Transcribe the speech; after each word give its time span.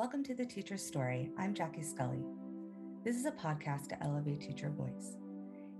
Welcome 0.00 0.24
to 0.24 0.34
The 0.34 0.46
Teacher's 0.46 0.82
Story. 0.82 1.28
I'm 1.36 1.52
Jackie 1.52 1.82
Scully. 1.82 2.24
This 3.04 3.16
is 3.16 3.26
a 3.26 3.32
podcast 3.32 3.88
to 3.88 4.02
elevate 4.02 4.40
teacher 4.40 4.70
voice. 4.70 5.18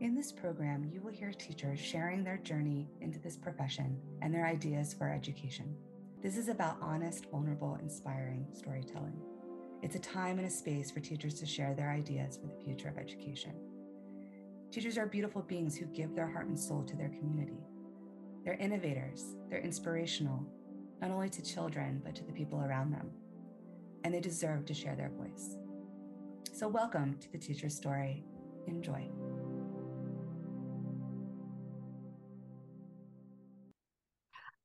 In 0.01 0.15
this 0.15 0.31
program, 0.31 0.91
you 0.93 1.01
will 1.01 1.11
hear 1.11 1.33
teachers 1.33 1.81
sharing 1.81 2.23
their 2.23 2.37
journey 2.37 2.91
into 3.01 3.19
this 3.19 3.39
profession 3.39 3.97
and 4.21 4.35
their 4.35 4.47
ideas 4.47 4.93
for 4.93 5.11
education. 5.11 5.75
This 6.23 6.37
is 6.37 6.49
about 6.49 6.77
honest, 6.83 7.31
vulnerable, 7.31 7.79
inspiring 7.81 8.47
storytelling. 8.53 9.19
It's 9.81 9.97
a 9.97 10.01
time 10.01 10.37
and 10.37 10.47
a 10.47 10.51
space 10.51 10.91
for 10.91 11.01
teachers 11.01 11.41
to 11.41 11.47
share 11.47 11.73
their 11.73 11.91
ideas 11.91 12.37
for 12.37 12.47
the 12.47 12.63
future 12.63 12.89
of 12.91 12.99
education. 12.99 13.55
Teachers 14.71 14.99
are 14.99 15.07
beautiful 15.07 15.41
beings 15.41 15.79
who 15.79 15.87
give 15.87 16.15
their 16.15 16.31
heart 16.31 16.49
and 16.49 16.61
soul 16.61 16.83
to 16.83 16.95
their 16.95 17.09
community. 17.09 17.65
They're 18.45 18.53
innovators, 18.53 19.25
they're 19.49 19.61
inspirational, 19.61 20.45
not 21.01 21.11
only 21.11 21.31
to 21.31 21.43
children, 21.43 22.03
but 22.05 22.15
to 22.17 22.25
the 22.25 22.35
people 22.35 22.61
around 22.61 22.93
them 22.93 23.11
and 24.05 24.15
they 24.15 24.21
deserve 24.21 24.65
to 24.67 24.75
share 24.75 24.97
their 24.97 25.11
voice. 25.11 25.57
So, 26.53 26.69
welcome 26.69 27.17
to 27.21 27.33
the 27.33 27.39
Teacher's 27.39 27.77
Story. 27.77 28.25
Enjoy. 28.67 29.09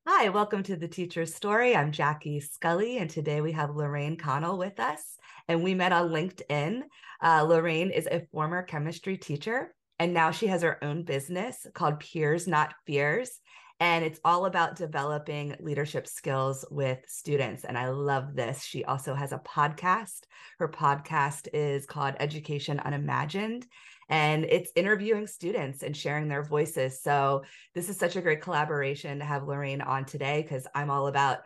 Hi, 0.07 0.29
welcome 0.29 0.63
to 0.63 0.75
the 0.75 0.87
Teacher's 0.87 1.33
Story. 1.33 1.75
I'm 1.75 1.91
Jackie 1.91 2.39
Scully, 2.39 2.97
and 2.97 3.09
today 3.09 3.41
we 3.41 3.51
have 3.53 3.75
Lorraine 3.75 4.17
Connell 4.17 4.57
with 4.57 4.79
us. 4.79 5.17
And 5.47 5.63
we 5.63 5.73
met 5.73 5.91
on 5.91 6.09
LinkedIn. 6.09 6.81
Uh, 7.21 7.43
Lorraine 7.43 7.91
is 7.91 8.07
a 8.07 8.25
former 8.31 8.63
chemistry 8.63 9.17
teacher, 9.17 9.73
and 9.99 10.13
now 10.13 10.31
she 10.31 10.47
has 10.47 10.61
her 10.61 10.83
own 10.83 11.03
business 11.03 11.65
called 11.73 11.99
Peers 11.99 12.47
Not 12.47 12.73
Fears 12.85 13.41
and 13.79 14.05
it's 14.05 14.19
all 14.23 14.45
about 14.45 14.77
developing 14.77 15.55
leadership 15.59 16.07
skills 16.07 16.63
with 16.71 16.99
students. 17.07 17.65
And 17.65 17.77
I 17.77 17.89
love 17.89 18.33
this. 18.33 18.63
She 18.63 18.85
also 18.85 19.13
has 19.13 19.33
a 19.33 19.39
podcast. 19.39 20.21
Her 20.59 20.69
podcast 20.69 21.49
is 21.53 21.85
called 21.85 22.15
Education 22.19 22.79
Unimagined, 22.79 23.67
and 24.07 24.45
it's 24.45 24.71
interviewing 24.75 25.27
students 25.27 25.83
and 25.83 25.95
sharing 25.95 26.29
their 26.29 26.43
voices. 26.43 27.01
So, 27.01 27.43
this 27.73 27.89
is 27.89 27.97
such 27.97 28.15
a 28.15 28.21
great 28.21 28.41
collaboration 28.41 29.19
to 29.19 29.25
have 29.25 29.47
Lorraine 29.47 29.81
on 29.81 30.05
today 30.05 30.41
because 30.41 30.67
I'm 30.73 30.89
all 30.89 31.07
about 31.07 31.39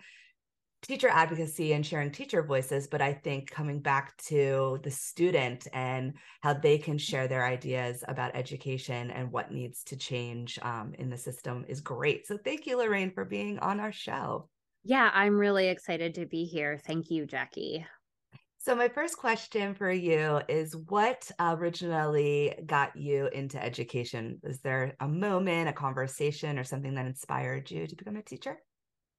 teacher 0.81 1.09
advocacy 1.09 1.73
and 1.73 1.85
sharing 1.85 2.11
teacher 2.11 2.41
voices, 2.43 2.87
but 2.87 3.01
I 3.01 3.13
think 3.13 3.49
coming 3.49 3.79
back 3.79 4.15
to 4.27 4.79
the 4.83 4.91
student 4.91 5.67
and 5.73 6.13
how 6.41 6.53
they 6.53 6.77
can 6.77 6.97
share 6.97 7.27
their 7.27 7.45
ideas 7.45 8.03
about 8.07 8.35
education 8.35 9.11
and 9.11 9.31
what 9.31 9.51
needs 9.51 9.83
to 9.85 9.97
change 9.97 10.57
um, 10.61 10.93
in 10.97 11.09
the 11.09 11.17
system 11.17 11.65
is 11.67 11.81
great. 11.81 12.27
So 12.27 12.37
thank 12.37 12.65
you, 12.65 12.77
Lorraine, 12.77 13.11
for 13.11 13.25
being 13.25 13.59
on 13.59 13.79
our 13.79 13.91
show. 13.91 14.49
Yeah, 14.83 15.11
I'm 15.13 15.37
really 15.37 15.67
excited 15.67 16.15
to 16.15 16.25
be 16.25 16.45
here. 16.45 16.79
Thank 16.85 17.11
you, 17.11 17.25
Jackie. 17.25 17.85
So, 18.61 18.75
my 18.75 18.89
first 18.89 19.17
question 19.17 19.73
for 19.73 19.89
you 19.89 20.41
is 20.49 20.75
what 20.75 21.31
originally 21.39 22.53
got 22.65 22.95
you 22.95 23.27
into 23.27 23.61
education? 23.63 24.39
Was 24.43 24.59
there 24.59 24.95
a 24.99 25.07
moment, 25.07 25.69
a 25.69 25.73
conversation, 25.73 26.59
or 26.59 26.65
something 26.65 26.93
that 26.95 27.05
inspired 27.05 27.71
you 27.71 27.87
to 27.87 27.95
become 27.95 28.17
a 28.17 28.21
teacher? 28.21 28.57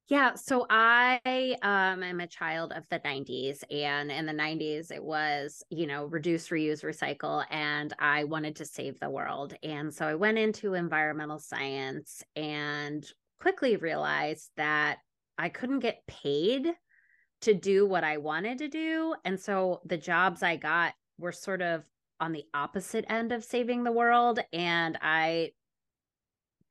Yeah, 0.07 0.33
so 0.35 0.65
I 0.69 1.55
um 1.61 2.03
am 2.03 2.19
a 2.19 2.27
child 2.27 2.73
of 2.73 2.87
the 2.89 2.99
90s 3.03 3.63
and 3.71 4.11
in 4.11 4.25
the 4.25 4.33
90s 4.33 4.91
it 4.91 5.03
was, 5.03 5.63
you 5.69 5.87
know, 5.87 6.05
reduce, 6.05 6.49
reuse, 6.49 6.83
recycle 6.83 7.45
and 7.49 7.93
I 7.99 8.25
wanted 8.25 8.55
to 8.57 8.65
save 8.65 8.99
the 8.99 9.09
world. 9.09 9.53
And 9.63 9.93
so 9.93 10.05
I 10.05 10.15
went 10.15 10.37
into 10.37 10.73
environmental 10.73 11.39
science 11.39 12.23
and 12.35 13.09
quickly 13.39 13.77
realized 13.77 14.51
that 14.57 14.99
I 15.37 15.49
couldn't 15.49 15.79
get 15.79 16.05
paid 16.07 16.67
to 17.41 17.53
do 17.53 17.85
what 17.85 18.03
I 18.03 18.17
wanted 18.17 18.59
to 18.59 18.67
do. 18.67 19.15
And 19.25 19.39
so 19.39 19.81
the 19.85 19.97
jobs 19.97 20.43
I 20.43 20.57
got 20.57 20.93
were 21.17 21.31
sort 21.31 21.61
of 21.61 21.85
on 22.19 22.31
the 22.33 22.45
opposite 22.53 23.05
end 23.09 23.31
of 23.31 23.43
saving 23.43 23.83
the 23.83 23.91
world 23.91 24.39
and 24.53 24.97
I 25.01 25.53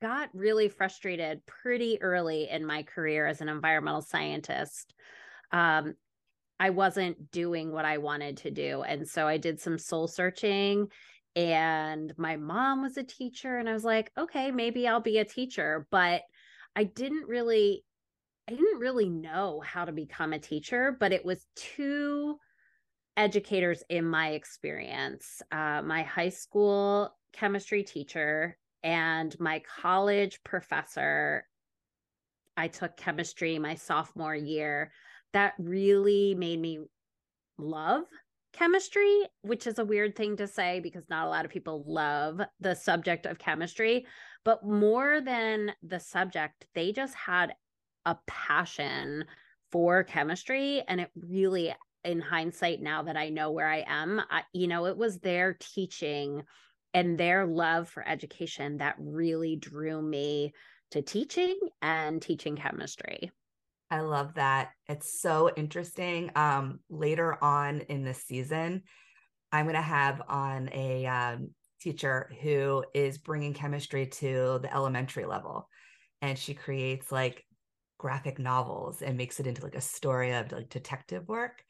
got 0.01 0.29
really 0.33 0.67
frustrated 0.67 1.45
pretty 1.45 2.01
early 2.01 2.49
in 2.49 2.65
my 2.65 2.83
career 2.83 3.27
as 3.27 3.41
an 3.41 3.49
environmental 3.49 4.01
scientist. 4.01 4.93
Um, 5.51 5.93
I 6.59 6.71
wasn't 6.71 7.31
doing 7.31 7.71
what 7.71 7.85
I 7.85 7.97
wanted 7.97 8.37
to 8.37 8.51
do. 8.51 8.83
And 8.83 9.07
so 9.07 9.27
I 9.27 9.37
did 9.37 9.59
some 9.59 9.77
soul 9.77 10.07
searching. 10.07 10.87
And 11.35 12.13
my 12.17 12.35
mom 12.35 12.81
was 12.81 12.97
a 12.97 13.03
teacher. 13.03 13.57
And 13.57 13.69
I 13.69 13.73
was 13.73 13.83
like, 13.83 14.11
okay, 14.17 14.51
maybe 14.51 14.87
I'll 14.87 14.99
be 14.99 15.17
a 15.17 15.25
teacher. 15.25 15.87
But 15.91 16.21
I 16.75 16.83
didn't 16.83 17.27
really, 17.27 17.83
I 18.47 18.51
didn't 18.51 18.79
really 18.79 19.09
know 19.09 19.61
how 19.65 19.85
to 19.85 19.91
become 19.91 20.33
a 20.33 20.39
teacher, 20.39 20.95
but 20.99 21.11
it 21.11 21.25
was 21.25 21.45
two 21.55 22.37
educators 23.17 23.83
in 23.89 24.05
my 24.05 24.29
experience. 24.29 25.41
Uh, 25.51 25.81
my 25.83 26.03
high 26.03 26.29
school 26.29 27.15
chemistry 27.33 27.83
teacher 27.83 28.57
and 28.83 29.39
my 29.39 29.61
college 29.81 30.39
professor 30.43 31.45
i 32.57 32.67
took 32.67 32.95
chemistry 32.97 33.57
my 33.59 33.75
sophomore 33.75 34.35
year. 34.35 34.91
That 35.33 35.53
really 35.57 36.35
made 36.35 36.59
me 36.59 36.79
love 37.57 38.03
chemistry 38.53 39.21
which 39.43 39.65
is 39.65 39.79
a 39.79 39.85
weird 39.85 40.15
thing 40.15 40.35
to 40.35 40.47
say 40.47 40.79
because 40.81 41.09
not 41.09 41.25
a 41.25 41.29
lot 41.29 41.45
of 41.45 41.51
people 41.51 41.85
love 41.87 42.41
the 42.59 42.75
subject 42.75 43.25
of 43.25 43.39
chemistry 43.39 44.05
but 44.43 44.65
more 44.65 45.21
than 45.21 45.71
the 45.83 45.99
subject 45.99 46.65
they 46.75 46.91
just 46.91 47.15
had 47.15 47.53
a 48.05 48.17
passion 48.27 49.23
for 49.71 50.03
chemistry 50.03 50.83
and 50.87 50.99
it 50.99 51.09
really 51.15 51.73
in 52.03 52.19
hindsight 52.19 52.81
now 52.81 53.01
that 53.01 53.15
i 53.15 53.29
know 53.29 53.51
where 53.51 53.69
i 53.69 53.85
am 53.87 54.21
I, 54.29 54.43
you 54.53 54.67
know 54.67 54.85
it 54.85 54.97
was 54.97 55.19
their 55.19 55.55
teaching 55.59 56.43
and 56.93 57.17
their 57.17 57.45
love 57.45 57.89
for 57.89 58.07
education 58.07 58.77
that 58.77 58.95
really 58.99 59.55
drew 59.55 60.01
me 60.01 60.53
to 60.91 61.01
teaching 61.01 61.57
and 61.81 62.21
teaching 62.21 62.55
chemistry. 62.55 63.31
I 63.89 64.01
love 64.01 64.35
that. 64.35 64.71
It's 64.87 65.21
so 65.21 65.51
interesting. 65.55 66.31
Um, 66.35 66.79
later 66.89 67.41
on 67.43 67.81
in 67.81 68.03
the 68.03 68.13
season, 68.13 68.83
I'm 69.51 69.65
going 69.65 69.75
to 69.75 69.81
have 69.81 70.21
on 70.29 70.69
a 70.71 71.05
um, 71.05 71.49
teacher 71.81 72.31
who 72.41 72.85
is 72.93 73.17
bringing 73.17 73.53
chemistry 73.53 74.07
to 74.07 74.59
the 74.61 74.73
elementary 74.73 75.25
level, 75.25 75.67
and 76.21 76.37
she 76.37 76.53
creates 76.53 77.11
like 77.11 77.45
graphic 77.97 78.39
novels 78.39 79.01
and 79.01 79.17
makes 79.17 79.39
it 79.39 79.47
into 79.47 79.61
like 79.61 79.75
a 79.75 79.81
story 79.81 80.31
of 80.33 80.51
like 80.51 80.69
detective 80.69 81.27
work. 81.27 81.61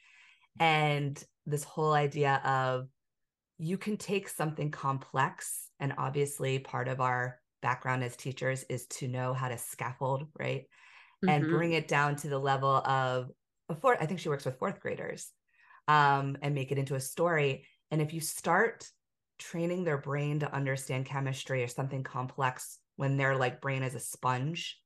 And 0.60 1.22
this 1.46 1.64
whole 1.64 1.94
idea 1.94 2.42
of 2.46 2.88
you 3.62 3.78
can 3.78 3.96
take 3.96 4.28
something 4.28 4.72
complex 4.72 5.70
and 5.80 5.94
obviously 6.00 6.58
part 6.58 6.88
of 6.88 7.00
our 7.00 7.40
background 7.62 8.04
as 8.04 8.18
teachers 8.18 8.66
is 8.70 8.88
to 8.88 9.08
know 9.08 9.36
how 9.36 9.48
to 9.48 9.58
scaffold 9.58 10.28
right 10.40 10.64
mm-hmm. 11.24 11.30
and 11.30 11.48
bring 11.48 11.74
it 11.74 11.88
down 11.88 12.16
to 12.16 12.28
the 12.28 12.40
level 12.40 12.78
of 12.78 13.30
a 13.70 13.76
fourth 13.76 14.00
i 14.02 14.06
think 14.08 14.20
she 14.20 14.30
works 14.30 14.46
with 14.46 14.58
fourth 14.58 14.80
graders 14.80 15.30
um, 15.88 16.38
and 16.42 16.56
make 16.56 16.72
it 16.72 16.80
into 16.80 16.96
a 16.96 17.00
story 17.00 17.66
and 17.92 18.02
if 18.02 18.14
you 18.14 18.20
start 18.20 18.88
training 19.38 19.84
their 19.84 19.98
brain 19.98 20.40
to 20.40 20.54
understand 20.54 21.06
chemistry 21.06 21.64
or 21.64 21.68
something 21.68 22.04
complex 22.04 22.80
when 22.96 23.16
their 23.16 23.36
like 23.36 23.62
brain 23.62 23.84
is 23.84 23.94
a 23.94 24.00
sponge 24.00 24.80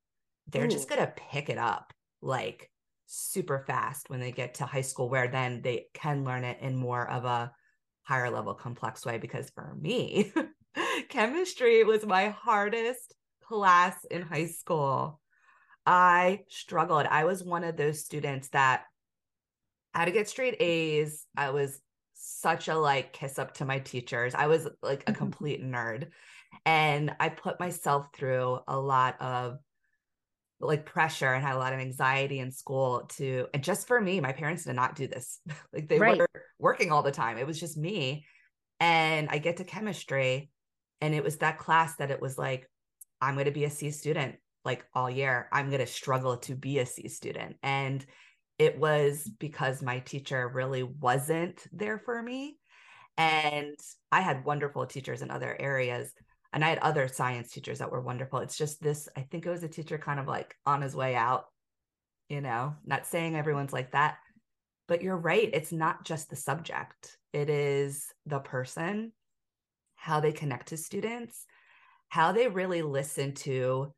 they're 0.48 0.66
Ooh. 0.66 0.68
just 0.68 0.88
going 0.88 1.00
to 1.00 1.14
pick 1.30 1.48
it 1.48 1.58
up 1.58 1.94
like 2.20 2.70
super 3.06 3.64
fast 3.66 4.10
when 4.10 4.20
they 4.20 4.32
get 4.32 4.54
to 4.54 4.66
high 4.66 4.82
school 4.82 5.08
where 5.08 5.28
then 5.28 5.62
they 5.62 5.86
can 5.94 6.24
learn 6.24 6.44
it 6.44 6.58
in 6.60 6.76
more 6.76 7.08
of 7.10 7.24
a 7.24 7.50
higher 8.06 8.30
level 8.30 8.54
complex 8.54 9.04
way 9.04 9.18
because 9.18 9.50
for 9.50 9.76
me 9.80 10.32
chemistry 11.08 11.82
was 11.84 12.06
my 12.06 12.28
hardest 12.28 13.14
class 13.42 14.04
in 14.10 14.22
high 14.22 14.46
school. 14.46 15.20
I 15.84 16.40
struggled. 16.48 17.06
I 17.06 17.24
was 17.24 17.44
one 17.44 17.64
of 17.64 17.76
those 17.76 18.04
students 18.04 18.48
that 18.48 18.84
I 19.94 20.00
had 20.00 20.04
to 20.06 20.10
get 20.12 20.28
straight 20.28 20.60
a's. 20.60 21.26
I 21.36 21.50
was 21.50 21.80
such 22.14 22.68
a 22.68 22.76
like 22.76 23.12
kiss 23.12 23.38
up 23.38 23.54
to 23.54 23.64
my 23.64 23.78
teachers. 23.78 24.34
I 24.34 24.46
was 24.46 24.68
like 24.82 25.02
a 25.02 25.12
mm-hmm. 25.12 25.18
complete 25.18 25.64
nerd. 25.64 26.08
And 26.64 27.14
i 27.20 27.28
put 27.28 27.60
myself 27.60 28.08
through 28.14 28.60
a 28.66 28.78
lot 28.78 29.20
of 29.20 29.58
like 30.60 30.86
pressure 30.86 31.32
and 31.32 31.44
had 31.44 31.54
a 31.54 31.58
lot 31.58 31.72
of 31.72 31.80
anxiety 31.80 32.38
in 32.38 32.50
school 32.50 33.02
to 33.16 33.46
and 33.52 33.62
just 33.62 33.86
for 33.86 34.00
me 34.00 34.20
my 34.20 34.32
parents 34.32 34.64
did 34.64 34.76
not 34.76 34.96
do 34.96 35.06
this. 35.06 35.40
Like 35.72 35.88
they 35.88 35.98
right. 35.98 36.18
were 36.18 36.28
working 36.58 36.92
all 36.92 37.02
the 37.02 37.12
time. 37.12 37.38
It 37.38 37.46
was 37.46 37.60
just 37.60 37.76
me 37.76 38.24
and 38.78 39.28
i 39.30 39.38
get 39.38 39.56
to 39.56 39.64
chemistry 39.64 40.50
and 41.00 41.14
it 41.14 41.24
was 41.24 41.38
that 41.38 41.56
class 41.56 41.96
that 41.96 42.10
it 42.10 42.20
was 42.20 42.36
like 42.36 42.68
i'm 43.22 43.32
going 43.32 43.46
to 43.46 43.50
be 43.50 43.64
a 43.64 43.70
c 43.70 43.90
student 43.90 44.36
like 44.66 44.84
all 44.92 45.08
year. 45.08 45.48
I'm 45.52 45.68
going 45.68 45.80
to 45.80 45.86
struggle 45.86 46.36
to 46.38 46.56
be 46.56 46.80
a 46.80 46.86
c 46.86 47.08
student. 47.08 47.56
And 47.62 48.04
it 48.58 48.78
was 48.78 49.30
because 49.38 49.80
my 49.80 50.00
teacher 50.00 50.50
really 50.52 50.82
wasn't 50.82 51.64
there 51.72 51.98
for 51.98 52.22
me 52.22 52.58
and 53.18 53.76
i 54.12 54.20
had 54.20 54.44
wonderful 54.44 54.84
teachers 54.86 55.22
in 55.22 55.30
other 55.30 55.56
areas 55.58 56.12
and 56.56 56.64
I 56.64 56.70
had 56.70 56.78
other 56.78 57.06
science 57.06 57.50
teachers 57.50 57.80
that 57.80 57.92
were 57.92 58.00
wonderful. 58.00 58.38
It's 58.38 58.56
just 58.56 58.82
this, 58.82 59.10
I 59.14 59.20
think 59.20 59.44
it 59.44 59.50
was 59.50 59.62
a 59.62 59.68
teacher 59.68 59.98
kind 59.98 60.18
of 60.18 60.26
like 60.26 60.56
on 60.64 60.80
his 60.80 60.96
way 60.96 61.14
out, 61.14 61.44
you 62.30 62.40
know, 62.40 62.74
not 62.82 63.04
saying 63.04 63.36
everyone's 63.36 63.74
like 63.74 63.92
that, 63.92 64.16
but 64.88 65.02
you're 65.02 65.18
right. 65.18 65.50
It's 65.52 65.70
not 65.70 66.06
just 66.06 66.30
the 66.30 66.36
subject, 66.36 67.18
it 67.34 67.50
is 67.50 68.06
the 68.24 68.38
person, 68.38 69.12
how 69.96 70.20
they 70.20 70.32
connect 70.32 70.68
to 70.68 70.78
students, 70.78 71.44
how 72.08 72.32
they 72.32 72.48
really 72.48 72.80
listen 72.80 73.34
to 73.34 73.92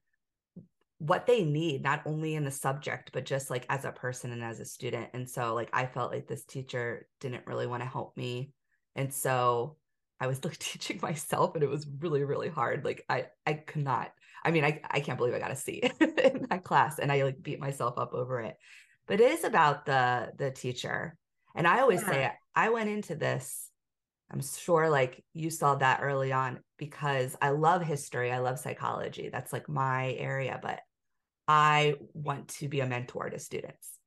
what 0.99 1.27
they 1.27 1.45
need, 1.45 1.85
not 1.85 2.03
only 2.07 2.35
in 2.35 2.45
the 2.45 2.51
subject, 2.51 3.11
but 3.13 3.25
just 3.25 3.51
like 3.51 3.67
as 3.69 3.85
a 3.85 3.93
person 3.93 4.33
and 4.33 4.43
as 4.43 4.59
a 4.59 4.65
student. 4.65 5.11
And 5.15 5.31
so, 5.31 5.55
like, 5.55 5.71
I 5.73 5.87
felt 5.87 6.11
like 6.11 6.27
this 6.27 6.45
teacher 6.45 7.07
didn't 7.21 7.47
really 7.47 7.69
want 7.69 7.85
to 7.85 7.89
help 7.89 8.17
me. 8.17 8.51
And 8.97 9.15
so, 9.15 9.77
I 10.21 10.27
was 10.27 10.45
like 10.45 10.59
teaching 10.59 10.99
myself 11.03 11.55
and 11.55 11.63
it 11.63 11.71
was 11.71 11.87
really, 12.01 12.25
really 12.25 12.49
hard. 12.49 12.85
Like 12.85 13.05
I 13.09 13.27
I 13.47 13.55
could 13.55 13.85
not. 13.85 14.13
I 14.45 14.51
mean, 14.51 14.65
I, 14.65 14.81
I 14.89 15.01
can't 15.01 15.19
believe 15.19 15.35
I 15.35 15.41
got 15.41 15.51
a 15.51 15.57
C 15.57 15.83
in 16.01 16.47
that 16.49 16.65
class 16.65 16.99
and 16.99 17.11
I 17.11 17.25
like 17.25 17.43
beat 17.43 17.61
myself 17.61 17.99
up 17.99 18.15
over 18.15 18.41
it. 18.41 18.57
But 19.07 19.21
it 19.21 19.31
is 19.31 19.45
about 19.45 19.87
the 19.87 20.33
the 20.37 20.51
teacher. 20.51 21.17
And 21.55 21.67
I 21.67 21.81
always 21.81 22.03
yeah. 22.03 22.11
say 22.11 22.33
I 22.55 22.71
went 22.71 22.91
into 22.91 23.17
this, 23.17 23.71
I'm 24.31 24.43
sure 24.43 24.89
like 24.89 25.25
you 25.33 25.51
saw 25.51 25.75
that 25.77 26.01
early 26.03 26.33
on 26.33 26.61
because 26.79 27.37
I 27.41 27.51
love 27.51 27.83
history. 27.83 28.31
I 28.31 28.39
love 28.39 28.59
psychology. 28.59 29.29
That's 29.31 29.53
like 29.53 29.69
my 29.69 30.13
area, 30.13 30.59
but 30.63 30.81
I 31.49 31.95
want 32.13 32.49
to 32.49 32.69
be 32.69 32.81
a 32.81 32.87
mentor 32.87 33.31
to 33.31 33.39
students 33.39 33.98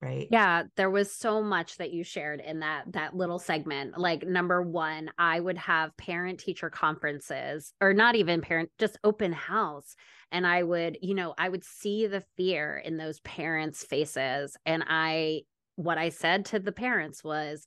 right. 0.00 0.28
Yeah 0.30 0.64
there 0.76 0.90
was 0.90 1.12
so 1.12 1.42
much 1.42 1.76
that 1.76 1.92
you 1.92 2.04
shared 2.04 2.40
in 2.40 2.60
that 2.60 2.84
that 2.92 3.16
little 3.16 3.38
segment. 3.38 3.98
Like 3.98 4.26
number 4.26 4.62
one 4.62 5.10
i 5.18 5.38
would 5.38 5.58
have 5.58 5.96
parent 5.96 6.40
teacher 6.40 6.70
conferences 6.70 7.72
or 7.80 7.94
not 7.94 8.16
even 8.16 8.40
parent 8.40 8.70
just 8.78 8.98
open 9.04 9.32
house. 9.32 9.94
And 10.30 10.46
i 10.46 10.62
would 10.62 10.98
you 11.02 11.14
know 11.14 11.34
i 11.38 11.48
would 11.48 11.64
see 11.64 12.06
the 12.06 12.22
fear 12.36 12.76
in 12.76 12.96
those 12.96 13.20
parents 13.20 13.84
faces. 13.84 14.56
And 14.66 14.84
i 14.88 15.42
what 15.76 15.98
i 15.98 16.08
said 16.08 16.44
to 16.44 16.58
the 16.58 16.72
parents 16.72 17.22
was 17.22 17.64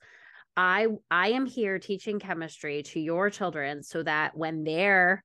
i 0.58 0.88
i 1.10 1.30
am 1.30 1.46
here 1.46 1.80
teaching 1.80 2.20
chemistry 2.20 2.84
to 2.84 3.00
your 3.00 3.30
children 3.30 3.82
so 3.84 4.04
that 4.04 4.36
when 4.36 4.66
they're 4.66 5.24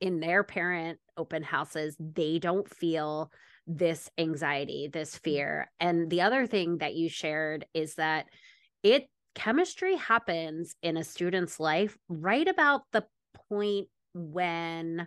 in 0.00 0.20
their 0.20 0.44
parent 0.44 0.98
open 1.16 1.42
houses 1.42 1.96
they 1.98 2.38
don't 2.38 2.68
feel 2.68 3.32
this 3.68 4.10
anxiety, 4.18 4.88
this 4.90 5.14
mm. 5.14 5.20
fear. 5.20 5.70
And 5.78 6.10
the 6.10 6.22
other 6.22 6.46
thing 6.46 6.78
that 6.78 6.94
you 6.94 7.08
shared 7.08 7.66
is 7.74 7.94
that 7.96 8.26
it 8.82 9.08
chemistry 9.34 9.94
happens 9.96 10.74
in 10.82 10.96
a 10.96 11.04
student's 11.04 11.60
life 11.60 11.96
right 12.08 12.48
about 12.48 12.82
the 12.92 13.04
point 13.48 13.86
when 14.14 15.06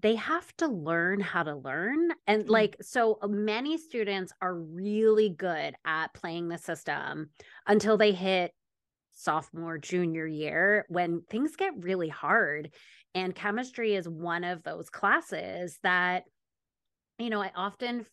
they 0.00 0.14
have 0.14 0.50
to 0.56 0.68
learn 0.68 1.20
how 1.20 1.42
to 1.42 1.56
learn. 1.56 2.10
And 2.26 2.44
mm. 2.44 2.50
like, 2.50 2.76
so 2.80 3.18
many 3.26 3.78
students 3.78 4.32
are 4.40 4.54
really 4.54 5.30
good 5.30 5.74
at 5.84 6.14
playing 6.14 6.48
the 6.48 6.58
system 6.58 7.30
until 7.66 7.96
they 7.96 8.12
hit 8.12 8.52
sophomore, 9.14 9.78
junior 9.78 10.26
year 10.26 10.86
when 10.88 11.22
things 11.30 11.56
get 11.56 11.72
really 11.78 12.08
hard. 12.08 12.72
And 13.14 13.34
chemistry 13.34 13.94
is 13.94 14.08
one 14.08 14.44
of 14.44 14.62
those 14.62 14.88
classes 14.88 15.78
that 15.82 16.24
you 17.22 17.30
know, 17.30 17.42
I 17.42 17.52
often 17.54 18.06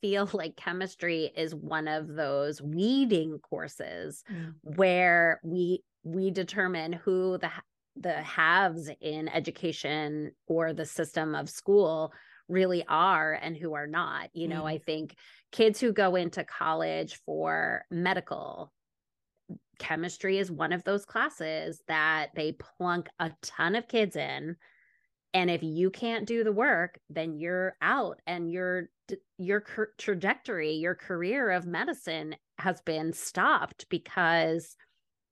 feel 0.00 0.28
like 0.32 0.56
chemistry 0.56 1.30
is 1.36 1.54
one 1.54 1.88
of 1.88 2.08
those 2.08 2.60
weeding 2.62 3.38
courses 3.38 4.24
mm. 4.30 4.54
where 4.62 5.40
we 5.44 5.82
we 6.04 6.30
determine 6.30 6.92
who 6.92 7.38
the 7.38 7.50
the 7.96 8.14
haves 8.22 8.90
in 9.00 9.28
education 9.28 10.32
or 10.46 10.72
the 10.72 10.86
system 10.86 11.34
of 11.34 11.50
school 11.50 12.12
really 12.48 12.84
are 12.88 13.34
and 13.34 13.56
who 13.56 13.74
are 13.74 13.86
not. 13.86 14.30
You 14.32 14.48
know, 14.48 14.62
mm. 14.62 14.70
I 14.70 14.78
think 14.78 15.14
kids 15.52 15.78
who 15.78 15.92
go 15.92 16.16
into 16.16 16.42
college 16.42 17.20
for 17.26 17.84
medical 17.90 18.72
chemistry 19.78 20.38
is 20.38 20.50
one 20.50 20.72
of 20.72 20.84
those 20.84 21.04
classes 21.04 21.82
that 21.88 22.28
they 22.34 22.52
plunk 22.52 23.08
a 23.18 23.30
ton 23.42 23.74
of 23.74 23.88
kids 23.88 24.16
in 24.16 24.56
and 25.34 25.50
if 25.50 25.62
you 25.62 25.90
can't 25.90 26.26
do 26.26 26.44
the 26.44 26.52
work 26.52 26.98
then 27.10 27.34
you're 27.34 27.76
out 27.82 28.20
and 28.26 28.50
your 28.50 28.88
your 29.38 29.64
trajectory 29.98 30.72
your 30.72 30.94
career 30.94 31.50
of 31.50 31.66
medicine 31.66 32.34
has 32.58 32.80
been 32.82 33.12
stopped 33.12 33.86
because 33.88 34.76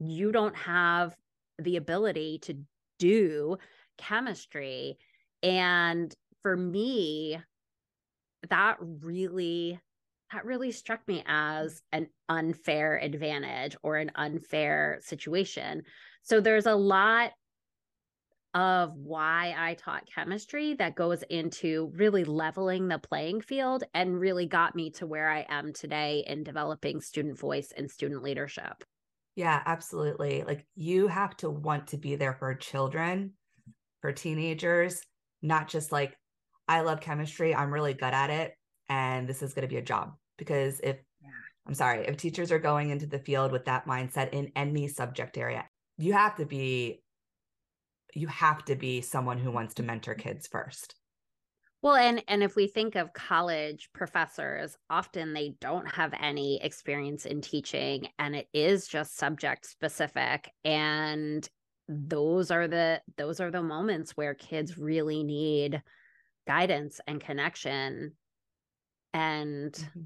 you 0.00 0.32
don't 0.32 0.56
have 0.56 1.14
the 1.58 1.76
ability 1.76 2.38
to 2.42 2.56
do 2.98 3.56
chemistry. 3.98 4.98
And 5.42 6.12
for 6.42 6.56
me 6.56 7.38
that 8.48 8.78
really 8.80 9.78
that 10.32 10.44
really 10.44 10.70
struck 10.70 11.06
me 11.08 11.24
as 11.26 11.82
an 11.92 12.08
unfair 12.28 12.96
advantage 12.98 13.76
or 13.82 13.96
an 13.96 14.12
unfair 14.14 15.00
situation. 15.02 15.82
So 16.22 16.40
there's 16.40 16.66
a 16.66 16.74
lot 16.74 17.32
of 18.54 18.96
why 18.96 19.54
I 19.56 19.74
taught 19.74 20.08
chemistry 20.12 20.74
that 20.74 20.96
goes 20.96 21.22
into 21.30 21.92
really 21.94 22.24
leveling 22.24 22.88
the 22.88 22.98
playing 22.98 23.42
field 23.42 23.84
and 23.94 24.18
really 24.18 24.46
got 24.46 24.74
me 24.74 24.90
to 24.92 25.06
where 25.06 25.28
I 25.28 25.46
am 25.48 25.72
today 25.72 26.24
in 26.26 26.42
developing 26.42 27.00
student 27.00 27.38
voice 27.38 27.72
and 27.76 27.90
student 27.90 28.22
leadership. 28.22 28.84
Yeah, 29.36 29.62
absolutely. 29.64 30.42
Like 30.42 30.66
you 30.74 31.06
have 31.06 31.36
to 31.38 31.50
want 31.50 31.88
to 31.88 31.96
be 31.96 32.16
there 32.16 32.34
for 32.34 32.54
children, 32.54 33.34
for 34.00 34.12
teenagers, 34.12 35.00
not 35.42 35.68
just 35.68 35.92
like, 35.92 36.16
I 36.66 36.80
love 36.80 37.00
chemistry, 37.00 37.54
I'm 37.54 37.72
really 37.72 37.94
good 37.94 38.14
at 38.14 38.30
it, 38.30 38.52
and 38.88 39.28
this 39.28 39.42
is 39.42 39.54
going 39.54 39.62
to 39.62 39.72
be 39.72 39.78
a 39.78 39.82
job. 39.82 40.14
Because 40.36 40.80
if, 40.80 40.96
yeah. 41.22 41.28
I'm 41.66 41.74
sorry, 41.74 42.06
if 42.06 42.16
teachers 42.16 42.50
are 42.50 42.58
going 42.58 42.90
into 42.90 43.06
the 43.06 43.18
field 43.18 43.52
with 43.52 43.66
that 43.66 43.86
mindset 43.86 44.30
in 44.32 44.50
any 44.56 44.88
subject 44.88 45.38
area, 45.38 45.68
you 45.98 46.12
have 46.12 46.36
to 46.36 46.46
be 46.46 47.02
you 48.14 48.26
have 48.28 48.64
to 48.66 48.76
be 48.76 49.00
someone 49.00 49.38
who 49.38 49.50
wants 49.50 49.74
to 49.74 49.82
mentor 49.82 50.14
kids 50.14 50.46
first. 50.46 50.94
Well 51.82 51.94
and 51.94 52.22
and 52.28 52.42
if 52.42 52.56
we 52.56 52.66
think 52.66 52.94
of 52.94 53.14
college 53.14 53.88
professors 53.94 54.76
often 54.90 55.32
they 55.32 55.54
don't 55.60 55.90
have 55.90 56.12
any 56.20 56.62
experience 56.62 57.24
in 57.24 57.40
teaching 57.40 58.08
and 58.18 58.36
it 58.36 58.48
is 58.52 58.86
just 58.86 59.16
subject 59.16 59.64
specific 59.64 60.50
and 60.62 61.48
those 61.88 62.50
are 62.50 62.68
the 62.68 63.00
those 63.16 63.40
are 63.40 63.50
the 63.50 63.62
moments 63.62 64.12
where 64.12 64.34
kids 64.34 64.76
really 64.76 65.24
need 65.24 65.82
guidance 66.46 67.00
and 67.06 67.20
connection. 67.20 68.12
And 69.12 69.72
mm-hmm. 69.72 70.00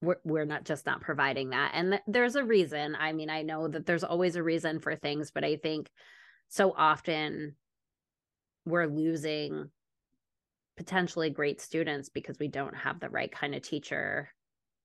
we're, 0.00 0.20
we're 0.24 0.44
not 0.44 0.64
just 0.64 0.86
not 0.86 1.00
providing 1.00 1.50
that. 1.50 1.72
And 1.74 1.92
th- 1.92 2.02
there's 2.06 2.36
a 2.36 2.44
reason. 2.44 2.96
I 2.98 3.12
mean 3.12 3.28
i 3.28 3.42
know 3.42 3.68
that 3.68 3.86
there's 3.86 4.04
always 4.04 4.36
a 4.36 4.42
reason 4.42 4.78
for 4.78 4.94
things 4.94 5.30
but 5.30 5.44
i 5.44 5.56
think 5.56 5.90
so 6.48 6.72
often 6.76 7.56
we're 8.64 8.86
losing 8.86 9.70
potentially 10.76 11.30
great 11.30 11.60
students 11.60 12.08
because 12.08 12.38
we 12.38 12.48
don't 12.48 12.74
have 12.74 13.00
the 13.00 13.10
right 13.10 13.32
kind 13.32 13.54
of 13.54 13.62
teacher 13.62 14.30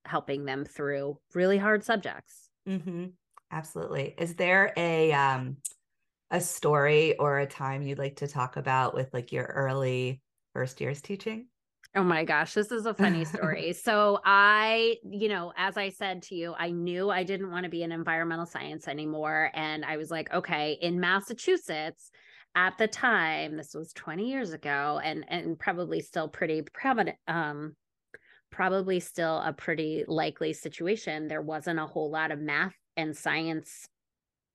helping 0.05 0.45
them 0.45 0.65
through 0.65 1.19
really 1.33 1.57
hard 1.57 1.83
subjects. 1.83 2.49
Mm-hmm. 2.67 3.07
Absolutely. 3.51 4.15
Is 4.17 4.35
there 4.35 4.73
a 4.75 5.11
um 5.13 5.57
a 6.31 6.41
story 6.41 7.17
or 7.19 7.39
a 7.39 7.47
time 7.47 7.83
you'd 7.83 7.99
like 7.99 8.17
to 8.17 8.27
talk 8.27 8.57
about 8.57 8.95
with 8.95 9.13
like 9.13 9.31
your 9.31 9.45
early 9.45 10.21
first 10.53 10.81
years 10.81 11.01
teaching? 11.01 11.47
Oh 11.95 12.03
my 12.03 12.23
gosh, 12.23 12.53
this 12.53 12.71
is 12.71 12.87
a 12.87 12.93
funny 12.93 13.23
story. 13.23 13.71
so, 13.83 14.19
I, 14.25 14.97
you 15.03 15.29
know, 15.29 15.53
as 15.55 15.77
I 15.77 15.89
said 15.89 16.23
to 16.23 16.35
you, 16.35 16.55
I 16.57 16.71
knew 16.71 17.11
I 17.11 17.23
didn't 17.23 17.51
want 17.51 17.65
to 17.65 17.69
be 17.69 17.83
in 17.83 17.91
environmental 17.91 18.47
science 18.47 18.87
anymore. 18.87 19.51
And 19.53 19.85
I 19.85 19.97
was 19.97 20.09
like, 20.09 20.33
okay, 20.33 20.73
in 20.81 20.99
Massachusetts, 20.99 22.09
at 22.55 22.77
the 22.79 22.87
time, 22.87 23.57
this 23.57 23.75
was 23.75 23.93
20 23.93 24.29
years 24.29 24.53
ago, 24.53 24.99
and 25.03 25.25
and 25.27 25.57
probably 25.57 26.01
still 26.01 26.27
pretty 26.27 26.61
prominent, 26.61 27.17
um, 27.27 27.75
probably 28.51 28.99
still 28.99 29.37
a 29.39 29.53
pretty 29.53 30.05
likely 30.07 30.53
situation. 30.53 31.27
There 31.27 31.41
wasn't 31.41 31.79
a 31.79 31.87
whole 31.87 32.11
lot 32.11 32.31
of 32.31 32.39
math 32.39 32.75
and 32.95 33.17
science 33.17 33.87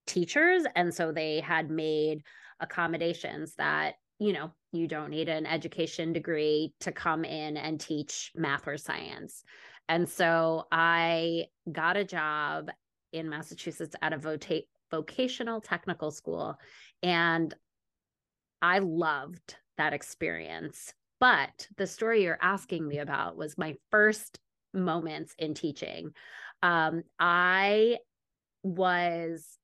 teachers. 0.07 0.65
And 0.75 0.95
so 0.95 1.13
they 1.13 1.41
had 1.41 1.71
made 1.71 2.23
accommodations 2.61 3.55
that 3.57 3.95
you 4.19 4.33
know, 4.33 4.51
you 4.73 4.89
don't 4.89 5.11
need 5.11 5.29
an 5.29 5.47
education 5.47 6.13
degree 6.13 6.73
to 6.81 6.93
come 6.93 7.25
in 7.25 7.57
and 7.57 7.81
teach 7.81 8.33
math 8.35 8.67
or 8.67 8.77
science. 8.77 9.45
And 9.89 10.09
so 10.09 10.67
I 10.71 11.47
got 11.71 11.97
a 11.97 12.05
job 12.05 12.71
in 13.13 13.29
Massachusetts 13.29 13.97
at 14.03 14.13
a 14.13 14.19
vota- 14.19 14.65
vocational 14.91 15.61
technical 15.61 16.11
school. 16.11 16.59
And 17.03 17.55
I 18.61 18.81
loved 18.81 19.57
that 19.79 19.93
experience. 19.93 20.93
But 21.21 21.69
the 21.77 21.87
story 21.87 22.23
you're 22.23 22.39
asking 22.41 22.87
me 22.87 22.99
about 22.99 23.37
was 23.37 23.59
my 23.59 23.77
first 23.91 24.39
moments 24.75 25.35
in 25.39 25.55
teaching. 25.55 26.11
Um, 26.63 27.03
I 27.19 27.99
was 28.63 29.58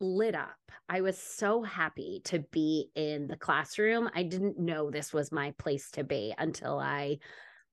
lit 0.00 0.34
up. 0.34 0.56
I 0.88 1.02
was 1.02 1.18
so 1.18 1.62
happy 1.62 2.20
to 2.24 2.40
be 2.50 2.90
in 2.94 3.28
the 3.28 3.36
classroom. 3.36 4.10
I 4.14 4.22
didn't 4.22 4.58
know 4.58 4.90
this 4.90 5.12
was 5.12 5.30
my 5.30 5.52
place 5.58 5.90
to 5.92 6.04
be 6.04 6.34
until 6.36 6.78
I 6.78 7.18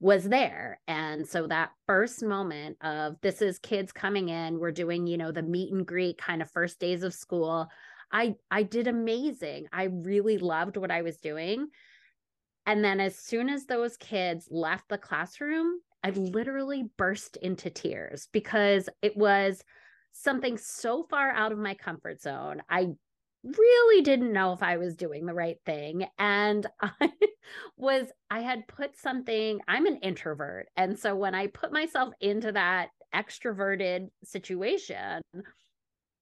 was 0.00 0.24
there. 0.24 0.80
And 0.86 1.26
so 1.26 1.46
that 1.48 1.72
first 1.86 2.22
moment 2.22 2.76
of 2.82 3.16
this 3.20 3.42
is 3.42 3.58
kids 3.58 3.90
coming 3.90 4.28
in, 4.28 4.58
we're 4.58 4.70
doing, 4.70 5.06
you 5.06 5.16
know, 5.16 5.32
the 5.32 5.42
meet 5.42 5.72
and 5.72 5.84
greet 5.84 6.18
kind 6.18 6.40
of 6.40 6.50
first 6.50 6.78
days 6.78 7.02
of 7.02 7.14
school. 7.14 7.68
I 8.12 8.36
I 8.50 8.62
did 8.62 8.86
amazing. 8.86 9.66
I 9.72 9.84
really 9.84 10.38
loved 10.38 10.76
what 10.76 10.90
I 10.90 11.02
was 11.02 11.16
doing. 11.18 11.68
And 12.66 12.84
then 12.84 13.00
as 13.00 13.16
soon 13.16 13.48
as 13.48 13.64
those 13.64 13.96
kids 13.96 14.46
left 14.50 14.88
the 14.88 14.98
classroom, 14.98 15.80
I 16.04 16.10
literally 16.10 16.84
burst 16.96 17.36
into 17.38 17.70
tears 17.70 18.28
because 18.32 18.88
it 19.02 19.16
was 19.16 19.64
something 20.12 20.58
so 20.58 21.04
far 21.08 21.30
out 21.30 21.52
of 21.52 21.58
my 21.58 21.74
comfort 21.74 22.20
zone. 22.20 22.62
I 22.68 22.88
really 23.44 24.02
didn't 24.02 24.32
know 24.32 24.52
if 24.52 24.62
I 24.62 24.76
was 24.76 24.96
doing 24.96 25.26
the 25.26 25.34
right 25.34 25.58
thing. 25.64 26.06
And 26.18 26.66
I 26.82 27.10
was, 27.76 28.06
I 28.30 28.40
had 28.40 28.68
put 28.68 28.96
something, 28.96 29.60
I'm 29.68 29.86
an 29.86 29.98
introvert. 29.98 30.68
And 30.76 30.98
so 30.98 31.14
when 31.14 31.34
I 31.34 31.46
put 31.48 31.72
myself 31.72 32.12
into 32.20 32.52
that 32.52 32.88
extroverted 33.14 34.08
situation, 34.24 35.22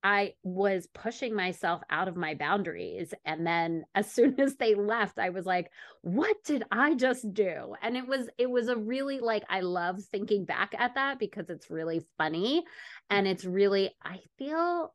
I 0.06 0.34
was 0.44 0.86
pushing 0.94 1.34
myself 1.34 1.82
out 1.90 2.06
of 2.06 2.14
my 2.14 2.34
boundaries. 2.34 3.12
And 3.24 3.44
then 3.44 3.84
as 3.96 4.08
soon 4.08 4.38
as 4.40 4.54
they 4.54 4.76
left, 4.76 5.18
I 5.18 5.30
was 5.30 5.46
like, 5.46 5.68
what 6.02 6.36
did 6.44 6.62
I 6.70 6.94
just 6.94 7.34
do? 7.34 7.74
And 7.82 7.96
it 7.96 8.06
was, 8.06 8.28
it 8.38 8.48
was 8.48 8.68
a 8.68 8.76
really 8.76 9.18
like, 9.18 9.42
I 9.50 9.62
love 9.62 10.00
thinking 10.04 10.44
back 10.44 10.76
at 10.78 10.94
that 10.94 11.18
because 11.18 11.50
it's 11.50 11.70
really 11.70 12.06
funny. 12.18 12.62
And 13.10 13.26
it's 13.26 13.44
really, 13.44 13.90
I 14.00 14.20
feel 14.38 14.94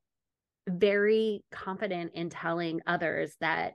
very 0.70 1.44
confident 1.52 2.12
in 2.14 2.30
telling 2.30 2.80
others 2.88 3.36
that 3.42 3.74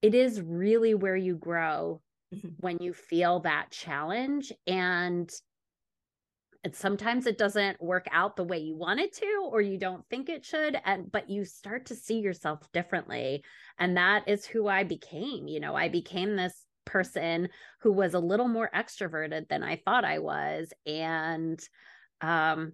it 0.00 0.14
is 0.14 0.40
really 0.40 0.94
where 0.94 1.16
you 1.16 1.34
grow 1.36 2.00
mm-hmm. 2.34 2.48
when 2.60 2.78
you 2.78 2.94
feel 2.94 3.40
that 3.40 3.70
challenge 3.70 4.50
and 4.66 5.30
and 6.66 6.74
sometimes 6.74 7.28
it 7.28 7.38
doesn't 7.38 7.80
work 7.80 8.08
out 8.10 8.34
the 8.34 8.42
way 8.42 8.58
you 8.58 8.74
want 8.74 8.98
it 8.98 9.12
to 9.12 9.48
or 9.52 9.60
you 9.60 9.78
don't 9.78 10.04
think 10.10 10.28
it 10.28 10.44
should 10.44 10.76
and 10.84 11.12
but 11.12 11.30
you 11.30 11.44
start 11.44 11.86
to 11.86 11.94
see 11.94 12.18
yourself 12.18 12.58
differently 12.72 13.44
and 13.78 13.96
that 13.96 14.26
is 14.26 14.44
who 14.44 14.66
I 14.66 14.82
became 14.82 15.46
you 15.46 15.60
know? 15.60 15.76
I 15.76 15.88
became 15.88 16.34
this 16.34 16.64
person 16.84 17.50
who 17.82 17.92
was 17.92 18.14
a 18.14 18.18
little 18.18 18.48
more 18.48 18.68
extroverted 18.74 19.48
than 19.48 19.62
I 19.62 19.80
thought 19.84 20.04
I 20.04 20.18
was 20.18 20.72
and 20.84 21.60
um 22.20 22.72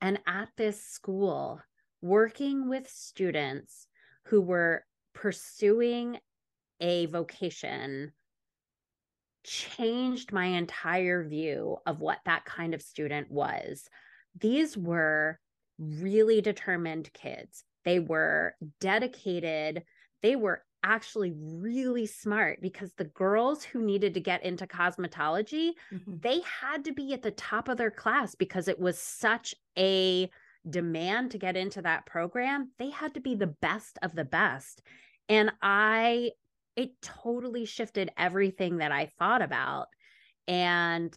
and 0.00 0.18
at 0.26 0.48
this 0.56 0.82
school 0.82 1.60
working 2.02 2.68
with 2.68 2.90
students 2.90 3.86
who 4.24 4.40
were 4.40 4.84
pursuing 5.14 6.18
a 6.80 7.06
vocation 7.06 8.10
changed 9.44 10.32
my 10.32 10.46
entire 10.46 11.26
view 11.26 11.78
of 11.86 12.00
what 12.00 12.18
that 12.26 12.44
kind 12.44 12.74
of 12.74 12.82
student 12.82 13.30
was. 13.30 13.88
These 14.40 14.76
were 14.76 15.38
really 15.78 16.40
determined 16.40 17.12
kids. 17.12 17.64
They 17.84 17.98
were 17.98 18.54
dedicated. 18.80 19.84
They 20.22 20.36
were 20.36 20.62
actually 20.82 21.32
really 21.36 22.06
smart 22.06 22.60
because 22.60 22.92
the 22.92 23.04
girls 23.04 23.64
who 23.64 23.82
needed 23.82 24.14
to 24.14 24.20
get 24.20 24.44
into 24.44 24.66
cosmetology, 24.66 25.72
mm-hmm. 25.92 26.14
they 26.20 26.40
had 26.40 26.84
to 26.84 26.92
be 26.92 27.12
at 27.12 27.22
the 27.22 27.30
top 27.32 27.68
of 27.68 27.76
their 27.76 27.90
class 27.90 28.34
because 28.34 28.68
it 28.68 28.78
was 28.78 28.98
such 28.98 29.54
a 29.76 30.30
demand 30.68 31.30
to 31.32 31.38
get 31.38 31.56
into 31.56 31.82
that 31.82 32.06
program, 32.06 32.70
they 32.78 32.90
had 32.90 33.14
to 33.14 33.20
be 33.20 33.34
the 33.34 33.46
best 33.46 33.98
of 34.02 34.14
the 34.14 34.24
best. 34.24 34.82
And 35.28 35.52
I, 35.62 36.32
it 36.78 36.92
totally 37.02 37.64
shifted 37.64 38.12
everything 38.16 38.76
that 38.76 38.92
I 38.92 39.10
thought 39.18 39.42
about. 39.42 39.88
And 40.46 41.12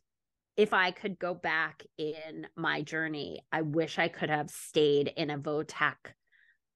if 0.57 0.73
I 0.73 0.89
could 0.89 1.19
go 1.19 1.35
back 1.35 1.83
in 1.99 2.47
my 2.55 2.81
journey, 2.81 3.41
I 3.51 3.61
wish 3.61 3.99
I 3.99 4.07
could 4.07 4.31
have 4.31 4.49
stayed 4.49 5.13
in 5.15 5.29
a 5.29 5.37
VOTEC 5.37 5.93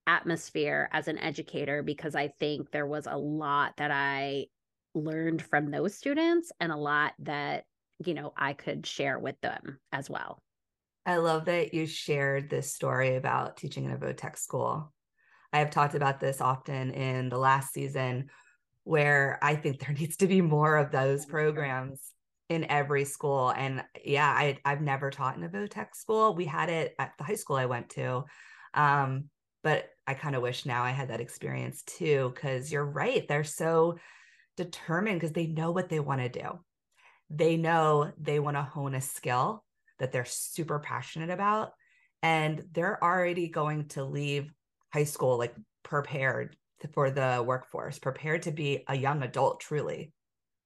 atmosphere 0.06 0.88
as 0.94 1.08
an 1.08 1.18
educator 1.18 1.82
because 1.82 2.14
I 2.14 2.28
think 2.40 2.70
there 2.70 2.86
was 2.86 3.08
a 3.08 3.18
lot 3.18 3.74
that 3.78 3.90
I 3.90 4.46
learned 4.94 5.42
from 5.42 5.72
those 5.72 5.96
students 5.96 6.52
and 6.60 6.72
a 6.72 6.78
lot 6.78 7.14
that, 7.20 7.64
you 8.06 8.14
know, 8.14 8.34
I 8.38 8.54
could 8.54 8.86
share 8.86 9.18
with 9.18 9.42
them 9.42 9.80
as 9.92 10.12
well. 10.12 10.44
I 11.08 11.18
love 11.18 11.46
that 11.46 11.74
you 11.74 11.88
shared 11.88 12.52
this 12.52 12.72
story 12.72 13.16
about 13.16 13.58
teaching 13.58 13.86
in 13.86 13.94
a 13.94 13.98
VOTEC 13.98 14.38
school. 14.38 14.94
I 15.52 15.58
have 15.58 15.72
talked 15.72 15.96
about 15.96 16.20
this 16.20 16.40
often 16.40 16.92
in 16.92 17.30
the 17.30 17.40
last 17.40 17.74
season 17.74 18.30
where 18.86 19.38
I 19.42 19.56
think 19.56 19.80
there 19.80 19.94
needs 20.00 20.16
to 20.18 20.28
be 20.28 20.40
more 20.40 20.78
of 20.78 20.92
those 20.92 21.26
programs 21.26 22.00
in 22.48 22.64
every 22.70 23.04
school. 23.04 23.50
And 23.50 23.84
yeah, 24.06 24.30
I, 24.30 24.60
I've 24.64 24.82
never 24.82 25.10
taught 25.10 25.36
in 25.36 25.44
a 25.44 25.50
VOTEC 25.50 25.96
school. 25.96 26.36
We 26.36 26.46
had 26.46 26.70
it 26.70 26.96
at 26.98 27.12
the 27.18 27.24
high 27.24 27.36
school 27.36 27.58
I 27.58 27.66
went 27.66 27.90
to. 27.92 28.24
Um, 28.74 29.26
but 29.64 29.90
I 30.06 30.14
kind 30.14 30.36
of 30.36 30.44
wish 30.44 30.66
now 30.66 30.84
I 30.84 30.92
had 30.92 31.10
that 31.10 31.22
experience 31.22 31.82
too, 31.84 32.32
because 32.34 32.72
you're 32.72 32.86
right. 32.86 33.28
They're 33.28 33.44
so 33.44 33.98
determined 34.56 35.20
because 35.20 35.34
they 35.34 35.48
know 35.48 35.72
what 35.72 35.90
they 35.90 36.00
want 36.00 36.22
to 36.22 36.30
do. 36.30 36.60
They 37.32 37.58
know 37.58 38.12
they 38.22 38.40
want 38.40 38.58
to 38.58 38.62
hone 38.62 38.94
a 38.94 39.02
skill 39.02 39.66
that 39.98 40.12
they're 40.12 40.26
super 40.26 40.78
passionate 40.78 41.32
about 41.32 41.72
and 42.22 42.64
they're 42.72 43.04
already 43.04 43.48
going 43.48 43.88
to 43.88 44.04
leave 44.04 44.52
high 44.94 45.04
school 45.04 45.38
like 45.38 45.56
prepared 45.84 46.56
for 46.94 47.12
the 47.12 47.44
workforce 47.46 48.00
prepared 48.00 48.44
to 48.44 48.52
be 48.52 48.84
a 48.88 48.96
young 48.96 49.24
adult 49.24 49.60
truly. 49.60 50.12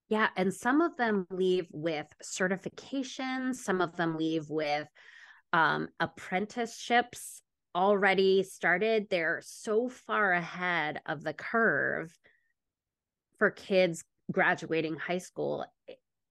Yeah 0.07 0.29
and 0.35 0.53
some 0.53 0.81
of 0.81 0.97
them 0.97 1.27
leave 1.29 1.67
with 1.71 2.07
certifications 2.23 3.55
some 3.55 3.81
of 3.81 3.95
them 3.95 4.17
leave 4.17 4.49
with 4.49 4.87
um, 5.53 5.89
apprenticeships 5.99 7.41
already 7.75 8.43
started. 8.43 9.07
They're 9.09 9.41
so 9.43 9.89
far 9.89 10.33
ahead 10.33 11.01
of 11.05 11.23
the 11.23 11.33
curve 11.33 12.11
for 13.37 13.51
kids 13.51 14.03
graduating 14.31 14.95
high 14.95 15.17
school 15.17 15.65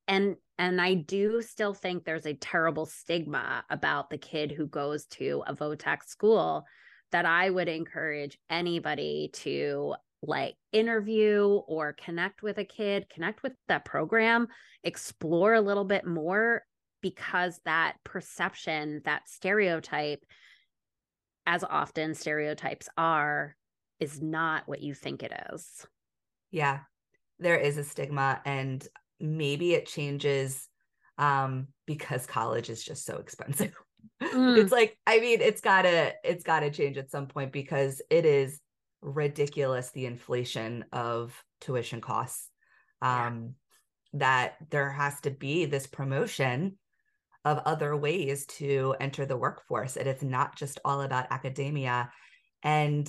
and 0.06 0.36
and 0.56 0.80
i 0.80 0.94
do 0.94 1.42
still 1.42 1.74
think 1.74 2.04
there's 2.04 2.26
a 2.26 2.34
terrible 2.34 2.86
stigma 2.86 3.64
about 3.70 4.08
the 4.08 4.18
kid 4.18 4.52
who 4.52 4.66
goes 4.66 5.06
to 5.06 5.42
a 5.46 5.54
VOTEC 5.54 6.04
school 6.04 6.64
that 7.12 7.26
i 7.26 7.48
would 7.48 7.68
encourage 7.68 8.38
anybody 8.50 9.30
to 9.32 9.94
like 10.22 10.56
interview 10.72 11.46
or 11.66 11.92
connect 11.92 12.42
with 12.42 12.58
a 12.58 12.64
kid 12.64 13.06
connect 13.12 13.42
with 13.42 13.52
that 13.68 13.84
program 13.84 14.48
explore 14.82 15.54
a 15.54 15.60
little 15.60 15.84
bit 15.84 16.06
more 16.06 16.62
because 17.00 17.60
that 17.64 17.94
perception 18.04 19.00
that 19.04 19.28
stereotype 19.28 20.24
as 21.46 21.64
often 21.64 22.14
stereotypes 22.14 22.88
are 22.98 23.56
is 24.00 24.20
not 24.20 24.64
what 24.66 24.82
you 24.82 24.94
think 24.94 25.22
it 25.22 25.32
is. 25.52 25.86
Yeah. 26.50 26.80
There 27.38 27.56
is 27.56 27.78
a 27.78 27.84
stigma 27.84 28.40
and 28.44 28.86
maybe 29.20 29.74
it 29.74 29.86
changes 29.86 30.68
um 31.16 31.66
because 31.86 32.26
college 32.26 32.70
is 32.70 32.84
just 32.84 33.04
so 33.04 33.16
expensive 33.16 33.74
mm. 34.22 34.58
it's 34.58 34.72
like 34.72 34.96
i 35.06 35.20
mean 35.20 35.40
it's 35.40 35.60
gotta 35.60 36.12
it's 36.24 36.44
gotta 36.44 36.70
change 36.70 36.96
at 36.96 37.10
some 37.10 37.26
point 37.26 37.52
because 37.52 38.02
it 38.10 38.24
is 38.24 38.60
ridiculous 39.00 39.90
the 39.90 40.06
inflation 40.06 40.84
of 40.92 41.40
tuition 41.60 42.00
costs 42.00 42.50
um 43.02 43.54
yeah. 44.12 44.18
that 44.20 44.56
there 44.70 44.90
has 44.90 45.20
to 45.20 45.30
be 45.30 45.64
this 45.64 45.86
promotion 45.86 46.76
of 47.44 47.58
other 47.64 47.96
ways 47.96 48.44
to 48.46 48.94
enter 49.00 49.24
the 49.24 49.36
workforce 49.36 49.96
and 49.96 50.08
it's 50.08 50.22
not 50.22 50.56
just 50.56 50.80
all 50.84 51.02
about 51.02 51.26
academia 51.30 52.10
and 52.62 53.08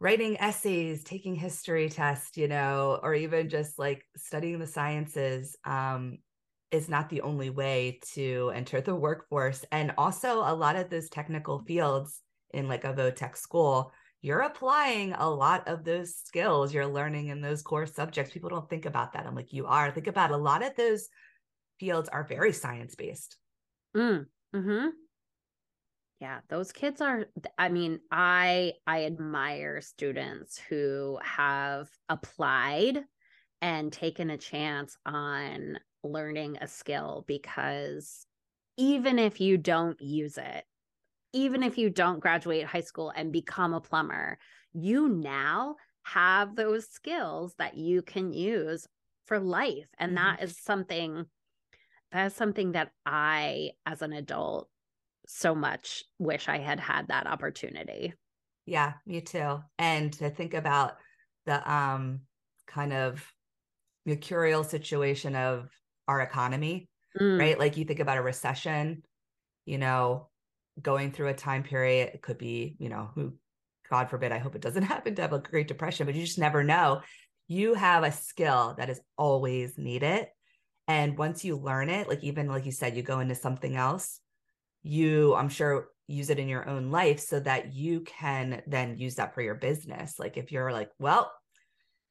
writing 0.00 0.40
essays, 0.40 1.04
taking 1.04 1.34
history 1.34 1.88
tests, 1.88 2.36
you 2.36 2.48
know, 2.48 2.98
or 3.02 3.14
even 3.14 3.48
just 3.48 3.78
like 3.78 4.04
studying 4.16 4.58
the 4.58 4.66
sciences 4.66 5.56
um, 5.64 6.18
is 6.70 6.88
not 6.88 7.08
the 7.08 7.22
only 7.22 7.50
way 7.50 8.00
to 8.14 8.52
enter 8.54 8.80
the 8.80 8.94
workforce. 8.94 9.64
And 9.72 9.92
also, 9.98 10.40
a 10.40 10.54
lot 10.54 10.76
of 10.76 10.90
those 10.90 11.08
technical 11.08 11.60
fields 11.60 12.20
in 12.52 12.68
like 12.68 12.84
a 12.84 12.92
VOTEC 12.92 13.36
school, 13.36 13.92
you're 14.22 14.40
applying 14.40 15.12
a 15.12 15.28
lot 15.28 15.66
of 15.68 15.84
those 15.84 16.14
skills 16.14 16.74
you're 16.74 16.86
learning 16.86 17.28
in 17.28 17.40
those 17.40 17.62
core 17.62 17.86
subjects. 17.86 18.32
People 18.32 18.50
don't 18.50 18.68
think 18.68 18.86
about 18.86 19.12
that. 19.12 19.26
I'm 19.26 19.34
like, 19.34 19.52
you 19.52 19.66
are. 19.66 19.90
Think 19.90 20.06
about 20.06 20.30
a 20.30 20.36
lot 20.36 20.64
of 20.64 20.76
those 20.76 21.08
fields 21.78 22.08
are 22.08 22.24
very 22.24 22.52
science 22.52 22.94
based. 22.94 23.36
Mm, 23.96 24.26
hmm 24.54 24.86
yeah 26.20 26.40
those 26.48 26.70
kids 26.70 27.00
are 27.00 27.26
i 27.58 27.68
mean 27.68 27.98
i 28.12 28.72
i 28.86 29.04
admire 29.04 29.80
students 29.80 30.60
who 30.68 31.18
have 31.22 31.88
applied 32.08 33.02
and 33.62 33.92
taken 33.92 34.30
a 34.30 34.38
chance 34.38 34.96
on 35.04 35.78
learning 36.02 36.56
a 36.60 36.66
skill 36.66 37.24
because 37.26 38.26
even 38.76 39.18
if 39.18 39.40
you 39.40 39.56
don't 39.56 40.00
use 40.00 40.38
it 40.38 40.64
even 41.32 41.62
if 41.62 41.78
you 41.78 41.90
don't 41.90 42.20
graduate 42.20 42.64
high 42.64 42.80
school 42.80 43.12
and 43.14 43.32
become 43.32 43.74
a 43.74 43.80
plumber 43.80 44.38
you 44.72 45.08
now 45.08 45.76
have 46.02 46.56
those 46.56 46.88
skills 46.88 47.54
that 47.58 47.76
you 47.76 48.02
can 48.02 48.32
use 48.32 48.86
for 49.26 49.38
life. 49.38 49.86
And 49.98 50.16
mm-hmm. 50.16 50.24
that 50.24 50.42
is 50.42 50.56
something 50.58 51.26
that 52.12 52.26
is 52.26 52.34
something 52.34 52.72
that 52.72 52.90
I, 53.06 53.70
as 53.86 54.02
an 54.02 54.12
adult, 54.12 54.68
so 55.28 55.54
much 55.54 56.02
wish 56.18 56.48
I 56.48 56.58
had 56.58 56.80
had 56.80 57.06
that 57.06 57.28
opportunity. 57.28 58.14
Yeah, 58.66 58.94
me 59.06 59.20
too. 59.20 59.60
And 59.78 60.12
to 60.14 60.30
think 60.30 60.54
about 60.54 60.96
the 61.46 61.72
um 61.72 62.22
kind 62.66 62.92
of 62.92 63.24
mercurial 64.06 64.64
situation 64.64 65.36
of 65.36 65.70
our 66.10 66.20
economy, 66.20 66.88
mm. 67.18 67.38
right? 67.38 67.58
Like 67.58 67.76
you 67.76 67.84
think 67.84 68.00
about 68.00 68.18
a 68.18 68.22
recession, 68.22 69.02
you 69.64 69.78
know, 69.78 70.28
going 70.82 71.12
through 71.12 71.28
a 71.28 71.34
time 71.34 71.62
period, 71.62 72.10
it 72.12 72.20
could 72.20 72.36
be, 72.36 72.74
you 72.80 72.88
know, 72.88 73.10
who 73.14 73.34
God 73.88 74.10
forbid, 74.10 74.32
I 74.32 74.38
hope 74.38 74.56
it 74.56 74.60
doesn't 74.60 74.82
happen 74.94 75.14
to 75.14 75.22
have 75.22 75.32
a 75.32 75.38
Great 75.38 75.68
Depression, 75.68 76.06
but 76.06 76.16
you 76.16 76.24
just 76.24 76.38
never 76.38 76.64
know. 76.64 77.02
You 77.46 77.74
have 77.74 78.02
a 78.02 78.12
skill 78.12 78.74
that 78.78 78.90
is 78.90 79.00
always 79.16 79.78
needed. 79.78 80.26
And 80.88 81.16
once 81.16 81.44
you 81.44 81.56
learn 81.56 81.88
it, 81.88 82.08
like 82.08 82.24
even 82.24 82.48
like 82.48 82.66
you 82.66 82.72
said, 82.72 82.96
you 82.96 83.02
go 83.02 83.20
into 83.20 83.36
something 83.36 83.76
else, 83.76 84.18
you, 84.82 85.34
I'm 85.36 85.48
sure, 85.48 85.88
use 86.08 86.28
it 86.28 86.40
in 86.40 86.48
your 86.48 86.68
own 86.68 86.90
life 86.90 87.20
so 87.20 87.38
that 87.38 87.72
you 87.72 88.00
can 88.00 88.62
then 88.66 88.98
use 88.98 89.14
that 89.14 89.32
for 89.32 89.42
your 89.42 89.54
business. 89.54 90.18
Like 90.18 90.36
if 90.36 90.50
you're 90.50 90.72
like, 90.72 90.90
well, 90.98 91.32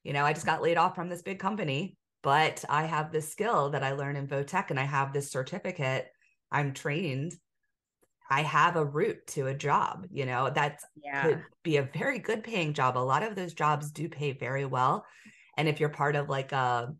you 0.05 0.13
know, 0.13 0.23
I 0.23 0.31
just 0.31 0.45
got 0.45 0.61
laid 0.61 0.77
off 0.77 0.95
from 0.95 1.09
this 1.09 1.21
big 1.21 1.39
company, 1.39 1.97
but 2.21 2.63
I 2.69 2.85
have 2.85 3.11
this 3.11 3.31
skill 3.31 3.69
that 3.71 3.83
I 3.83 3.93
learned 3.93 4.17
in 4.17 4.27
Votech 4.27 4.69
and 4.69 4.79
I 4.79 4.83
have 4.83 5.13
this 5.13 5.31
certificate. 5.31 6.07
I'm 6.51 6.73
trained 6.73 7.33
I 8.29 8.43
have 8.43 8.75
a 8.75 8.85
route 8.85 9.25
to 9.27 9.47
a 9.47 9.55
job, 9.55 10.05
you 10.11 10.25
know, 10.25 10.51
that 10.51 10.81
yeah. 11.03 11.23
could 11.23 11.43
be 11.63 11.77
a 11.77 11.89
very 11.93 12.19
good 12.19 12.43
paying 12.43 12.73
job. 12.73 12.95
A 12.95 12.99
lot 12.99 13.23
of 13.23 13.35
those 13.35 13.53
jobs 13.53 13.91
do 13.91 14.07
pay 14.07 14.33
very 14.33 14.65
well. 14.65 15.05
And 15.57 15.67
if 15.67 15.79
you're 15.79 15.89
part 15.89 16.15
of 16.15 16.29
like 16.29 16.51
a 16.51 16.93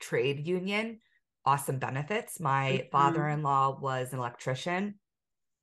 trade 0.00 0.46
union, 0.46 0.98
awesome 1.44 1.78
benefits. 1.78 2.40
My 2.40 2.72
mm-hmm. 2.72 2.90
father 2.90 3.28
in 3.28 3.42
law 3.44 3.78
was 3.80 4.12
an 4.12 4.18
electrician, 4.18 4.96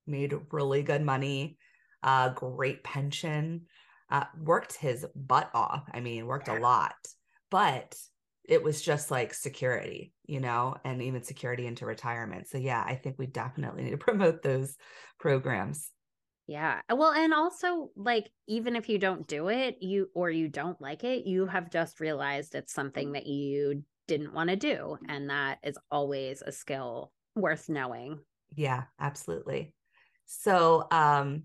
made 0.06 0.34
really 0.50 0.82
good 0.82 1.02
money, 1.02 1.58
uh, 2.02 2.30
great 2.30 2.82
pension, 2.82 3.66
uh, 4.10 4.24
worked 4.40 4.72
his 4.72 5.04
butt 5.14 5.50
off. 5.52 5.84
I 5.92 6.00
mean, 6.00 6.26
worked 6.26 6.48
yeah. 6.48 6.58
a 6.58 6.60
lot, 6.60 6.94
but 7.50 7.94
it 8.44 8.62
was 8.62 8.82
just 8.82 9.10
like 9.10 9.34
security, 9.34 10.12
you 10.26 10.40
know, 10.40 10.76
and 10.84 11.02
even 11.02 11.22
security 11.22 11.66
into 11.66 11.86
retirement. 11.86 12.48
So 12.48 12.58
yeah, 12.58 12.82
I 12.86 12.94
think 12.94 13.18
we 13.18 13.26
definitely 13.26 13.84
need 13.84 13.90
to 13.90 13.96
promote 13.98 14.42
those 14.42 14.76
programs. 15.18 15.90
Yeah. 16.46 16.82
Well, 16.90 17.12
and 17.12 17.32
also 17.32 17.90
like 17.96 18.30
even 18.46 18.76
if 18.76 18.88
you 18.88 18.98
don't 18.98 19.26
do 19.26 19.48
it, 19.48 19.78
you 19.80 20.10
or 20.14 20.30
you 20.30 20.48
don't 20.48 20.80
like 20.80 21.02
it, 21.02 21.26
you 21.26 21.46
have 21.46 21.70
just 21.70 22.00
realized 22.00 22.54
it's 22.54 22.72
something 22.72 23.12
that 23.12 23.26
you 23.26 23.84
didn't 24.06 24.34
want 24.34 24.50
to 24.50 24.56
do 24.56 24.98
and 25.08 25.30
that 25.30 25.58
is 25.62 25.78
always 25.90 26.42
a 26.42 26.52
skill 26.52 27.12
worth 27.34 27.70
knowing. 27.70 28.20
Yeah, 28.54 28.84
absolutely. 28.98 29.74
So, 30.26 30.86
um 30.90 31.44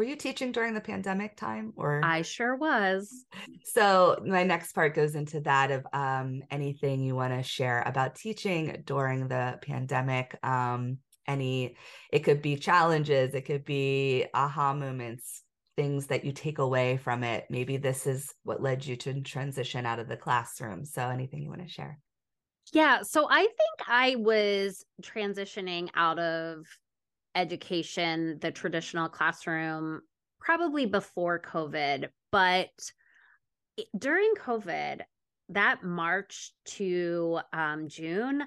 were 0.00 0.06
you 0.06 0.16
teaching 0.16 0.50
during 0.50 0.72
the 0.72 0.80
pandemic 0.80 1.36
time 1.36 1.74
or 1.76 2.00
I 2.02 2.22
sure 2.22 2.56
was. 2.56 3.26
So 3.64 4.18
my 4.24 4.44
next 4.44 4.72
part 4.72 4.94
goes 4.94 5.14
into 5.14 5.40
that 5.42 5.70
of 5.70 5.86
um, 5.92 6.40
anything 6.50 7.02
you 7.02 7.14
want 7.14 7.34
to 7.34 7.42
share 7.42 7.82
about 7.84 8.14
teaching 8.14 8.82
during 8.86 9.28
the 9.28 9.58
pandemic. 9.60 10.38
Um, 10.42 11.00
any 11.28 11.76
it 12.10 12.20
could 12.20 12.40
be 12.40 12.56
challenges, 12.56 13.34
it 13.34 13.42
could 13.42 13.66
be 13.66 14.24
aha 14.32 14.72
moments, 14.72 15.42
things 15.76 16.06
that 16.06 16.24
you 16.24 16.32
take 16.32 16.60
away 16.60 16.96
from 16.96 17.22
it. 17.22 17.44
Maybe 17.50 17.76
this 17.76 18.06
is 18.06 18.32
what 18.42 18.62
led 18.62 18.86
you 18.86 18.96
to 18.96 19.20
transition 19.20 19.84
out 19.84 19.98
of 19.98 20.08
the 20.08 20.16
classroom. 20.16 20.86
So 20.86 21.06
anything 21.10 21.42
you 21.42 21.50
want 21.50 21.60
to 21.60 21.68
share? 21.68 21.98
Yeah, 22.72 23.02
so 23.02 23.28
I 23.30 23.42
think 23.42 23.86
I 23.86 24.16
was 24.16 24.82
transitioning 25.02 25.90
out 25.94 26.18
of 26.18 26.64
education, 27.34 28.38
the 28.40 28.50
traditional 28.50 29.08
classroom, 29.08 30.00
probably 30.40 30.86
before 30.86 31.40
COVID. 31.40 32.08
But 32.32 32.70
during 33.96 34.34
COVID, 34.34 35.00
that 35.50 35.82
March 35.82 36.52
to 36.64 37.40
um, 37.52 37.88
June, 37.88 38.42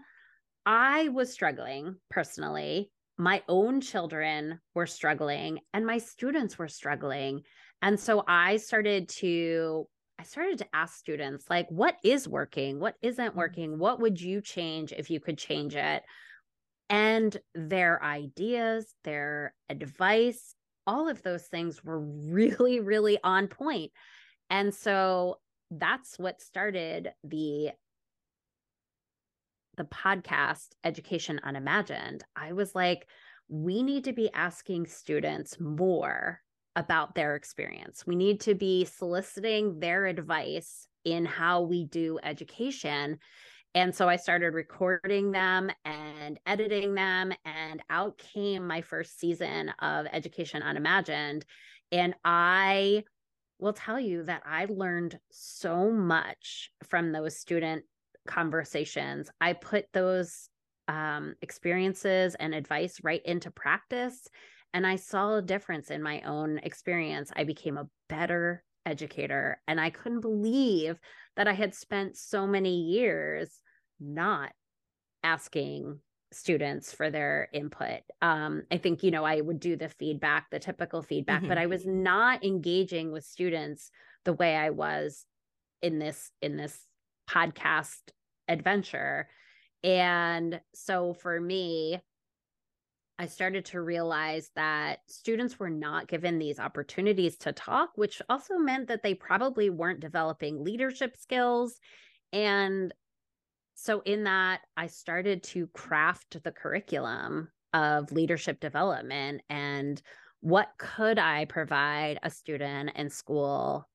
I 0.65 1.10
was 1.10 1.32
struggling 1.32 1.96
personally. 2.10 2.91
My 3.17 3.43
own 3.48 3.82
children 3.82 4.60
were 4.74 4.88
struggling 4.88 5.60
and 5.74 5.86
my 5.86 5.98
students 5.98 6.58
were 6.58 6.67
struggling. 6.67 7.41
And 7.82 8.00
so 8.00 8.24
I 8.28 8.58
started 8.58 9.10
to 9.19 9.88
I 10.19 10.24
started 10.24 10.60
to 10.60 10.67
ask 10.74 10.98
students 10.98 11.46
like 11.50 11.67
what 11.69 11.98
is 12.04 12.28
working? 12.28 12.80
What 12.80 12.96
isn't 13.02 13.30
mm-hmm. 13.30 13.38
working? 13.38 13.80
What 13.80 14.00
would 14.00 14.22
you 14.22 14.41
change 14.41 14.93
if 14.93 15.10
you 15.10 15.19
could 15.19 15.38
change 15.38 15.76
it? 15.76 16.04
And 16.93 17.36
their 17.56 18.03
ideas, 18.03 18.93
their 19.03 19.56
advice, 19.67 20.53
all 20.86 21.10
of 21.10 21.23
those 21.23 21.41
things 21.47 21.84
were 21.84 21.99
really, 21.99 22.82
really 22.82 23.17
on 23.23 23.47
point. 23.47 23.91
And 24.51 24.71
so 24.71 25.39
that's 25.71 26.19
what 26.19 26.39
started 26.39 27.10
the 27.23 27.71
the 29.75 29.86
podcast 29.86 30.67
education 30.84 31.41
unimagined. 31.43 32.23
I 32.36 32.53
was 32.53 32.75
like 32.75 33.08
we 33.49 33.82
need 33.82 34.03
to 34.03 34.13
be 34.13 34.32
asking 34.32 34.86
students 34.86 35.60
more 35.60 36.41
about 36.75 37.15
their 37.15 37.36
experience. 37.36 38.06
We 38.06 38.15
need 38.15 38.41
to 38.41 38.53
be 38.53 38.86
soliciting 38.86 39.79
their 39.79 40.06
advice 40.06 40.88
in 41.03 41.25
how 41.25 41.63
we 41.63 41.86
do 41.86 42.19
education 42.21 43.17
and 43.76 43.94
so 43.96 44.08
I 44.08 44.18
started 44.18 44.54
recording 44.54 45.32
them 45.32 45.72
and 45.84 46.40
editing 46.46 46.94
them, 46.94 47.34
and 47.44 47.82
out 47.90 48.18
came 48.18 48.68
my 48.68 48.82
first 48.82 49.20
season 49.20 49.70
of 49.80 50.06
Education 50.12 50.62
Unimagined. 50.62 51.46
And 51.92 52.14
I 52.24 53.04
will 53.60 53.74
tell 53.74 54.00
you 54.00 54.24
that 54.24 54.44
I 54.46 54.66
learned 54.66 55.20
so 55.32 55.90
much 55.90 56.70
from 56.88 57.12
those 57.12 57.38
student 57.38 57.84
conversations. 58.28 59.30
I 59.42 59.54
put 59.54 59.86
those 59.94 60.50
um, 60.88 61.36
experiences 61.42 62.36
and 62.36 62.54
advice 62.54 63.00
right 63.04 63.22
into 63.26 63.50
practice, 63.50 64.28
and 64.74 64.86
I 64.86 64.98
saw 64.98 65.36
a 65.36 65.42
difference 65.42 65.90
in 65.90 66.04
my 66.04 66.22
own 66.22 66.60
experience. 66.60 67.32
I 67.36 67.44
became 67.44 67.78
a 67.78 67.88
better 68.08 68.64
educator, 68.86 69.62
and 69.67 69.80
I 69.80 69.89
couldn't 69.89 70.22
believe 70.22 71.00
that 71.36 71.48
I 71.48 71.54
had 71.54 71.74
spent 71.74 72.17
so 72.17 72.46
many 72.46 72.82
years 72.84 73.50
not 74.00 74.52
asking 75.24 76.00
students 76.32 76.91
for 76.91 77.10
their 77.10 77.48
input. 77.54 78.02
Um, 78.22 78.63
I 78.72 78.78
think, 78.78 79.04
you 79.04 79.12
know, 79.12 79.24
I 79.24 79.39
would 79.39 79.60
do 79.60 79.76
the 79.76 79.89
feedback, 79.89 80.48
the 80.50 80.60
typical 80.60 81.02
feedback, 81.02 81.41
mm-hmm. 81.41 81.50
but 81.50 81.58
I 81.58 81.67
was 81.67 81.86
not 81.86 82.43
engaging 82.43 83.12
with 83.12 83.24
students 83.24 83.91
the 84.26 84.34
way 84.34 84.56
I 84.56 84.72
was 84.72 85.26
in 85.82 86.00
this 86.00 86.32
in 86.41 86.58
this 86.58 86.78
podcast 87.30 88.00
adventure. 88.48 89.30
And 89.84 90.60
so 90.74 91.13
for 91.13 91.39
me, 91.39 92.00
I 93.19 93.28
started 93.28 93.65
to 93.65 93.82
realize 93.82 94.49
that 94.56 94.99
students 95.08 95.60
were 95.60 95.69
not 95.69 96.08
given 96.08 96.39
these 96.39 96.60
opportunities 96.60 97.38
to 97.38 97.54
talk, 97.54 97.91
which 97.95 98.21
also 98.28 98.58
meant 98.58 98.88
that 98.88 99.04
they 99.04 99.13
probably 99.13 99.69
weren't 99.69 99.99
developing 99.99 100.63
leadership 100.63 101.15
skills. 101.17 101.80
And 102.32 102.91
so 103.76 104.02
in 104.02 104.23
that 104.23 104.62
i 104.78 104.88
started 104.88 105.43
to 105.43 105.67
craft 105.67 106.41
the 106.43 106.52
curriculum 106.52 107.49
of 107.73 108.12
leadership 108.12 108.60
development 108.60 109.41
and 109.49 110.02
what 110.41 110.69
could 110.78 111.17
i 111.17 111.45
provide 111.45 112.19
a 112.23 112.30
student 112.30 112.91
in 112.95 113.10
school 113.10 113.88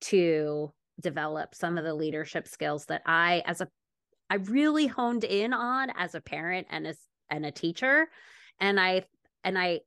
to 0.00 0.72
develop 1.00 1.54
some 1.54 1.78
of 1.78 1.84
the 1.84 1.94
leadership 1.94 2.48
skills 2.48 2.86
that 2.86 3.02
i 3.06 3.42
as 3.46 3.60
a 3.60 3.68
i 4.28 4.34
really 4.34 4.86
honed 4.86 5.24
in 5.24 5.52
on 5.52 5.90
as 5.96 6.14
a 6.14 6.20
parent 6.20 6.66
and 6.70 6.86
as 6.86 6.98
and 7.30 7.46
a 7.46 7.50
teacher 7.50 8.08
and 8.60 8.78
i 8.80 9.02
and 9.44 9.58
i 9.58 9.80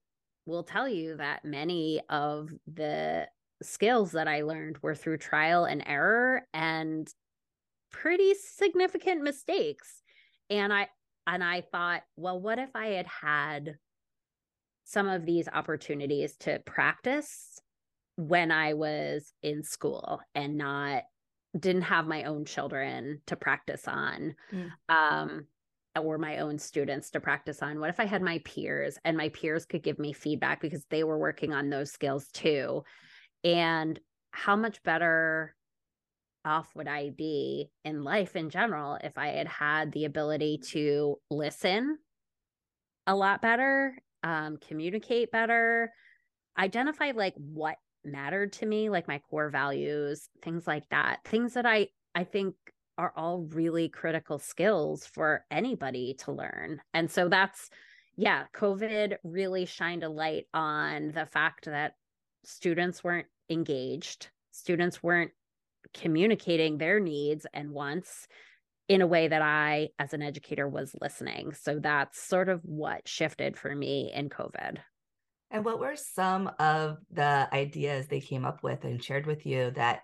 will 0.45 0.63
tell 0.63 0.87
you 0.87 1.17
that 1.17 1.43
many 1.43 2.01
of 2.09 2.49
the 2.67 3.27
skills 3.61 4.11
that 4.11 4.27
i 4.27 4.41
learned 4.41 4.77
were 4.81 4.95
through 4.95 5.17
trial 5.17 5.65
and 5.65 5.83
error 5.85 6.45
and 6.53 7.07
pretty 7.91 8.33
significant 8.33 9.21
mistakes 9.21 10.01
and 10.49 10.73
i 10.73 10.87
and 11.27 11.43
i 11.43 11.61
thought 11.61 12.03
well 12.15 12.39
what 12.39 12.59
if 12.59 12.69
i 12.75 12.87
had 12.87 13.07
had 13.07 13.77
some 14.83 15.07
of 15.07 15.25
these 15.25 15.47
opportunities 15.47 16.35
to 16.37 16.59
practice 16.65 17.59
when 18.17 18.51
i 18.51 18.73
was 18.73 19.33
in 19.41 19.63
school 19.63 20.19
and 20.35 20.57
not 20.57 21.03
didn't 21.57 21.83
have 21.83 22.05
my 22.05 22.23
own 22.23 22.43
children 22.43 23.21
to 23.27 23.35
practice 23.35 23.87
on 23.87 24.35
mm. 24.53 24.69
um 24.89 25.45
or 26.01 26.17
my 26.17 26.39
own 26.39 26.57
students 26.59 27.09
to 27.09 27.19
practice 27.19 27.61
on 27.61 27.79
what 27.79 27.89
if 27.89 27.99
i 27.99 28.05
had 28.05 28.21
my 28.21 28.39
peers 28.39 28.97
and 29.05 29.15
my 29.15 29.29
peers 29.29 29.65
could 29.65 29.83
give 29.83 29.99
me 29.99 30.13
feedback 30.13 30.61
because 30.61 30.85
they 30.89 31.03
were 31.03 31.17
working 31.17 31.53
on 31.53 31.69
those 31.69 31.91
skills 31.91 32.27
too 32.33 32.83
and 33.43 33.99
how 34.31 34.55
much 34.55 34.83
better 34.83 35.55
off 36.45 36.69
would 36.75 36.87
I 36.87 37.09
be 37.09 37.69
in 37.83 38.03
life 38.03 38.35
in 38.35 38.49
general 38.49 38.97
if 39.03 39.17
I 39.17 39.29
had 39.29 39.47
had 39.47 39.91
the 39.91 40.05
ability 40.05 40.59
to 40.69 41.17
listen 41.29 41.97
a 43.07 43.15
lot 43.15 43.41
better, 43.41 43.97
um, 44.23 44.57
communicate 44.57 45.31
better, 45.31 45.91
identify 46.57 47.11
like 47.15 47.33
what 47.37 47.75
mattered 48.03 48.53
to 48.53 48.65
me, 48.65 48.89
like 48.89 49.07
my 49.07 49.19
core 49.29 49.49
values, 49.49 50.29
things 50.43 50.67
like 50.67 50.87
that. 50.89 51.19
Things 51.25 51.53
that 51.53 51.65
I 51.65 51.87
I 52.13 52.23
think 52.23 52.55
are 52.97 53.13
all 53.15 53.47
really 53.51 53.89
critical 53.89 54.39
skills 54.39 55.05
for 55.05 55.45
anybody 55.51 56.15
to 56.19 56.31
learn. 56.31 56.81
And 56.93 57.09
so 57.09 57.29
that's 57.29 57.69
yeah, 58.17 58.45
COVID 58.55 59.17
really 59.23 59.65
shined 59.65 60.03
a 60.03 60.09
light 60.09 60.45
on 60.53 61.11
the 61.13 61.25
fact 61.25 61.65
that 61.65 61.93
students 62.45 63.03
weren't 63.03 63.27
engaged, 63.49 64.29
students 64.51 65.03
weren't 65.03 65.31
communicating 65.93 66.77
their 66.77 66.99
needs 66.99 67.45
and 67.53 67.71
wants 67.71 68.27
in 68.87 69.01
a 69.01 69.07
way 69.07 69.27
that 69.27 69.41
I, 69.41 69.89
as 69.99 70.13
an 70.13 70.21
educator, 70.21 70.67
was 70.67 70.95
listening. 71.01 71.53
So 71.53 71.79
that's 71.79 72.21
sort 72.21 72.49
of 72.49 72.61
what 72.63 73.07
shifted 73.07 73.57
for 73.57 73.73
me 73.75 74.11
in 74.13 74.29
COVID. 74.29 74.77
And 75.51 75.65
what 75.65 75.79
were 75.79 75.95
some 75.95 76.51
of 76.59 76.97
the 77.11 77.47
ideas 77.51 78.07
they 78.07 78.19
came 78.19 78.45
up 78.45 78.63
with 78.63 78.83
and 78.83 79.03
shared 79.03 79.25
with 79.25 79.45
you 79.45 79.71
that 79.71 80.01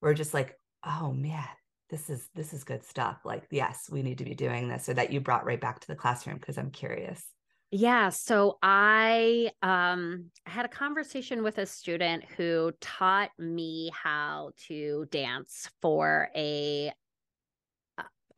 were 0.00 0.14
just 0.14 0.34
like, 0.34 0.56
oh 0.84 1.12
man, 1.12 1.44
this 1.92 2.08
is 2.08 2.28
this 2.34 2.54
is 2.54 2.64
good 2.64 2.82
stuff. 2.82 3.18
Like, 3.24 3.44
yes, 3.50 3.88
we 3.92 4.02
need 4.02 4.18
to 4.18 4.24
be 4.24 4.34
doing 4.34 4.66
this, 4.66 4.88
or 4.88 4.94
that 4.94 5.12
you 5.12 5.20
brought 5.20 5.44
right 5.44 5.60
back 5.60 5.78
to 5.80 5.86
the 5.86 5.94
classroom 5.94 6.38
because 6.38 6.56
I'm 6.56 6.70
curious. 6.70 7.22
Yeah, 7.70 8.08
so 8.08 8.58
I 8.62 9.52
um 9.62 10.30
had 10.46 10.64
a 10.64 10.68
conversation 10.68 11.42
with 11.42 11.58
a 11.58 11.66
student 11.66 12.24
who 12.36 12.72
taught 12.80 13.30
me 13.38 13.90
how 13.94 14.52
to 14.68 15.06
dance 15.10 15.70
for 15.80 16.30
a 16.34 16.92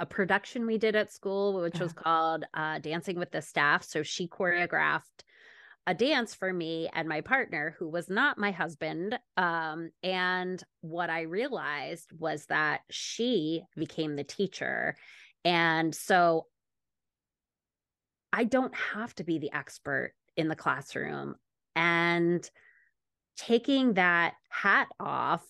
a 0.00 0.06
production 0.06 0.66
we 0.66 0.76
did 0.76 0.96
at 0.96 1.12
school 1.12 1.62
which 1.62 1.78
was 1.78 1.92
called 1.92 2.44
uh, 2.52 2.80
Dancing 2.80 3.16
with 3.16 3.30
the 3.30 3.40
Staff. 3.40 3.84
So 3.84 4.02
she 4.02 4.26
choreographed 4.26 5.22
a 5.86 5.94
dance 5.94 6.34
for 6.34 6.52
me 6.52 6.88
and 6.92 7.08
my 7.08 7.20
partner 7.20 7.76
who 7.78 7.88
was 7.88 8.08
not 8.08 8.38
my 8.38 8.50
husband 8.50 9.18
um 9.36 9.90
and 10.02 10.62
what 10.80 11.10
I 11.10 11.22
realized 11.22 12.10
was 12.18 12.46
that 12.46 12.80
she 12.90 13.62
became 13.76 14.16
the 14.16 14.24
teacher 14.24 14.96
and 15.44 15.94
so 15.94 16.46
I 18.36 18.42
don't 18.42 18.74
have 18.74 19.14
to 19.16 19.24
be 19.24 19.38
the 19.38 19.52
expert 19.52 20.12
in 20.36 20.48
the 20.48 20.56
classroom. 20.56 21.36
And 21.76 22.48
taking 23.36 23.94
that 23.94 24.34
hat 24.48 24.88
off 24.98 25.44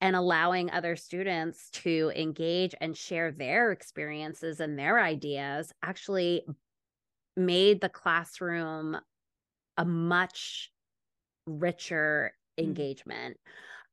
and 0.00 0.16
allowing 0.16 0.68
other 0.70 0.96
students 0.96 1.70
to 1.70 2.10
engage 2.16 2.74
and 2.80 2.96
share 2.96 3.30
their 3.30 3.70
experiences 3.70 4.58
and 4.58 4.76
their 4.76 4.98
ideas 4.98 5.72
actually 5.80 6.44
made 7.36 7.80
the 7.80 7.88
classroom 7.88 8.96
a 9.76 9.84
much 9.84 10.70
richer 11.46 12.32
mm-hmm. 12.58 12.68
engagement. 12.68 13.36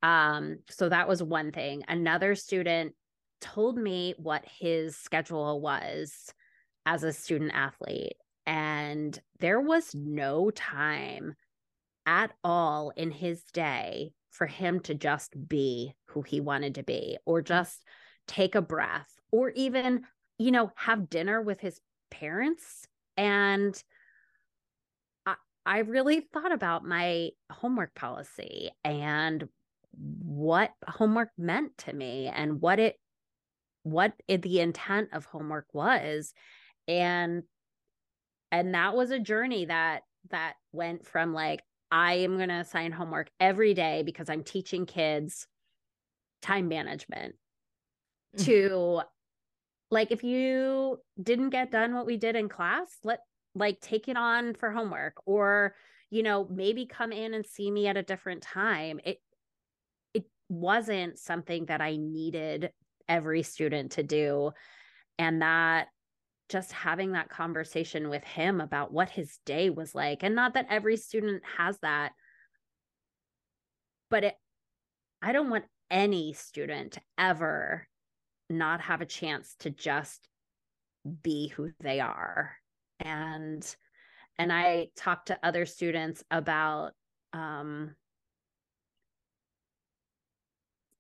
Um, 0.02 0.58
so 0.70 0.90
that 0.90 1.08
was 1.08 1.24
one 1.24 1.52
thing. 1.52 1.84
Another 1.88 2.36
student 2.36 2.94
told 3.40 3.78
me 3.78 4.14
what 4.18 4.44
his 4.46 4.98
schedule 4.98 5.62
was 5.62 6.34
as 6.86 7.04
a 7.04 7.14
student 7.14 7.52
athlete. 7.54 8.16
And 8.46 9.18
there 9.40 9.62
was 9.62 9.96
no 9.96 10.50
time 10.52 11.36
at 12.06 12.32
all 12.44 12.92
in 12.96 13.12
his 13.12 13.44
day 13.54 14.12
for 14.32 14.48
him 14.48 14.82
to 14.82 14.94
just 14.94 15.34
be 15.48 15.94
who 16.08 16.22
he 16.22 16.42
wanted 16.42 16.76
to 16.76 16.84
be 16.84 17.18
or 17.26 17.42
mm. 17.42 17.46
just 17.46 17.82
take 18.28 18.56
a 18.56 18.62
breath 18.62 19.10
or 19.32 19.52
even, 19.52 20.04
you 20.38 20.52
know, 20.52 20.72
have 20.76 21.10
dinner 21.10 21.42
with 21.42 21.62
his 21.62 21.80
parents. 22.12 22.88
And 23.16 23.82
I, 25.66 25.80
really 25.80 26.22
thought 26.22 26.52
about 26.52 26.86
my 26.86 27.30
homework 27.52 27.96
policy 27.96 28.70
and 28.84 29.48
what 29.94 30.72
homework 30.88 31.30
meant 31.38 31.78
to 31.80 31.94
me 31.94 32.28
and 32.28 32.62
what 32.62 32.80
it 32.80 32.98
what 33.84 34.14
it, 34.28 34.42
the 34.42 34.60
intent 34.60 35.10
of 35.14 35.26
homework 35.26 35.68
was 35.74 36.34
and 36.88 37.44
and 38.52 38.74
that 38.74 38.96
was 38.96 39.12
a 39.12 39.20
journey 39.20 39.66
that 39.66 40.02
that 40.32 40.54
went 40.72 41.06
from 41.06 41.34
like 41.34 41.62
i 41.92 42.14
am 42.14 42.38
going 42.38 42.50
to 42.50 42.56
assign 42.56 42.92
homework 42.92 43.30
every 43.40 43.74
day 43.74 44.04
because 44.04 44.30
i'm 44.30 44.44
teaching 44.44 44.86
kids 44.86 45.48
time 46.42 46.68
management 46.68 47.36
mm-hmm. 48.38 48.46
to 48.46 49.02
like 49.92 50.12
if 50.12 50.24
you 50.24 50.98
didn't 51.22 51.50
get 51.50 51.72
done 51.72 51.94
what 51.94 52.06
we 52.06 52.18
did 52.18 52.36
in 52.36 52.50
class 52.50 52.90
let 53.04 53.20
like 53.56 53.80
take 53.80 54.08
it 54.08 54.18
on 54.18 54.54
for 54.54 54.72
homework 54.72 55.16
or 55.26 55.76
you 56.10 56.24
know 56.24 56.48
maybe 56.50 56.86
come 56.86 57.12
in 57.12 57.34
and 57.34 57.46
see 57.46 57.70
me 57.70 57.88
at 57.88 57.98
a 57.98 58.04
different 58.04 58.42
time. 58.42 59.00
It 59.04 59.20
it 60.14 60.26
wasn't 60.50 61.18
something 61.20 61.66
that 61.66 61.82
i 61.82 61.96
needed 61.96 62.72
every 63.08 63.44
student 63.44 63.94
to 63.94 64.04
do. 64.04 64.52
And 65.20 65.42
that 65.42 65.88
just 66.50 66.72
having 66.72 67.14
that 67.14 67.30
conversation 67.30 68.10
with 68.10 68.24
him 68.24 68.62
about 68.62 68.92
what 68.92 69.10
his 69.10 69.40
day 69.46 69.70
was 69.70 69.96
like 69.96 70.24
and 70.24 70.36
not 70.36 70.54
that 70.56 70.68
every 70.70 70.98
student 70.98 71.44
has 71.58 71.78
that. 71.80 72.14
But 74.10 74.24
it 74.24 74.36
i 75.22 75.32
don't 75.32 75.50
want 75.50 75.66
any 75.90 76.34
student 76.34 76.98
ever 77.18 77.88
not 78.50 78.82
have 78.82 79.02
a 79.02 79.06
chance 79.06 79.56
to 79.60 79.70
just 79.70 80.28
be 81.22 81.48
who 81.50 81.72
they 81.82 82.00
are 82.00 82.58
and 83.00 83.76
and 84.38 84.52
i 84.52 84.88
talk 84.96 85.26
to 85.26 85.38
other 85.44 85.66
students 85.66 86.24
about 86.32 86.92
um 87.34 87.96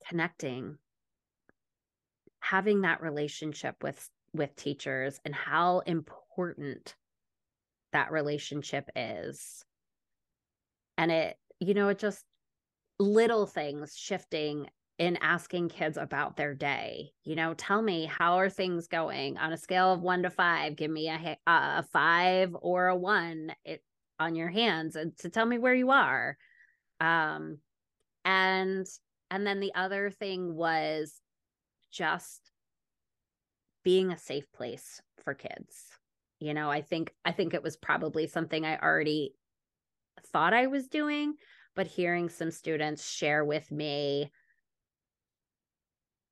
connecting 0.08 0.77
having 2.39 2.82
that 2.82 3.01
relationship 3.01 3.75
with 3.82 4.10
with 4.34 4.56
teachers 4.56 5.19
and 5.23 5.34
how 5.34 5.79
important 5.79 6.95
that 7.93 8.12
relationship 8.12 8.89
is. 8.95 9.63
And 10.97 11.12
it, 11.12 11.38
you 11.60 11.73
know, 11.73 11.88
it 11.89 11.99
just 11.99 12.23
little 12.99 13.45
things 13.45 13.95
shifting 13.95 14.67
in 15.04 15.18
asking 15.18 15.68
kids 15.68 15.98
about 15.98 16.38
their 16.38 16.54
day. 16.54 17.12
You 17.26 17.36
know, 17.36 17.54
tell 17.56 17.82
me 17.82 18.06
how 18.06 18.39
are 18.39 18.50
things 18.50 18.88
going 18.88 19.38
on 19.38 19.52
a 19.52 19.58
scale 19.58 19.92
of 19.92 20.02
one 20.02 20.24
to 20.24 20.30
five? 20.30 20.78
Give 20.78 20.89
me 20.89 21.10
a, 21.10 21.38
a 21.46 21.84
five 21.84 22.56
or 22.62 22.88
a 22.88 22.96
one 22.96 23.54
it, 23.66 23.84
on 24.18 24.34
your 24.34 24.48
hands 24.48 24.96
and 24.96 25.16
to 25.18 25.28
tell 25.28 25.46
me 25.46 25.58
where 25.58 25.74
you 25.74 25.92
are. 25.92 26.38
Um, 27.02 27.58
and 28.24 28.88
and 29.30 29.46
then 29.46 29.60
the 29.60 29.74
other 29.76 30.10
thing 30.10 30.56
was 30.56 31.20
just 31.92 32.52
being 33.84 34.13
a 34.13 34.18
safe 34.18 34.50
place 34.54 35.02
for 35.22 35.34
kids. 35.34 35.84
You 36.39 36.54
know, 36.54 36.72
I 36.72 36.82
think 36.82 37.13
I 37.26 37.34
think 37.34 37.54
it 37.54 37.63
was 37.63 37.76
probably 37.76 38.26
something 38.28 38.66
I 38.66 38.78
already 38.78 39.34
thought 40.28 40.54
I 40.54 40.68
was 40.68 40.88
doing, 40.88 41.34
but 41.76 41.88
hearing 41.88 42.30
some 42.30 42.52
students 42.52 43.12
share 43.12 43.44
with 43.44 43.70
me 43.70 44.32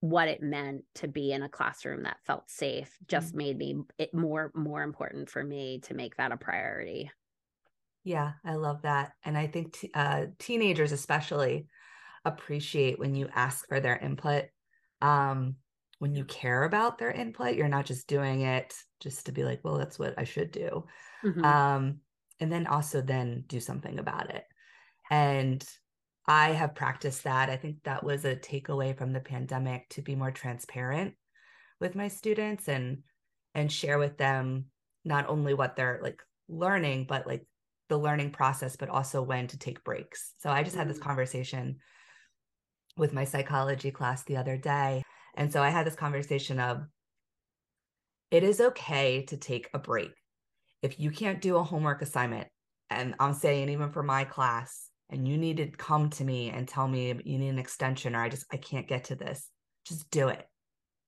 what 0.02 0.28
it 0.28 0.42
meant 0.42 0.84
to 0.96 1.08
be 1.08 1.32
in 1.32 1.44
a 1.44 1.50
classroom 1.50 2.04
that 2.04 2.18
felt 2.26 2.50
safe 2.50 2.98
just 3.08 3.30
mm-hmm. 3.30 3.38
made 3.38 3.58
me 3.58 3.82
it 3.98 4.14
more 4.14 4.52
more 4.54 4.84
important 4.84 5.30
for 5.30 5.44
me 5.44 5.80
to 5.80 5.94
make 5.94 6.18
that 6.18 6.32
a 6.32 6.38
priority. 6.38 7.12
Yeah, 8.04 8.34
I 8.44 8.56
love 8.56 8.82
that. 8.82 9.14
And 9.24 9.38
I 9.38 9.48
think 9.48 9.74
t- 9.74 9.92
uh, 9.94 10.26
teenagers 10.40 10.92
especially 10.92 11.68
appreciate 12.26 12.98
when 12.98 13.14
you 13.14 13.30
ask 13.34 13.68
for 13.68 13.80
their 13.80 13.96
input. 13.96 14.46
Um, 15.02 15.56
when 16.02 16.16
you 16.16 16.26
care 16.26 16.64
about 16.64 16.98
their 16.98 17.12
input 17.12 17.54
you're 17.54 17.68
not 17.68 17.86
just 17.86 18.08
doing 18.08 18.42
it 18.42 18.74
just 19.00 19.28
to 19.28 19.32
be 19.32 19.44
like 19.44 19.60
well 19.64 19.78
that's 19.78 20.00
what 20.00 20.16
i 20.18 20.24
should 20.24 20.50
do 20.50 20.84
mm-hmm. 21.24 21.46
um 21.46 22.00
and 22.40 22.52
then 22.52 22.66
also 22.66 23.02
then 23.02 23.44
do 23.46 23.60
something 23.60 24.00
about 24.00 24.32
it 24.32 24.44
and 25.12 25.64
i 26.28 26.50
have 26.50 26.76
practiced 26.76 27.24
that 27.24 27.50
i 27.50 27.56
think 27.56 27.78
that 27.84 28.04
was 28.04 28.26
a 28.26 28.36
takeaway 28.36 28.98
from 28.98 29.14
the 29.14 29.20
pandemic 29.20 29.88
to 29.90 30.02
be 30.02 30.16
more 30.16 30.32
transparent 30.32 31.14
with 31.80 31.96
my 31.96 32.08
students 32.08 32.68
and 32.68 33.00
and 33.54 33.72
share 33.72 34.00
with 34.00 34.18
them 34.18 34.66
not 35.04 35.28
only 35.28 35.54
what 35.54 35.76
they're 35.76 36.00
like 36.02 36.22
learning 36.48 37.06
but 37.08 37.28
like 37.28 37.46
the 37.90 37.98
learning 37.98 38.32
process 38.32 38.76
but 38.76 38.90
also 38.90 39.22
when 39.22 39.48
to 39.48 39.58
take 39.58 39.84
breaks 39.84 40.34
so 40.40 40.50
i 40.50 40.64
just 40.64 40.76
had 40.76 40.90
this 40.90 41.00
mm. 41.00 41.04
conversation 41.04 41.78
with 42.98 43.14
my 43.14 43.24
psychology 43.24 43.92
class 43.92 44.24
the 44.24 44.38
other 44.38 44.58
day 44.58 45.02
and 45.36 45.52
so 45.52 45.62
I 45.62 45.70
had 45.70 45.86
this 45.86 45.96
conversation 45.96 46.60
of 46.60 46.86
it 48.30 48.44
is 48.44 48.62
okay 48.62 49.24
to 49.24 49.38
take 49.38 49.70
a 49.74 49.80
break. 49.80 50.12
If 50.82 51.00
you 51.00 51.12
can't 51.12 51.42
do 51.42 51.58
a 51.58 51.64
homework 51.64 52.02
assignment, 52.02 52.48
and 52.90 53.16
I'm 53.20 53.34
saying 53.34 53.70
even 53.70 53.92
for 53.92 54.04
my 54.04 54.24
class, 54.24 54.88
and 55.12 55.28
you 55.28 55.38
need 55.38 55.58
to 55.58 55.68
come 55.68 56.10
to 56.12 56.24
me 56.24 56.50
and 56.50 56.68
tell 56.68 56.88
me 56.88 57.14
you 57.26 57.38
need 57.38 57.50
an 57.50 57.60
extension 57.60 58.16
or 58.16 58.22
I 58.22 58.30
just 58.30 58.46
I 58.52 58.58
can't 58.58 58.88
get 58.88 59.06
to 59.06 59.16
this, 59.16 59.48
just 59.86 60.10
do 60.10 60.30
it. 60.30 60.48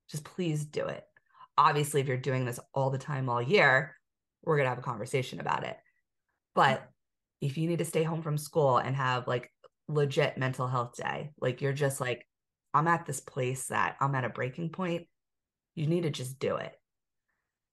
Just 0.09 0.25
please 0.25 0.65
do 0.65 0.85
it. 0.85 1.03
Obviously, 1.57 2.01
if 2.01 2.07
you're 2.07 2.17
doing 2.17 2.45
this 2.45 2.59
all 2.73 2.89
the 2.89 2.97
time 2.97 3.29
all 3.29 3.41
year, 3.41 3.95
we're 4.43 4.57
going 4.57 4.65
to 4.65 4.69
have 4.69 4.79
a 4.79 4.81
conversation 4.81 5.39
about 5.39 5.63
it. 5.63 5.75
Mm. 5.75 6.55
But 6.55 6.89
if 7.41 7.57
you 7.57 7.67
need 7.67 7.79
to 7.79 7.85
stay 7.85 8.03
home 8.03 8.21
from 8.21 8.37
school 8.37 8.77
and 8.77 8.95
have 8.95 9.27
like 9.27 9.51
legit 9.87 10.37
mental 10.37 10.67
health 10.67 10.95
day, 10.97 11.31
like 11.39 11.61
you're 11.61 11.73
just 11.73 12.01
like, 12.01 12.27
I'm 12.73 12.87
at 12.87 13.05
this 13.05 13.19
place 13.19 13.67
that 13.67 13.95
I'm 14.01 14.15
at 14.15 14.25
a 14.25 14.29
breaking 14.29 14.69
point, 14.69 15.07
you 15.75 15.87
need 15.87 16.03
to 16.03 16.09
just 16.09 16.39
do 16.39 16.57
it. 16.57 16.75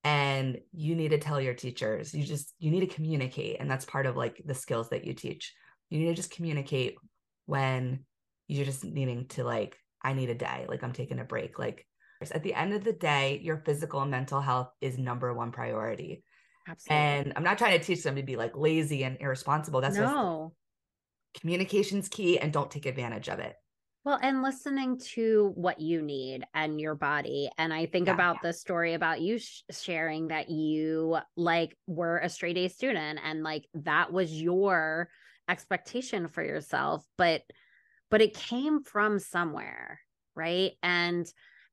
And 0.02 0.58
you 0.72 0.94
need 0.94 1.10
to 1.10 1.18
tell 1.18 1.40
your 1.40 1.54
teachers, 1.54 2.14
you 2.14 2.24
just, 2.24 2.54
you 2.58 2.70
need 2.70 2.80
to 2.80 2.94
communicate. 2.94 3.58
And 3.60 3.70
that's 3.70 3.84
part 3.84 4.06
of 4.06 4.16
like 4.16 4.40
the 4.44 4.54
skills 4.54 4.88
that 4.90 5.04
you 5.04 5.14
teach. 5.14 5.54
You 5.90 5.98
need 5.98 6.06
to 6.06 6.14
just 6.14 6.30
communicate 6.30 6.96
when 7.46 8.04
you're 8.48 8.64
just 8.64 8.84
needing 8.84 9.26
to 9.28 9.44
like, 9.44 9.76
I 10.02 10.14
need 10.14 10.30
a 10.30 10.34
day, 10.34 10.66
like 10.68 10.82
I'm 10.82 10.92
taking 10.92 11.18
a 11.18 11.24
break. 11.24 11.58
Like 11.58 11.86
at 12.32 12.42
the 12.42 12.54
end 12.54 12.72
of 12.72 12.84
the 12.84 12.92
day, 12.92 13.40
your 13.42 13.58
physical 13.58 14.00
and 14.00 14.10
mental 14.10 14.40
health 14.40 14.70
is 14.80 14.98
number 14.98 15.32
one 15.34 15.52
priority. 15.52 16.24
Absolutely. 16.68 17.04
And 17.04 17.32
I'm 17.36 17.42
not 17.42 17.58
trying 17.58 17.78
to 17.78 17.84
teach 17.84 18.02
them 18.02 18.16
to 18.16 18.22
be 18.22 18.36
like 18.36 18.56
lazy 18.56 19.04
and 19.04 19.16
irresponsible. 19.20 19.80
That's 19.80 19.96
no. 19.96 20.52
communication's 21.38 22.08
key 22.08 22.38
and 22.38 22.52
don't 22.52 22.70
take 22.70 22.86
advantage 22.86 23.28
of 23.28 23.38
it. 23.40 23.56
Well, 24.04 24.18
and 24.22 24.42
listening 24.42 24.98
to 25.14 25.52
what 25.56 25.80
you 25.80 26.00
need 26.00 26.44
and 26.54 26.80
your 26.80 26.94
body. 26.94 27.50
And 27.58 27.72
I 27.72 27.86
think 27.86 28.06
yeah, 28.06 28.14
about 28.14 28.36
yeah. 28.36 28.48
the 28.48 28.52
story 28.54 28.94
about 28.94 29.20
you 29.20 29.38
sh- 29.38 29.62
sharing 29.70 30.28
that 30.28 30.48
you 30.48 31.18
like 31.36 31.76
were 31.86 32.18
a 32.18 32.28
straight 32.28 32.56
A 32.56 32.68
student 32.68 33.20
and 33.22 33.42
like 33.42 33.66
that 33.74 34.10
was 34.12 34.32
your 34.32 35.10
expectation 35.48 36.28
for 36.28 36.42
yourself, 36.42 37.04
but 37.16 37.42
but 38.10 38.20
it 38.20 38.34
came 38.34 38.82
from 38.82 39.18
somewhere, 39.18 40.00
right? 40.34 40.72
And 40.82 41.30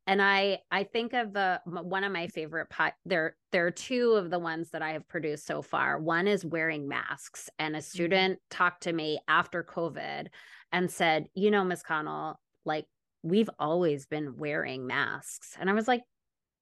and 0.07 0.21
i 0.21 0.57
i 0.71 0.83
think 0.83 1.13
of 1.13 1.33
the 1.33 1.59
one 1.65 2.03
of 2.03 2.11
my 2.11 2.27
favorite 2.27 2.69
pot 2.69 2.93
there 3.05 3.35
there 3.51 3.67
are 3.67 3.71
two 3.71 4.13
of 4.13 4.31
the 4.31 4.39
ones 4.39 4.69
that 4.71 4.81
i 4.81 4.91
have 4.91 5.07
produced 5.07 5.45
so 5.45 5.61
far 5.61 5.99
one 5.99 6.27
is 6.27 6.45
wearing 6.45 6.87
masks 6.87 7.49
and 7.59 7.75
a 7.75 7.79
mm-hmm. 7.79 7.83
student 7.83 8.39
talked 8.49 8.83
to 8.83 8.93
me 8.93 9.19
after 9.27 9.63
covid 9.63 10.27
and 10.71 10.89
said 10.89 11.27
you 11.35 11.51
know 11.51 11.63
miss 11.63 11.83
connell 11.83 12.39
like 12.65 12.85
we've 13.21 13.49
always 13.59 14.05
been 14.05 14.37
wearing 14.37 14.87
masks 14.87 15.55
and 15.59 15.69
i 15.69 15.73
was 15.73 15.87
like 15.87 16.01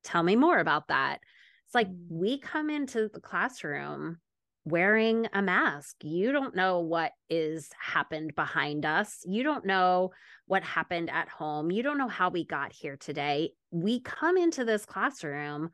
tell 0.03 0.23
me 0.23 0.35
more 0.35 0.57
about 0.57 0.87
that 0.87 1.19
it's 1.65 1.75
like 1.75 1.87
mm-hmm. 1.87 2.19
we 2.19 2.39
come 2.39 2.69
into 2.69 3.09
the 3.13 3.21
classroom 3.21 4.17
wearing 4.65 5.27
a 5.31 5.41
mask. 5.41 5.97
You 6.03 6.31
don't 6.31 6.55
know 6.55 6.79
what 6.79 7.11
is 7.29 7.69
happened 7.79 8.35
behind 8.35 8.85
us. 8.85 9.19
You 9.23 9.43
don't 9.43 9.65
know 9.65 10.11
what 10.47 10.63
happened 10.63 11.09
at 11.11 11.29
home. 11.29 11.71
You 11.71 11.83
don't 11.83 11.99
know 11.99 12.07
how 12.07 12.29
we 12.29 12.45
got 12.45 12.73
here 12.73 12.97
today. 12.97 13.51
We 13.71 13.99
come 13.99 14.37
into 14.37 14.65
this 14.65 14.85
classroom 14.85 15.69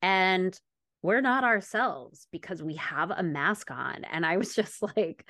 and 0.00 0.58
we're 1.02 1.20
not 1.20 1.44
ourselves 1.44 2.28
because 2.30 2.62
we 2.62 2.76
have 2.76 3.10
a 3.10 3.22
mask 3.22 3.70
on. 3.72 4.04
And 4.04 4.24
I 4.24 4.36
was 4.36 4.54
just 4.54 4.82
like, 4.82 5.28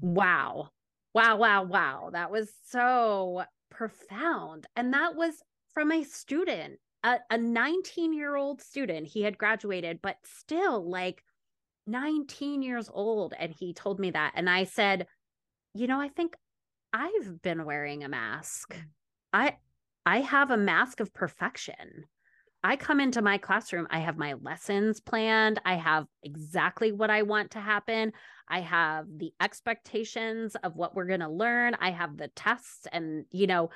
wow, 0.00 0.68
wow, 1.14 1.36
wow, 1.36 1.62
wow. 1.64 2.10
That 2.12 2.30
was 2.30 2.52
so 2.68 3.44
profound. 3.70 4.66
And 4.76 4.92
that 4.92 5.16
was 5.16 5.34
from 5.72 5.90
a 5.90 6.04
student, 6.04 6.78
a 7.02 7.38
19 7.38 8.12
year 8.12 8.36
old 8.36 8.60
student. 8.60 9.06
He 9.06 9.22
had 9.22 9.38
graduated, 9.38 10.00
but 10.02 10.16
still, 10.24 10.88
like, 10.88 11.22
19 11.86 12.62
years 12.62 12.90
old 12.92 13.34
and 13.38 13.54
he 13.58 13.72
told 13.72 14.00
me 14.00 14.10
that 14.10 14.32
and 14.34 14.48
i 14.48 14.64
said 14.64 15.06
you 15.74 15.86
know 15.86 16.00
i 16.00 16.08
think 16.08 16.34
i've 16.92 17.42
been 17.42 17.64
wearing 17.64 18.04
a 18.04 18.08
mask. 18.08 18.74
Mm. 18.74 18.82
i 19.32 19.56
i 20.06 20.20
have 20.20 20.50
a 20.50 20.56
mask 20.56 21.00
of 21.00 21.12
perfection. 21.12 22.04
I 22.66 22.76
come 22.76 22.98
into 22.98 23.20
my 23.20 23.38
classroom 23.38 23.86
i 23.90 23.98
have 23.98 24.16
my 24.16 24.34
lessons 24.40 25.00
planned 25.00 25.60
i 25.64 25.74
have 25.74 26.06
exactly 26.22 26.92
what 26.92 27.10
i 27.10 27.22
want 27.22 27.52
to 27.52 27.60
happen. 27.60 28.12
I 28.48 28.60
have 28.60 29.06
the 29.08 29.32
expectations 29.40 30.54
of 30.62 30.76
what 30.76 30.94
we're 30.94 31.06
going 31.06 31.20
to 31.20 31.30
learn. 31.30 31.74
I 31.80 31.92
have 31.92 32.18
the 32.18 32.28
tests 32.28 32.86
and 32.92 33.24
you 33.30 33.46
know 33.46 33.70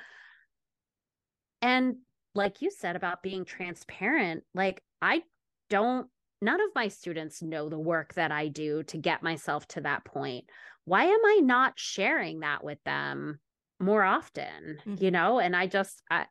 and 1.61 1.97
like 2.35 2.61
you 2.61 2.71
said 2.71 2.95
about 2.95 3.23
being 3.23 3.45
transparent 3.45 4.43
like 4.53 4.81
i 5.01 5.21
don't 5.69 6.07
none 6.41 6.61
of 6.61 6.69
my 6.75 6.87
students 6.87 7.41
know 7.41 7.69
the 7.69 7.79
work 7.79 8.13
that 8.13 8.31
I 8.31 8.47
do 8.47 8.83
to 8.83 8.97
get 8.97 9.23
myself 9.23 9.67
to 9.69 9.81
that 9.81 10.05
point. 10.05 10.45
Why 10.85 11.03
am 11.03 11.19
I 11.25 11.39
not 11.43 11.73
sharing 11.77 12.39
that 12.39 12.63
with 12.63 12.81
them 12.83 13.39
more 13.79 14.03
often? 14.03 14.79
Mm-hmm. 14.85 15.03
You 15.03 15.11
know, 15.11 15.39
and 15.39 15.55
I 15.55 15.67
just 15.67 16.01
I, 16.09 16.25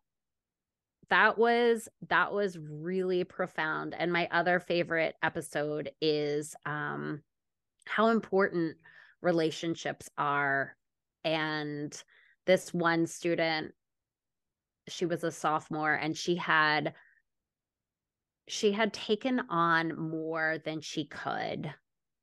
that 1.10 1.38
was 1.38 1.88
that 2.08 2.32
was 2.32 2.58
really 2.58 3.24
profound. 3.24 3.94
And 3.96 4.12
my 4.12 4.28
other 4.30 4.60
favorite 4.60 5.14
episode 5.22 5.90
is 6.00 6.54
um 6.66 7.22
how 7.86 8.08
important 8.08 8.76
relationships 9.22 10.08
are 10.16 10.76
and 11.24 12.02
this 12.46 12.72
one 12.72 13.06
student 13.06 13.72
she 14.88 15.06
was 15.06 15.24
a 15.24 15.32
sophomore 15.32 15.94
and 15.94 16.16
she 16.16 16.36
had 16.36 16.94
she 18.48 18.72
had 18.72 18.92
taken 18.92 19.40
on 19.48 19.96
more 19.98 20.58
than 20.64 20.80
she 20.80 21.06
could 21.06 21.72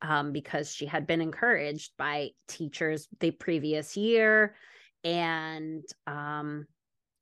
um, 0.01 0.31
because 0.31 0.73
she 0.73 0.85
had 0.85 1.07
been 1.07 1.21
encouraged 1.21 1.91
by 1.97 2.29
teachers 2.47 3.07
the 3.19 3.31
previous 3.31 3.95
year 3.95 4.55
and 5.03 5.83
um, 6.07 6.65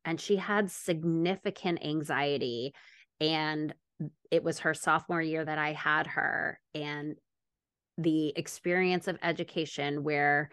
and 0.05 0.19
she 0.19 0.35
had 0.35 0.71
significant 0.71 1.83
anxiety 1.83 2.73
and 3.19 3.73
it 4.31 4.43
was 4.43 4.59
her 4.59 4.73
sophomore 4.73 5.21
year 5.21 5.45
that 5.45 5.57
I 5.57 5.73
had 5.73 6.07
her 6.07 6.59
and 6.73 7.15
the 7.97 8.33
experience 8.35 9.07
of 9.07 9.19
education 9.21 10.03
where 10.03 10.49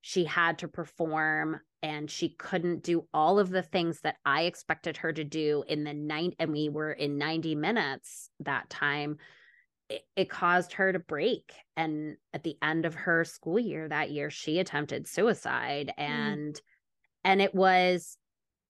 she 0.00 0.24
had 0.24 0.58
to 0.58 0.68
perform 0.68 1.60
and 1.84 2.10
she 2.10 2.30
couldn't 2.30 2.82
do 2.82 3.06
all 3.12 3.38
of 3.38 3.50
the 3.50 3.60
things 3.60 4.00
that 4.00 4.16
I 4.24 4.44
expected 4.44 4.96
her 4.96 5.12
to 5.12 5.22
do 5.22 5.64
in 5.68 5.84
the 5.84 5.92
night 5.92 6.34
and 6.38 6.50
we 6.50 6.70
were 6.70 6.92
in 6.92 7.18
90 7.18 7.56
minutes 7.56 8.30
that 8.40 8.70
time 8.70 9.18
it, 9.90 10.00
it, 10.16 10.30
caused 10.30 10.72
her 10.72 10.94
to 10.94 10.98
break 10.98 11.52
and 11.76 12.16
at 12.32 12.42
the 12.42 12.56
end 12.62 12.86
of 12.86 12.94
her 12.94 13.22
school 13.26 13.58
year 13.58 13.86
that 13.86 14.10
year 14.10 14.30
she 14.30 14.58
attempted 14.58 15.06
suicide 15.06 15.92
mm. 15.98 16.02
and 16.02 16.54
mm. 16.54 16.60
and 17.22 17.42
it 17.42 17.54
was 17.54 18.16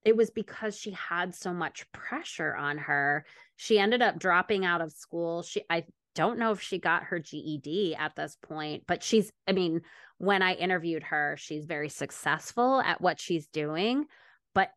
it 0.04 0.16
was 0.16 0.30
because 0.30 0.76
she 0.76 0.90
had 0.90 1.36
so 1.36 1.54
much 1.54 1.86
pressure 1.92 2.56
on 2.56 2.78
her 2.78 3.24
she 3.54 3.78
ended 3.78 4.02
up 4.02 4.18
dropping 4.18 4.64
out 4.64 4.80
of 4.80 4.90
school 4.90 5.42
she 5.42 5.62
i 5.70 5.84
don't 6.14 6.38
know 6.38 6.52
if 6.52 6.60
she 6.60 6.78
got 6.78 7.04
her 7.04 7.18
GED 7.18 7.96
at 7.96 8.14
this 8.16 8.36
point, 8.40 8.84
but 8.86 9.02
she's, 9.02 9.32
I 9.46 9.52
mean, 9.52 9.82
when 10.18 10.42
I 10.42 10.54
interviewed 10.54 11.02
her, 11.04 11.36
she's 11.38 11.64
very 11.64 11.88
successful 11.88 12.80
at 12.80 13.00
what 13.00 13.20
she's 13.20 13.46
doing, 13.48 14.06
but 14.54 14.70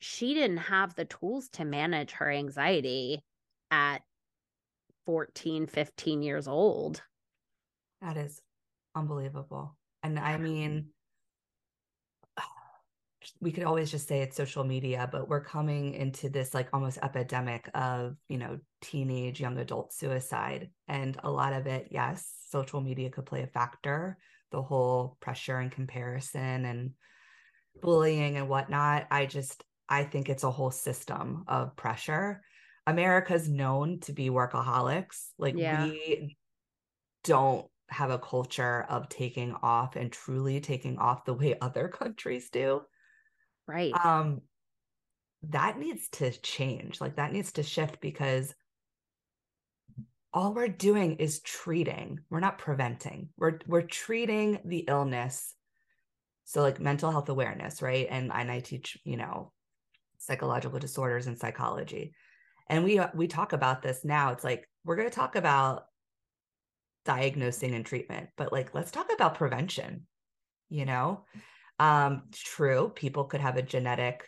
she 0.00 0.34
didn't 0.34 0.58
have 0.58 0.94
the 0.94 1.04
tools 1.04 1.48
to 1.50 1.64
manage 1.64 2.12
her 2.12 2.30
anxiety 2.30 3.22
at 3.70 4.02
14, 5.06 5.66
15 5.66 6.22
years 6.22 6.46
old. 6.46 7.02
That 8.00 8.16
is 8.16 8.40
unbelievable. 8.94 9.76
And 10.02 10.18
I 10.18 10.36
mean, 10.36 10.88
we 13.40 13.52
could 13.52 13.64
always 13.64 13.90
just 13.90 14.08
say 14.08 14.20
it's 14.20 14.36
social 14.36 14.64
media, 14.64 15.08
but 15.10 15.28
we're 15.28 15.44
coming 15.44 15.94
into 15.94 16.28
this 16.28 16.52
like 16.52 16.68
almost 16.72 16.98
epidemic 17.02 17.70
of, 17.74 18.16
you 18.28 18.38
know, 18.38 18.58
teenage 18.80 19.40
young 19.40 19.58
adult 19.58 19.92
suicide. 19.92 20.70
And 20.88 21.16
a 21.22 21.30
lot 21.30 21.52
of 21.52 21.66
it, 21.66 21.88
yes, 21.90 22.28
social 22.50 22.80
media 22.80 23.10
could 23.10 23.26
play 23.26 23.42
a 23.42 23.46
factor, 23.46 24.18
the 24.52 24.62
whole 24.62 25.16
pressure 25.20 25.58
and 25.58 25.72
comparison 25.72 26.64
and 26.64 26.92
bullying 27.80 28.36
and 28.36 28.48
whatnot. 28.48 29.06
I 29.10 29.26
just, 29.26 29.64
I 29.88 30.04
think 30.04 30.28
it's 30.28 30.44
a 30.44 30.50
whole 30.50 30.70
system 30.70 31.44
of 31.48 31.74
pressure. 31.76 32.42
America's 32.86 33.48
known 33.48 34.00
to 34.00 34.12
be 34.12 34.30
workaholics. 34.30 35.28
Like 35.38 35.56
yeah. 35.56 35.84
we 35.84 36.36
don't 37.24 37.66
have 37.88 38.10
a 38.10 38.18
culture 38.18 38.86
of 38.88 39.08
taking 39.08 39.54
off 39.62 39.96
and 39.96 40.10
truly 40.10 40.60
taking 40.60 40.98
off 40.98 41.24
the 41.24 41.34
way 41.34 41.56
other 41.60 41.88
countries 41.88 42.50
do. 42.50 42.82
Right. 43.66 43.92
Um 43.92 44.42
that 45.48 45.78
needs 45.78 46.08
to 46.10 46.30
change. 46.30 47.00
Like 47.00 47.16
that 47.16 47.32
needs 47.32 47.52
to 47.52 47.62
shift 47.62 48.00
because 48.00 48.54
all 50.34 50.54
we're 50.54 50.68
doing 50.68 51.16
is 51.16 51.40
treating. 51.40 52.20
We're 52.30 52.40
not 52.40 52.58
preventing. 52.58 53.28
We're 53.36 53.58
we're 53.66 53.82
treating 53.82 54.60
the 54.64 54.84
illness. 54.88 55.54
So 56.44 56.62
like 56.62 56.80
mental 56.80 57.10
health 57.10 57.28
awareness, 57.28 57.82
right? 57.82 58.06
And 58.10 58.32
and 58.32 58.50
I 58.50 58.60
teach, 58.60 58.98
you 59.04 59.16
know, 59.16 59.52
psychological 60.18 60.78
disorders 60.78 61.26
and 61.26 61.38
psychology. 61.38 62.14
And 62.68 62.84
we 62.84 63.00
we 63.14 63.26
talk 63.26 63.52
about 63.52 63.82
this 63.82 64.04
now. 64.04 64.32
It's 64.32 64.44
like 64.44 64.68
we're 64.84 64.96
going 64.96 65.08
to 65.08 65.14
talk 65.14 65.36
about 65.36 65.84
diagnosing 67.04 67.74
and 67.74 67.84
treatment, 67.84 68.30
but 68.36 68.52
like 68.52 68.74
let's 68.74 68.90
talk 68.90 69.12
about 69.12 69.34
prevention 69.34 70.06
you 70.72 70.86
know 70.86 71.20
um 71.78 72.22
true 72.32 72.90
people 72.94 73.24
could 73.24 73.40
have 73.40 73.56
a 73.56 73.62
genetic 73.62 74.26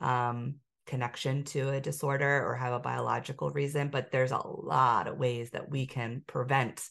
um 0.00 0.56
connection 0.86 1.44
to 1.44 1.70
a 1.70 1.80
disorder 1.80 2.44
or 2.46 2.56
have 2.56 2.72
a 2.72 2.78
biological 2.78 3.50
reason 3.50 3.88
but 3.88 4.10
there's 4.10 4.32
a 4.32 4.46
lot 4.46 5.06
of 5.06 5.18
ways 5.18 5.50
that 5.50 5.70
we 5.70 5.86
can 5.86 6.22
prevent 6.26 6.82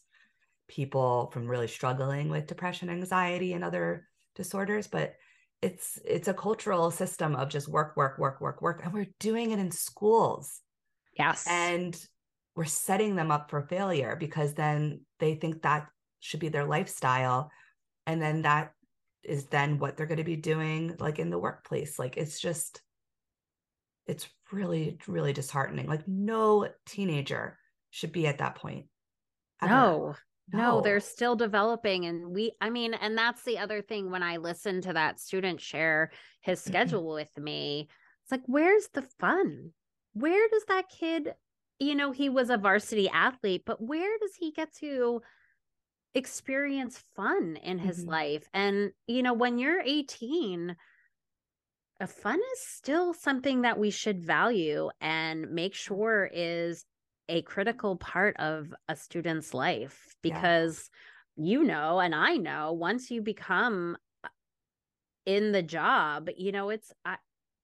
people 0.68 1.30
from 1.34 1.48
really 1.48 1.68
struggling 1.68 2.30
with 2.30 2.48
depression 2.48 2.90
anxiety 2.90 3.54
and 3.54 3.64
other 3.64 4.08
disorders 4.36 4.88
but 4.88 5.16
it's 5.62 6.00
it's 6.06 6.28
a 6.28 6.34
cultural 6.34 6.90
system 6.90 7.36
of 7.36 7.50
just 7.50 7.68
work 7.68 7.98
work 7.98 8.18
work 8.18 8.40
work 8.40 8.62
work 8.62 8.82
and 8.84 8.94
we're 8.94 9.08
doing 9.20 9.52
it 9.52 9.60
in 9.60 9.72
schools. 9.72 10.62
Yes. 11.18 11.46
And 11.50 12.00
we're 12.56 12.66
setting 12.66 13.16
them 13.16 13.32
up 13.32 13.50
for 13.50 13.62
failure 13.64 14.16
because 14.18 14.54
then 14.54 15.02
they 15.20 15.36
think 15.36 15.62
that 15.62 15.88
should 16.20 16.40
be 16.40 16.50
their 16.50 16.66
lifestyle 16.66 17.52
and 18.06 18.22
then 18.22 18.44
that 18.44 18.72
is 19.24 19.46
then 19.46 19.80
what 19.80 19.98
they're 19.98 20.06
going 20.06 20.18
to 20.18 20.24
be 20.24 20.38
doing 20.38 20.96
like 21.00 21.20
in 21.20 21.30
the 21.30 21.40
workplace. 21.40 22.00
Like 22.00 22.16
it's 22.16 22.40
just 22.40 22.82
it's 24.10 24.28
really 24.52 24.98
really 25.08 25.32
disheartening 25.32 25.88
like 25.88 26.08
no 26.08 26.68
teenager 26.86 27.58
should 27.92 28.12
be 28.12 28.28
at 28.28 28.40
that 28.40 28.56
point 28.56 28.86
ever. 29.62 29.72
no 29.72 30.16
no. 30.52 30.82
they're 30.82 31.00
still 31.00 31.36
developing 31.36 32.06
and 32.06 32.34
we 32.34 32.52
i 32.60 32.70
mean 32.70 32.96
and 32.96 33.18
that's 33.18 33.44
the 33.44 33.60
other 33.60 33.82
thing 33.82 34.10
when 34.10 34.24
i 34.24 34.38
listen 34.38 34.82
to 34.82 34.94
that 34.94 35.20
student 35.20 35.62
share 35.62 36.12
his 36.42 36.60
mm-hmm. 36.60 36.70
schedule 36.70 37.14
with 37.14 37.38
me 37.38 37.88
it's 38.24 38.32
like 38.32 38.42
where's 38.48 38.88
the 38.94 39.04
fun 39.20 39.72
where 40.14 40.48
does 40.50 40.66
that 40.68 40.90
kid 40.90 41.34
you 41.78 41.94
know 41.94 42.12
he 42.12 42.30
was 42.30 42.50
a 42.50 42.58
varsity 42.58 43.08
athlete 43.10 43.62
but 43.66 43.82
where 43.82 44.18
does 44.20 44.34
he 44.36 44.52
get 44.52 44.74
to 44.74 45.22
experience 46.16 47.04
fun 47.16 47.58
in 47.62 47.78
his 47.78 48.00
mm-hmm. 48.00 48.10
life 48.10 48.50
and 48.54 48.90
you 49.06 49.22
know 49.22 49.34
when 49.34 49.60
you're 49.60 49.82
18 49.82 50.72
a 50.72 50.76
fun 52.08 52.40
is 52.54 52.62
still 52.62 53.14
something 53.14 53.62
that 53.62 53.78
we 53.78 53.90
should 53.90 54.24
value 54.24 54.90
and 55.02 55.52
make 55.52 55.76
sure 55.76 56.30
is 56.32 56.86
a 57.28 57.42
critical 57.44 57.96
part 57.98 58.36
of 58.38 58.74
a 58.88 58.96
student's 58.96 59.54
life 59.54 60.16
because 60.22 60.90
yeah. 61.36 61.46
you 61.46 61.64
know 61.64 62.00
and 62.00 62.16
I 62.16 62.38
know 62.38 62.74
once 62.74 63.12
you 63.12 63.22
become 63.22 63.98
uh, 64.24 64.30
in 65.26 65.52
the 65.52 65.62
job 65.62 66.30
you 66.38 66.52
know 66.52 66.70
it's 66.70 66.92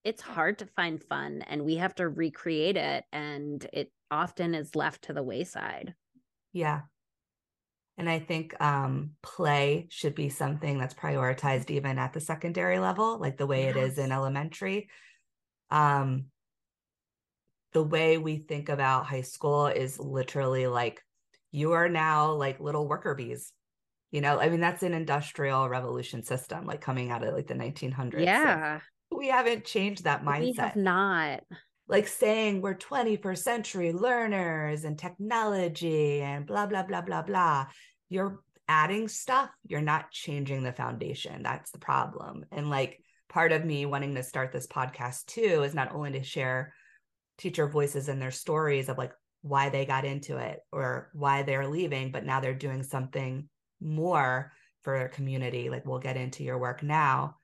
it's 0.04 0.22
hard 0.22 0.60
to 0.60 0.68
find 0.68 1.02
fun 1.02 1.44
and 1.48 1.66
we 1.66 1.78
have 1.78 1.96
to 1.96 2.08
recreate 2.08 2.78
it 2.78 3.06
and 3.12 3.66
it 3.74 3.92
often 4.12 4.54
is 4.54 4.76
left 4.76 5.04
to 5.06 5.14
the 5.14 5.24
wayside. 5.24 5.96
Yeah 6.54 6.82
and 7.98 8.10
i 8.10 8.20
think 8.20 8.60
um, 8.62 9.12
play 9.22 9.88
should 9.90 10.16
be 10.16 10.30
something 10.30 10.78
that's 10.78 10.94
prioritized 10.94 11.70
even 11.70 11.98
at 11.98 12.14
the 12.14 12.20
secondary 12.20 12.80
level 12.80 13.18
like 13.20 13.38
the 13.38 13.48
way 13.48 13.64
yes. 13.66 13.76
it 13.76 13.80
is 13.80 13.98
in 13.98 14.12
elementary. 14.12 14.90
Um, 15.72 16.26
the 17.74 17.84
way 17.84 18.18
we 18.18 18.38
think 18.38 18.70
about 18.70 19.06
high 19.06 19.22
school 19.22 19.68
is 19.68 20.00
literally 20.00 20.68
like 20.68 21.02
you 21.52 21.74
are 21.74 21.90
now 21.90 22.32
like 22.32 22.60
little 22.60 22.88
worker 22.88 23.16
bees. 23.16 23.52
You 24.12 24.22
know 24.22 24.40
i 24.40 24.48
mean 24.48 24.62
that's 24.62 24.82
an 24.82 24.94
industrial 24.94 25.68
revolution 25.68 26.24
system 26.24 26.66
like 26.66 26.80
coming 26.80 27.12
out 27.12 27.22
of 27.22 27.34
like 27.34 27.48
the 27.48 27.54
1900s 27.54 28.24
yeah 28.24 28.80
so 29.12 29.18
we 29.18 29.28
haven't 29.28 29.66
changed 29.66 30.06
that 30.06 30.24
mindset 30.24 30.40
we 30.40 30.54
have 30.54 30.76
not 30.78 31.42
like 31.88 32.08
saying 32.08 32.62
we're 32.62 32.76
21st 32.76 33.38
century 33.38 33.92
learners 33.94 34.84
and 34.84 34.98
technology 34.98 36.22
and 36.22 36.46
blah 36.46 36.66
blah 36.66 36.84
blah 36.84 37.02
blah 37.02 37.22
blah 37.22 37.66
you're 38.10 38.42
adding 38.68 39.08
stuff 39.08 39.50
you're 39.68 39.82
not 39.82 40.12
changing 40.12 40.64
the 40.64 40.74
foundation 40.74 41.44
that's 41.44 41.72
the 41.72 41.78
problem 41.80 42.44
and 42.52 42.70
like 42.70 43.00
part 43.30 43.52
of 43.52 43.64
me 43.64 43.86
wanting 43.86 44.16
to 44.16 44.24
start 44.24 44.52
this 44.52 44.68
podcast 44.68 45.26
too 45.26 45.64
is 45.64 45.76
not 45.76 45.94
only 45.94 46.12
to 46.12 46.24
share 46.24 46.74
teacher 47.38 47.68
voices 47.68 48.08
and 48.10 48.22
their 48.22 48.32
stories 48.32 48.90
of 48.90 48.98
like 48.98 49.12
why 49.42 49.70
they 49.70 49.86
got 49.86 50.06
into 50.06 50.38
it 50.38 50.60
or 50.72 51.10
why 51.14 51.44
they're 51.44 51.68
leaving, 51.68 52.12
but 52.12 52.26
now 52.26 52.40
they're 52.40 52.54
doing 52.54 52.82
something 52.82 53.48
more 53.80 54.52
for 54.82 54.98
their 54.98 55.10
community. 55.10 55.70
Like 55.70 55.86
we'll 55.86 56.00
get 56.00 56.18
into 56.18 56.44
your 56.44 56.58
work 56.58 56.82
now. 56.82 57.36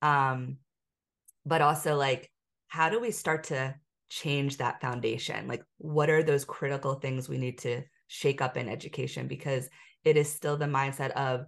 Um, 0.00 0.58
but 1.44 1.60
also 1.60 1.96
like, 1.96 2.30
how 2.68 2.90
do 2.90 3.00
we 3.00 3.10
start 3.10 3.44
to 3.44 3.74
change 4.08 4.56
that 4.58 4.80
foundation? 4.80 5.48
Like, 5.48 5.62
what 5.78 6.10
are 6.10 6.22
those 6.22 6.44
critical 6.44 6.94
things 6.94 7.28
we 7.28 7.38
need 7.38 7.58
to 7.58 7.82
shake 8.06 8.40
up 8.40 8.56
in 8.56 8.68
education? 8.68 9.28
Because 9.28 9.68
it 10.04 10.16
is 10.16 10.32
still 10.32 10.56
the 10.56 10.66
mindset 10.66 11.10
of, 11.10 11.46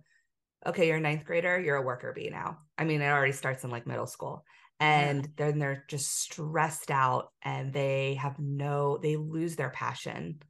okay, 0.66 0.88
you're 0.88 0.98
a 0.98 1.00
ninth 1.00 1.24
grader, 1.24 1.58
you're 1.58 1.76
a 1.76 1.82
worker 1.82 2.12
bee 2.14 2.30
now. 2.30 2.58
I 2.76 2.84
mean, 2.84 3.00
it 3.00 3.06
already 3.08 3.32
starts 3.32 3.64
in 3.64 3.70
like 3.70 3.86
middle 3.86 4.06
school 4.06 4.44
and 4.80 5.24
yeah. 5.24 5.30
then 5.36 5.58
they're 5.58 5.84
just 5.88 6.20
stressed 6.20 6.90
out 6.90 7.30
and 7.42 7.72
they 7.72 8.14
have 8.14 8.38
no 8.38 8.98
they 9.00 9.16
lose 9.16 9.54
their 9.54 9.70
passion 9.70 10.40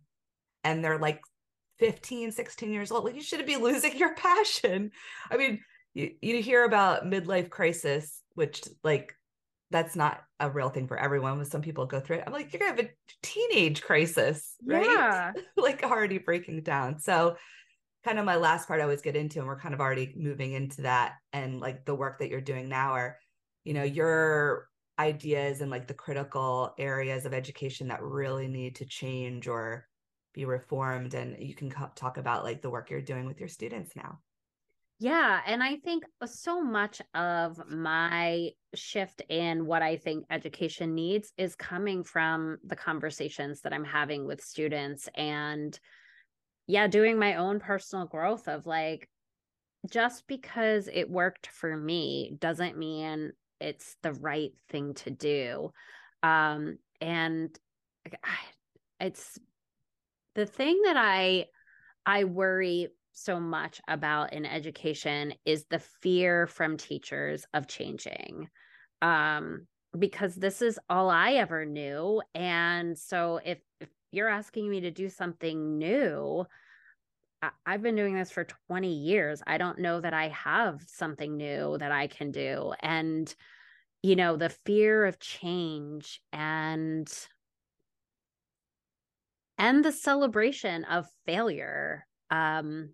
and 0.63 0.85
they're 0.85 0.99
like 0.99 1.21
15 1.81 2.31
16 2.31 2.73
years 2.73 2.93
old 2.93 3.05
like 3.05 3.17
you 3.17 3.23
shouldn't 3.23 3.49
be 3.49 3.57
losing 3.57 3.97
your 3.97 4.15
passion 4.17 4.93
i 5.31 5.37
mean 5.37 5.61
you, 5.93 6.13
you 6.23 6.41
hear 6.41 6.65
about 6.65 7.05
midlife 7.05 7.51
crisis 7.51 8.23
which 8.35 8.63
like 8.85 9.15
that's 9.71 9.95
not 9.95 10.23
a 10.41 10.51
real 10.51 10.69
thing 10.69 10.89
for 10.89 10.97
everyone 10.97 11.37
when 11.37 11.47
some 11.47 11.63
people 11.63 11.87
go 11.87 12.01
through 12.01 12.17
it. 12.17 12.25
I'm 12.27 12.33
like 12.33 12.53
you're 12.53 12.61
gonna 12.61 12.77
have 12.77 12.87
a 12.87 12.91
teenage 13.23 13.83
crisis 13.83 14.55
right? 14.65 14.85
Yeah. 14.85 15.33
like 15.57 15.83
already 15.83 16.19
breaking 16.19 16.63
down. 16.63 16.99
So 16.99 17.37
kind 18.05 18.19
of 18.19 18.25
my 18.25 18.37
last 18.37 18.67
part 18.67 18.81
i 18.81 18.83
always 18.83 19.03
get 19.03 19.17
into 19.17 19.39
and 19.39 19.47
we're 19.47 19.59
kind 19.59 19.75
of 19.75 19.81
already 19.81 20.13
moving 20.17 20.53
into 20.53 20.83
that 20.83 21.17
and 21.33 21.61
like 21.61 21.85
the 21.85 21.95
work 21.95 22.19
that 22.19 22.31
you're 22.31 22.41
doing 22.41 22.69
now 22.69 22.93
are 22.93 23.19
you 23.65 23.75
know 23.75 23.83
your 23.83 24.69
ideas 24.99 25.61
and 25.61 25.71
like 25.71 25.87
the 25.87 25.95
critical 25.95 26.75
areas 26.79 27.25
of 27.25 27.33
education 27.33 27.89
that 27.89 28.03
really 28.03 28.49
need 28.49 28.77
to 28.77 28.85
change 28.85 29.49
or 29.49 29.87
be 30.35 30.45
reformed 30.45 31.15
and 31.15 31.37
you 31.39 31.55
can 31.55 31.71
co- 31.71 31.91
talk 31.95 32.19
about 32.19 32.45
like 32.45 32.63
the 32.63 32.71
work 32.71 32.91
you're 32.91 33.01
doing 33.01 33.27
with 33.27 33.41
your 33.41 33.49
students 33.49 33.97
now 33.97 34.19
yeah 35.01 35.41
and 35.47 35.63
i 35.63 35.77
think 35.77 36.05
so 36.25 36.63
much 36.63 37.03
of 37.15 37.61
my 37.69 38.51
shift 38.75 39.23
in 39.29 39.67
what 39.67 39.83
i 39.83 39.97
think 39.97 40.25
education 40.31 40.95
needs 40.95 41.33
is 41.37 41.57
coming 41.57 42.05
from 42.05 42.59
the 42.65 42.77
conversations 42.77 43.63
that 43.63 43.73
i'm 43.73 43.85
having 43.85 44.27
with 44.27 44.41
students 44.41 45.09
and 45.17 45.81
yeah 46.69 46.87
doing 46.87 47.19
my 47.19 47.35
own 47.35 47.59
personal 47.59 48.07
growth 48.07 48.47
of 48.47 48.67
like 48.67 49.09
just 49.89 50.27
because 50.27 50.89
it 50.93 51.09
worked 51.09 51.47
for 51.47 51.77
me 51.77 52.37
doesn't 52.39 52.77
mean 52.77 53.33
it's 53.61 53.97
the 54.03 54.13
right 54.15 54.53
thing 54.69 54.95
to 54.95 55.11
do. 55.11 55.73
Um 56.23 56.79
and 57.01 57.57
it's 59.01 59.39
the 60.35 60.47
thing 60.47 60.81
that 60.85 60.97
i 60.97 61.47
i 62.05 62.25
worry 62.25 62.89
so 63.21 63.39
much 63.39 63.81
about 63.89 64.33
in 64.33 64.45
education 64.47 65.35
is 65.45 65.65
the 65.71 65.79
fear 65.79 66.47
from 66.47 66.77
teachers 66.77 67.45
of 67.55 67.67
changing 67.67 68.49
um 69.03 69.67
because 69.99 70.35
this 70.35 70.63
is 70.63 70.79
all 70.89 71.11
i 71.11 71.33
ever 71.33 71.65
knew 71.65 72.23
and 72.35 72.97
so 72.97 73.41
if, 73.45 73.59
if 73.81 73.89
you're 74.13 74.29
asking 74.29 74.69
me 74.69 74.81
to 74.81 74.91
do 74.91 75.09
something 75.09 75.79
new 75.79 76.47
I've 77.65 77.83
been 77.83 77.97
doing 77.97 78.15
this 78.15 78.31
for 78.31 78.47
20 78.69 78.93
years. 78.93 79.43
I 79.47 79.57
don't 79.57 79.79
know 79.79 80.01
that 80.01 80.13
I 80.13 80.29
have 80.29 80.83
something 80.87 81.37
new 81.37 81.79
that 81.79 81.91
I 81.91 82.07
can 82.07 82.33
do. 82.33 82.75
And, 82.81 83.35
you 84.03 84.17
know, 84.17 84.37
the 84.37 84.51
fear 84.67 85.07
of 85.07 85.19
change 85.19 86.21
and 86.33 87.11
and 89.57 89.85
the 89.85 89.93
celebration 89.93 90.85
of 90.85 91.07
failure 91.27 92.07
um 92.31 92.91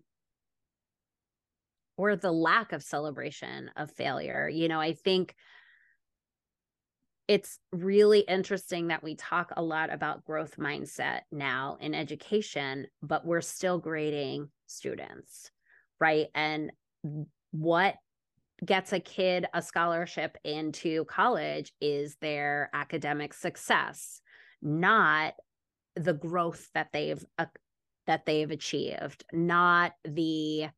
or 1.97 2.15
the 2.15 2.31
lack 2.31 2.71
of 2.71 2.83
celebration 2.83 3.71
of 3.75 3.91
failure. 3.91 4.47
You 4.47 4.67
know, 4.67 4.79
I 4.79 4.93
think 4.93 5.35
it's 7.27 7.59
really 7.73 8.19
interesting 8.21 8.87
that 8.87 9.03
we 9.03 9.15
talk 9.15 9.51
a 9.57 9.61
lot 9.61 9.91
about 9.91 10.23
growth 10.23 10.55
mindset 10.57 11.21
now 11.31 11.77
in 11.81 11.93
education, 11.93 12.87
but 13.01 13.25
we're 13.25 13.41
still 13.41 13.79
grading 13.79 14.49
students, 14.67 15.51
right? 15.99 16.27
And 16.33 16.71
what 17.51 17.95
gets 18.63 18.93
a 18.93 18.99
kid 18.99 19.45
a 19.53 19.61
scholarship 19.61 20.37
into 20.43 21.05
college 21.05 21.73
is 21.81 22.15
their 22.21 22.69
academic 22.73 23.33
success, 23.33 24.21
not 24.61 25.33
the 25.95 26.13
growth 26.13 26.69
that 26.73 26.89
they've 26.93 27.23
uh, 27.37 27.45
that 28.05 28.25
they've 28.25 28.51
achieved, 28.51 29.25
not 29.33 29.91
the 30.05 30.69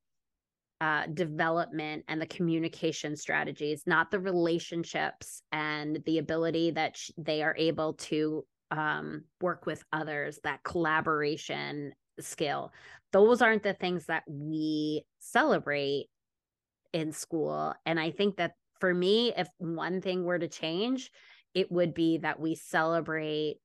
uh, 0.81 1.05
development 1.13 2.05
and 2.07 2.21
the 2.21 2.25
communication 2.25 3.15
strategies, 3.15 3.83
not 3.85 4.11
the 4.11 4.19
relationships 4.19 5.41
and 5.51 5.99
the 6.05 6.19
ability 6.19 6.71
that 6.71 6.95
sh- 6.95 7.11
they 7.17 7.43
are 7.43 7.55
able 7.57 7.93
to 7.93 8.45
um, 8.71 9.23
work 9.41 9.65
with 9.65 9.83
others, 9.91 10.39
that 10.43 10.63
collaboration 10.63 11.91
skill. 12.19 12.71
Those 13.11 13.41
aren't 13.41 13.63
the 13.63 13.73
things 13.73 14.05
that 14.05 14.23
we 14.27 15.03
celebrate 15.19 16.05
in 16.93 17.11
school. 17.11 17.73
And 17.85 17.99
I 17.99 18.11
think 18.11 18.37
that 18.37 18.53
for 18.79 18.93
me, 18.93 19.33
if 19.35 19.47
one 19.57 20.01
thing 20.01 20.23
were 20.23 20.39
to 20.39 20.47
change, 20.47 21.11
it 21.53 21.71
would 21.71 21.93
be 21.93 22.19
that 22.19 22.39
we 22.39 22.55
celebrate 22.55 23.57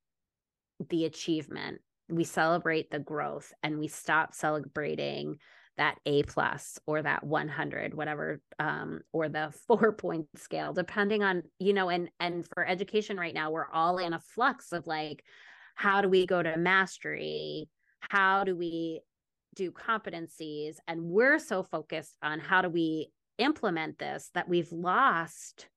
the 0.89 1.05
achievement, 1.05 1.79
we 2.09 2.23
celebrate 2.23 2.91
the 2.91 2.99
growth, 2.99 3.53
and 3.63 3.79
we 3.79 3.87
stop 3.87 4.33
celebrating 4.33 5.37
that 5.77 5.97
A 6.05 6.23
plus 6.23 6.79
or 6.87 7.01
that 7.01 7.23
100, 7.23 7.93
whatever, 7.93 8.41
um, 8.59 9.01
or 9.11 9.29
the 9.29 9.53
four 9.67 9.93
point 9.93 10.27
scale, 10.37 10.73
depending 10.73 11.23
on, 11.23 11.43
you 11.59 11.73
know, 11.73 11.89
and, 11.89 12.09
and 12.19 12.45
for 12.53 12.65
education 12.65 13.17
right 13.17 13.33
now, 13.33 13.51
we're 13.51 13.69
all 13.71 13.97
in 13.97 14.13
a 14.13 14.19
flux 14.19 14.71
of 14.71 14.87
like, 14.87 15.23
how 15.75 16.01
do 16.01 16.09
we 16.09 16.25
go 16.25 16.41
to 16.41 16.57
mastery? 16.57 17.69
How 17.99 18.43
do 18.43 18.55
we 18.55 19.01
do 19.55 19.71
competencies? 19.71 20.75
And 20.87 21.01
we're 21.03 21.39
so 21.39 21.63
focused 21.63 22.15
on 22.23 22.39
how 22.39 22.61
do 22.61 22.69
we 22.69 23.09
implement 23.37 23.99
this 23.99 24.29
that 24.33 24.47
we've 24.47 24.71
lost 24.71 25.67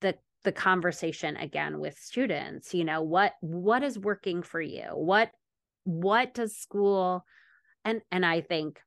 the 0.00 0.14
the 0.42 0.52
conversation 0.52 1.36
again 1.36 1.80
with 1.80 1.96
students 1.98 2.74
you 2.74 2.84
know 2.84 3.00
what 3.00 3.32
what 3.40 3.82
is 3.82 3.98
working 3.98 4.42
for 4.42 4.60
you 4.60 4.84
what 4.92 5.30
what 5.84 6.34
does 6.34 6.56
school 6.56 7.24
and 7.84 8.02
and 8.10 8.26
i 8.26 8.42
think 8.42 8.80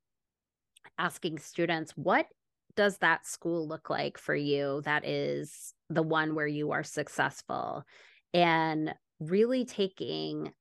asking 0.98 1.40
students 1.40 1.92
what 1.96 2.28
does 2.76 2.98
that 3.00 3.26
school 3.26 3.68
look 3.68 3.90
like 3.90 4.18
for 4.18 4.36
you 4.36 4.82
that 4.86 5.06
is 5.06 5.74
the 5.90 6.04
one 6.04 6.36
where 6.36 6.48
you 6.48 6.72
are 6.72 6.84
successful? 6.84 7.84
And 8.34 8.94
really 9.20 9.66
taking 9.66 10.52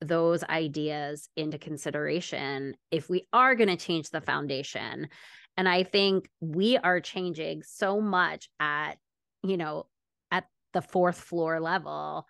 those 0.00 0.44
ideas 0.44 1.28
into 1.36 1.58
consideration 1.58 2.76
if 2.92 3.10
we 3.10 3.26
are 3.32 3.56
going 3.56 3.68
to 3.68 3.76
change 3.76 4.10
the 4.10 4.20
foundation. 4.20 5.08
And 5.56 5.68
i 5.68 5.82
think 5.82 6.28
we 6.40 6.76
are 6.76 7.00
changing 7.00 7.64
so 7.64 8.00
much 8.00 8.48
at 8.60 8.92
you 9.42 9.56
know 9.56 9.86
at 10.30 10.44
the 10.72 10.82
fourth 10.82 11.18
floor 11.18 11.58
level 11.60 12.26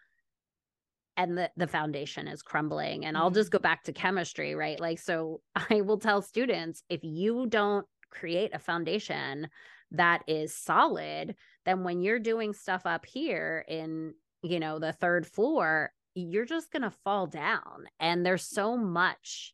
and 1.18 1.36
the, 1.36 1.50
the 1.56 1.66
foundation 1.66 2.26
is 2.26 2.40
crumbling 2.40 3.04
and 3.04 3.18
i'll 3.18 3.30
just 3.30 3.50
mm-hmm. 3.50 3.58
go 3.58 3.62
back 3.62 3.82
to 3.82 3.92
chemistry 3.92 4.54
right 4.54 4.80
like 4.80 4.98
so 4.98 5.40
i 5.70 5.82
will 5.82 5.98
tell 5.98 6.22
students 6.22 6.82
if 6.88 7.00
you 7.02 7.46
don't 7.48 7.86
create 8.10 8.54
a 8.54 8.58
foundation 8.58 9.48
that 9.90 10.22
is 10.26 10.56
solid 10.56 11.34
then 11.66 11.84
when 11.84 12.00
you're 12.00 12.18
doing 12.18 12.54
stuff 12.54 12.82
up 12.86 13.04
here 13.04 13.64
in 13.68 14.14
you 14.42 14.60
know 14.60 14.78
the 14.78 14.92
third 14.92 15.26
floor 15.26 15.92
you're 16.14 16.46
just 16.46 16.72
going 16.72 16.82
to 16.82 16.90
fall 17.04 17.26
down 17.26 17.86
and 18.00 18.24
there's 18.24 18.44
so 18.44 18.76
much 18.76 19.52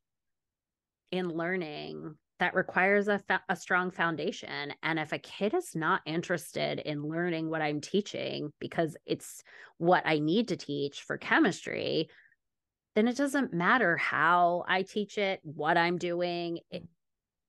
in 1.10 1.28
learning 1.28 2.14
that 2.40 2.54
requires 2.54 3.08
a, 3.08 3.18
fa- 3.18 3.42
a 3.48 3.56
strong 3.56 3.90
foundation 3.90 4.74
and 4.82 4.98
if 4.98 5.12
a 5.12 5.18
kid 5.18 5.54
is 5.54 5.74
not 5.74 6.00
interested 6.06 6.78
in 6.80 7.08
learning 7.08 7.48
what 7.48 7.62
i'm 7.62 7.80
teaching 7.80 8.52
because 8.60 8.96
it's 9.06 9.42
what 9.78 10.02
i 10.06 10.18
need 10.18 10.48
to 10.48 10.56
teach 10.56 11.02
for 11.02 11.16
chemistry 11.16 12.08
then 12.94 13.08
it 13.08 13.16
doesn't 13.16 13.52
matter 13.52 13.96
how 13.96 14.64
i 14.68 14.82
teach 14.82 15.18
it 15.18 15.40
what 15.42 15.76
i'm 15.76 15.98
doing 15.98 16.58
it, 16.70 16.84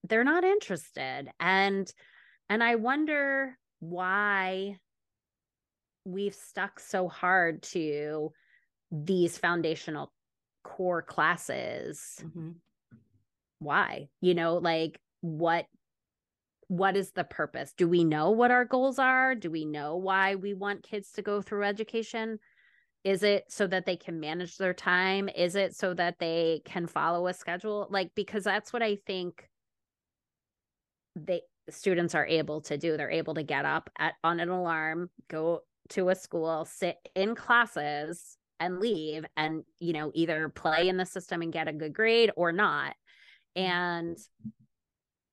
they're 0.08 0.24
not 0.24 0.44
interested 0.44 1.30
and 1.40 1.92
and 2.50 2.64
i 2.64 2.76
wonder 2.76 3.58
why 3.80 4.78
we've 6.06 6.36
stuck 6.36 6.80
so 6.80 7.08
hard 7.08 7.64
to 7.64 8.32
these 8.92 9.38
foundational 9.38 10.12
core 10.64 11.02
classes 11.02 12.18
mm-hmm. 12.24 12.52
Why 13.60 14.08
you 14.22 14.34
know 14.34 14.56
like 14.56 15.00
what 15.22 15.66
what 16.68 16.98
is 16.98 17.12
the 17.12 17.24
purpose? 17.24 17.74
Do 17.78 17.88
we 17.88 18.04
know 18.04 18.32
what 18.32 18.52
our 18.52 18.66
goals 18.66 18.98
are? 18.98 19.36
Do 19.36 19.52
we 19.52 19.66
know 19.66 19.98
why 19.98 20.36
we 20.36 20.54
want 20.54 20.84
kids 20.84 21.12
to 21.12 21.22
go 21.22 21.42
through 21.42 21.64
education? 21.64 22.40
Is 23.04 23.22
it 23.22 23.46
so 23.50 23.68
that 23.68 23.86
they 23.86 23.98
can 23.98 24.20
manage 24.20 24.58
their 24.58 24.74
time? 24.74 25.30
Is 25.30 25.56
it 25.56 25.76
so 25.76 25.94
that 25.94 26.18
they 26.18 26.62
can 26.66 26.88
follow 26.88 27.28
a 27.28 27.34
schedule? 27.34 27.88
Like 27.92 28.12
because 28.16 28.44
that's 28.44 28.74
what 28.74 28.82
i 28.82 28.98
think 29.06 29.48
they 31.16 31.42
students 31.70 32.16
are 32.16 32.26
able 32.26 32.62
to 32.62 32.78
do. 32.78 32.98
They're 32.98 33.12
able 33.12 33.36
to 33.36 33.44
get 33.44 33.66
up 33.66 33.90
at 33.98 34.14
on 34.24 34.40
an 34.40 34.50
alarm 34.50 35.10
go 35.30 35.62
to 35.90 36.10
a 36.10 36.16
school 36.16 36.66
sit 36.66 36.98
in 37.16 37.36
classes 37.36 38.38
and 38.60 38.80
leave 38.80 39.26
and 39.38 39.64
you 39.80 39.94
know 39.94 40.12
either 40.14 40.50
play 40.50 40.88
in 40.88 40.98
the 40.98 41.06
system 41.06 41.42
and 41.42 41.54
get 41.54 41.68
a 41.68 41.74
good 41.74 41.94
grade 41.94 42.32
or 42.36 42.52
not 42.52 42.96
and 43.56 44.18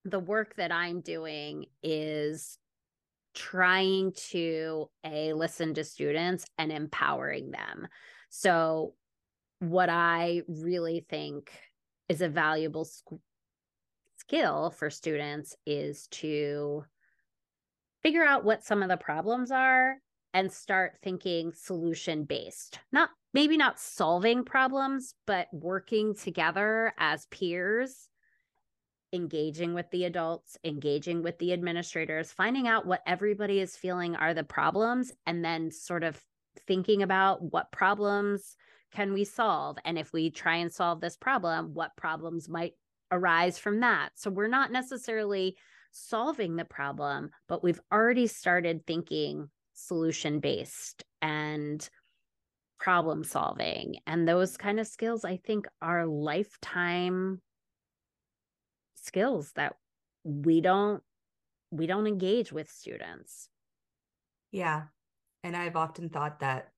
the 0.04 0.18
work 0.18 0.54
that 0.56 0.72
i'm 0.72 1.00
doing 1.00 1.66
is 1.82 2.58
trying 3.34 4.12
to 4.12 4.88
a 5.04 5.32
listen 5.32 5.74
to 5.74 5.84
students 5.84 6.44
and 6.58 6.70
empowering 6.70 7.50
them. 7.50 7.88
So 8.28 8.94
what 9.58 9.88
i 9.88 10.42
really 10.48 11.06
think 11.08 11.52
is 12.08 12.20
a 12.20 12.28
valuable 12.28 12.84
sc- 12.84 13.12
skill 14.16 14.74
for 14.76 14.90
students 14.90 15.54
is 15.64 16.08
to 16.08 16.84
figure 18.02 18.24
out 18.24 18.44
what 18.44 18.64
some 18.64 18.82
of 18.82 18.88
the 18.88 18.96
problems 18.96 19.52
are 19.52 19.98
and 20.34 20.50
start 20.50 20.94
thinking 21.04 21.52
solution 21.52 22.24
based 22.24 22.80
not 22.90 23.10
maybe 23.34 23.56
not 23.56 23.78
solving 23.78 24.44
problems 24.44 25.14
but 25.28 25.46
working 25.52 26.12
together 26.12 26.92
as 26.98 27.26
peers 27.26 28.08
engaging 29.12 29.74
with 29.74 29.90
the 29.90 30.04
adults 30.04 30.56
engaging 30.64 31.22
with 31.22 31.38
the 31.38 31.52
administrators 31.52 32.32
finding 32.32 32.66
out 32.66 32.86
what 32.86 33.02
everybody 33.06 33.60
is 33.60 33.76
feeling 33.76 34.16
are 34.16 34.34
the 34.34 34.44
problems 34.44 35.12
and 35.26 35.44
then 35.44 35.70
sort 35.70 36.02
of 36.02 36.18
thinking 36.66 37.02
about 37.02 37.42
what 37.52 37.72
problems 37.72 38.56
can 38.92 39.14
we 39.14 39.24
solve? 39.24 39.78
And 39.86 39.98
if 39.98 40.12
we 40.12 40.30
try 40.30 40.56
and 40.56 40.70
solve 40.70 41.00
this 41.00 41.16
problem 41.16 41.72
what 41.74 41.96
problems 41.96 42.48
might 42.48 42.74
arise 43.10 43.58
from 43.58 43.80
that? 43.80 44.10
So 44.14 44.30
we're 44.30 44.48
not 44.48 44.72
necessarily 44.72 45.56
solving 45.92 46.56
the 46.56 46.64
problem 46.64 47.30
but 47.48 47.62
we've 47.62 47.80
already 47.92 48.26
started 48.26 48.86
thinking 48.86 49.50
solution 49.74 50.40
based 50.40 51.04
and 51.20 51.88
problem 52.78 53.22
solving 53.22 53.96
and 54.06 54.26
those 54.26 54.56
kind 54.56 54.80
of 54.80 54.86
skills 54.86 55.24
i 55.24 55.36
think 55.36 55.66
are 55.80 56.06
lifetime 56.06 57.40
skills 59.02 59.52
that 59.56 59.74
we 60.24 60.60
don't 60.60 61.02
we 61.70 61.86
don't 61.86 62.06
engage 62.06 62.52
with 62.52 62.70
students 62.70 63.48
yeah 64.50 64.84
and 65.42 65.56
i've 65.56 65.76
often 65.76 66.08
thought 66.08 66.40
that 66.40 66.68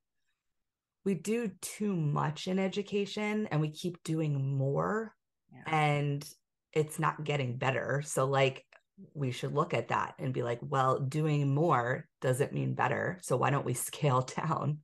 we 1.04 1.14
do 1.14 1.50
too 1.60 1.94
much 1.94 2.48
in 2.48 2.58
education 2.58 3.46
and 3.50 3.60
we 3.60 3.68
keep 3.68 4.02
doing 4.04 4.56
more 4.56 5.14
yeah. 5.52 5.74
and 5.92 6.26
it's 6.72 6.98
not 6.98 7.24
getting 7.24 7.56
better 7.56 8.02
so 8.04 8.24
like 8.24 8.64
we 9.12 9.30
should 9.30 9.52
look 9.52 9.74
at 9.74 9.88
that 9.88 10.14
and 10.18 10.32
be 10.32 10.42
like, 10.42 10.60
well, 10.62 11.00
doing 11.00 11.52
more 11.54 12.06
doesn't 12.20 12.52
mean 12.52 12.74
better. 12.74 13.18
So 13.22 13.36
why 13.36 13.50
don't 13.50 13.64
we 13.64 13.74
scale 13.74 14.22
down 14.22 14.78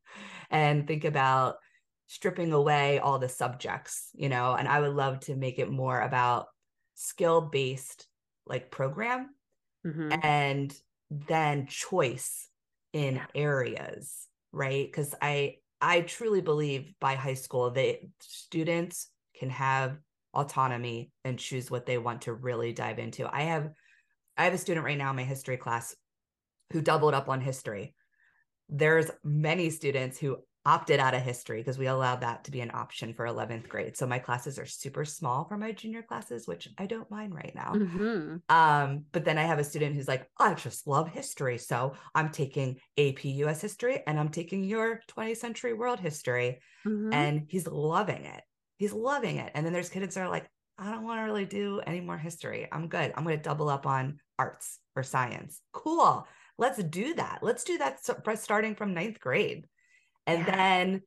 and 0.50 0.86
think 0.86 1.04
about 1.04 1.56
stripping 2.06 2.52
away 2.52 2.98
all 2.98 3.18
the 3.18 3.28
subjects, 3.28 4.10
you 4.14 4.28
know? 4.28 4.54
And 4.54 4.66
I 4.66 4.80
would 4.80 4.94
love 4.94 5.20
to 5.20 5.36
make 5.36 5.58
it 5.58 5.70
more 5.70 6.00
about 6.00 6.46
skill 7.00 7.40
based 7.40 8.06
like 8.46 8.70
program 8.70 9.30
mm-hmm. 9.86 10.12
and 10.22 10.74
then 11.10 11.66
choice 11.66 12.48
in 12.92 13.20
areas, 13.34 14.28
right? 14.52 14.86
Because 14.86 15.14
I, 15.22 15.56
I 15.80 16.02
truly 16.02 16.42
believe 16.42 16.92
by 17.00 17.14
high 17.14 17.34
school 17.34 17.70
that 17.70 18.00
students 18.20 19.08
can 19.38 19.48
have 19.48 19.96
autonomy 20.34 21.10
and 21.24 21.38
choose 21.38 21.70
what 21.70 21.86
they 21.86 21.96
want 21.96 22.22
to 22.22 22.34
really 22.34 22.72
dive 22.74 22.98
into. 22.98 23.26
I 23.32 23.42
have 23.42 23.70
I 24.36 24.44
have 24.44 24.54
a 24.54 24.58
student 24.58 24.86
right 24.86 24.96
now 24.96 25.10
in 25.10 25.16
my 25.16 25.24
history 25.24 25.56
class 25.56 25.94
who 26.72 26.80
doubled 26.80 27.14
up 27.14 27.28
on 27.28 27.40
history. 27.40 27.94
There's 28.68 29.10
many 29.24 29.70
students 29.70 30.18
who 30.18 30.38
opted 30.66 31.00
out 31.00 31.14
of 31.14 31.22
history 31.22 31.58
because 31.60 31.78
we 31.78 31.86
allowed 31.86 32.20
that 32.20 32.44
to 32.44 32.50
be 32.50 32.60
an 32.60 32.70
option 32.74 33.14
for 33.14 33.24
11th 33.24 33.68
grade. 33.68 33.96
So 33.96 34.06
my 34.06 34.18
classes 34.18 34.58
are 34.58 34.66
super 34.66 35.04
small 35.04 35.44
for 35.44 35.56
my 35.56 35.72
junior 35.72 36.02
classes, 36.02 36.46
which 36.46 36.68
I 36.76 36.86
don't 36.86 37.10
mind 37.10 37.34
right 37.34 37.54
now. 37.54 37.72
Mm-hmm. 37.74 38.36
Um, 38.48 39.04
but 39.12 39.24
then 39.24 39.38
I 39.38 39.44
have 39.44 39.58
a 39.58 39.64
student 39.64 39.94
who's 39.94 40.08
like, 40.08 40.28
I 40.38 40.52
just 40.54 40.86
love 40.86 41.08
history. 41.08 41.56
So 41.56 41.94
I'm 42.14 42.28
taking 42.28 42.78
AP 42.98 43.24
US 43.24 43.60
history 43.60 44.02
and 44.06 44.20
I'm 44.20 44.28
taking 44.28 44.62
your 44.62 45.00
20th 45.16 45.38
century 45.38 45.72
world 45.72 45.98
history. 45.98 46.60
Mm-hmm. 46.86 47.12
And 47.12 47.46
he's 47.48 47.66
loving 47.66 48.24
it. 48.24 48.42
He's 48.76 48.92
loving 48.92 49.38
it. 49.38 49.52
And 49.54 49.64
then 49.64 49.72
there's 49.72 49.88
kids 49.88 50.14
that 50.14 50.22
are 50.22 50.28
like, 50.28 50.48
I 50.78 50.90
don't 50.90 51.04
want 51.04 51.20
to 51.20 51.24
really 51.24 51.44
do 51.44 51.80
any 51.86 52.00
more 52.00 52.18
history. 52.18 52.66
I'm 52.70 52.88
good. 52.88 53.12
I'm 53.14 53.24
going 53.24 53.36
to 53.36 53.42
double 53.42 53.68
up 53.68 53.86
on 53.86 54.18
arts 54.38 54.78
or 54.96 55.02
science. 55.02 55.60
Cool. 55.72 56.26
Let's 56.56 56.82
do 56.82 57.14
that. 57.14 57.40
Let's 57.42 57.64
do 57.64 57.78
that 57.78 58.00
starting 58.38 58.74
from 58.74 58.94
ninth 58.94 59.20
grade. 59.20 59.66
And 60.26 60.46
yeah. 60.46 60.54
then 60.54 61.02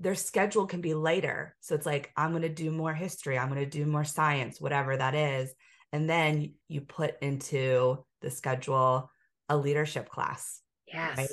their 0.00 0.14
schedule 0.14 0.66
can 0.66 0.80
be 0.80 0.94
later. 0.94 1.56
So 1.60 1.74
it's 1.74 1.86
like, 1.86 2.12
I'm 2.16 2.30
going 2.30 2.42
to 2.42 2.48
do 2.48 2.70
more 2.70 2.94
history. 2.94 3.38
I'm 3.38 3.48
going 3.48 3.60
to 3.60 3.66
do 3.66 3.86
more 3.86 4.04
science, 4.04 4.60
whatever 4.60 4.96
that 4.96 5.14
is. 5.14 5.54
and 5.92 6.08
then 6.10 6.54
you 6.68 6.80
put 6.80 7.14
into 7.22 8.04
the 8.20 8.30
schedule 8.30 9.10
a 9.48 9.56
leadership 9.56 10.08
class 10.08 10.60
yes 10.92 11.16
right? 11.18 11.28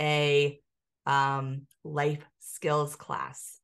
a 0.00 0.60
um 1.06 1.66
life 1.84 2.24
skills 2.40 2.96
class 2.96 3.58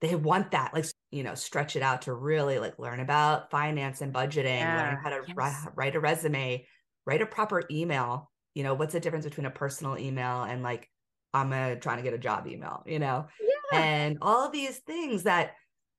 they 0.00 0.14
want 0.14 0.52
that 0.52 0.72
like 0.72 0.86
you 1.10 1.22
know 1.22 1.34
stretch 1.34 1.76
it 1.76 1.82
out 1.82 2.02
to 2.02 2.12
really 2.14 2.58
like 2.58 2.78
learn 2.78 3.00
about 3.00 3.50
finance 3.50 4.00
and 4.00 4.14
budgeting 4.14 4.60
Yeah, 4.60 4.76
learn 4.76 4.98
how 5.02 5.10
to 5.10 5.22
yes. 5.26 5.36
write, 5.36 5.54
write 5.76 5.96
a 5.96 6.00
resume 6.00 6.66
write 7.06 7.22
a 7.22 7.26
proper 7.26 7.62
email 7.70 8.30
you 8.54 8.62
know 8.62 8.74
what's 8.74 8.92
the 8.92 9.00
difference 9.00 9.24
between 9.26 9.46
a 9.46 9.50
personal 9.50 9.98
email 9.98 10.42
and 10.42 10.62
like 10.62 10.88
i'm 11.34 11.52
a 11.52 11.76
trying 11.76 11.98
to 11.98 12.02
get 12.02 12.14
a 12.14 12.18
job 12.18 12.46
email 12.46 12.82
you 12.86 12.98
know? 12.98 13.26
Yeah. 13.72 13.80
And 13.80 14.18
all 14.20 14.46
of 14.46 14.52
these 14.52 14.78
things 14.78 15.22
that 15.24 15.54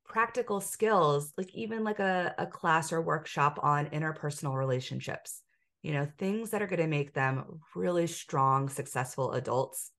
practical 0.05 0.59
skills 0.59 1.33
like 1.37 1.53
even 1.55 1.83
like 1.83 1.99
a, 1.99 2.35
a 2.37 2.45
class 2.45 2.91
or 2.91 3.01
workshop 3.01 3.59
on 3.63 3.85
interpersonal 3.87 4.55
relationships 4.55 5.41
you 5.81 5.93
know 5.93 6.07
things 6.17 6.49
that 6.49 6.61
are 6.61 6.67
going 6.67 6.81
to 6.81 6.87
make 6.87 7.13
them 7.13 7.61
really 7.75 8.07
strong 8.07 8.67
successful 8.67 9.31
adults 9.31 9.91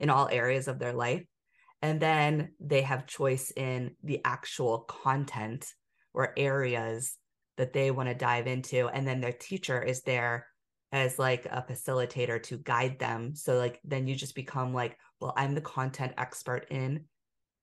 in 0.00 0.10
all 0.10 0.28
areas 0.32 0.66
of 0.66 0.78
their 0.78 0.94
life. 0.94 1.24
And 1.82 2.00
then 2.00 2.52
they 2.58 2.82
have 2.82 3.06
choice 3.06 3.52
in 3.54 3.94
the 4.02 4.20
actual 4.24 4.80
content 4.80 5.66
or 6.12 6.32
areas 6.36 7.16
that 7.56 7.72
they 7.72 7.90
want 7.90 8.08
to 8.08 8.14
dive 8.14 8.46
into. 8.46 8.88
And 8.88 9.06
then 9.06 9.20
their 9.20 9.32
teacher 9.32 9.80
is 9.80 10.02
there 10.02 10.46
as 10.92 11.18
like 11.18 11.46
a 11.46 11.64
facilitator 11.68 12.42
to 12.42 12.58
guide 12.58 12.98
them. 12.98 13.34
So 13.34 13.56
like 13.56 13.80
then 13.84 14.06
you 14.06 14.14
just 14.14 14.34
become 14.34 14.74
like 14.74 14.96
well 15.20 15.32
i'm 15.36 15.54
the 15.54 15.60
content 15.60 16.12
expert 16.18 16.66
in 16.70 17.04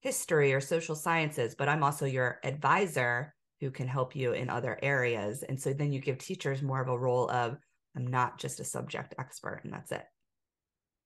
history 0.02 0.54
or 0.54 0.62
social 0.62 0.96
sciences 0.96 1.56
but 1.56 1.68
i'm 1.68 1.84
also 1.84 2.06
your 2.06 2.40
advisor 2.44 3.34
who 3.60 3.72
can 3.72 3.88
help 3.88 4.16
you 4.16 4.34
in 4.34 4.50
other 4.50 4.78
areas. 4.84 5.42
And 5.42 5.60
so 5.60 5.74
then 5.74 5.92
you 5.92 6.00
give 6.00 6.20
teachers 6.20 6.62
more 6.62 6.82
of 6.82 6.90
a 6.90 6.98
role 6.98 7.30
of 7.32 7.58
i'm 7.96 8.08
not 8.08 8.40
just 8.40 8.60
a 8.60 8.64
subject 8.64 9.16
expert 9.18 9.62
and 9.64 9.74
that's 9.74 9.92
it 9.92 10.06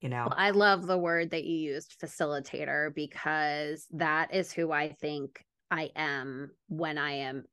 you 0.01 0.09
know? 0.09 0.26
Well, 0.28 0.36
I 0.36 0.49
love 0.49 0.88
the 0.88 0.97
word 0.97 1.30
that 1.30 1.45
you 1.45 1.74
used, 1.74 1.99
facilitator, 2.01 2.93
because 2.93 3.86
that 3.91 4.34
is 4.34 4.51
who 4.51 4.72
I 4.72 4.89
think 4.99 5.45
I 5.69 5.91
am 5.95 6.51
when 6.67 6.97
I 6.97 7.11
am 7.11 7.43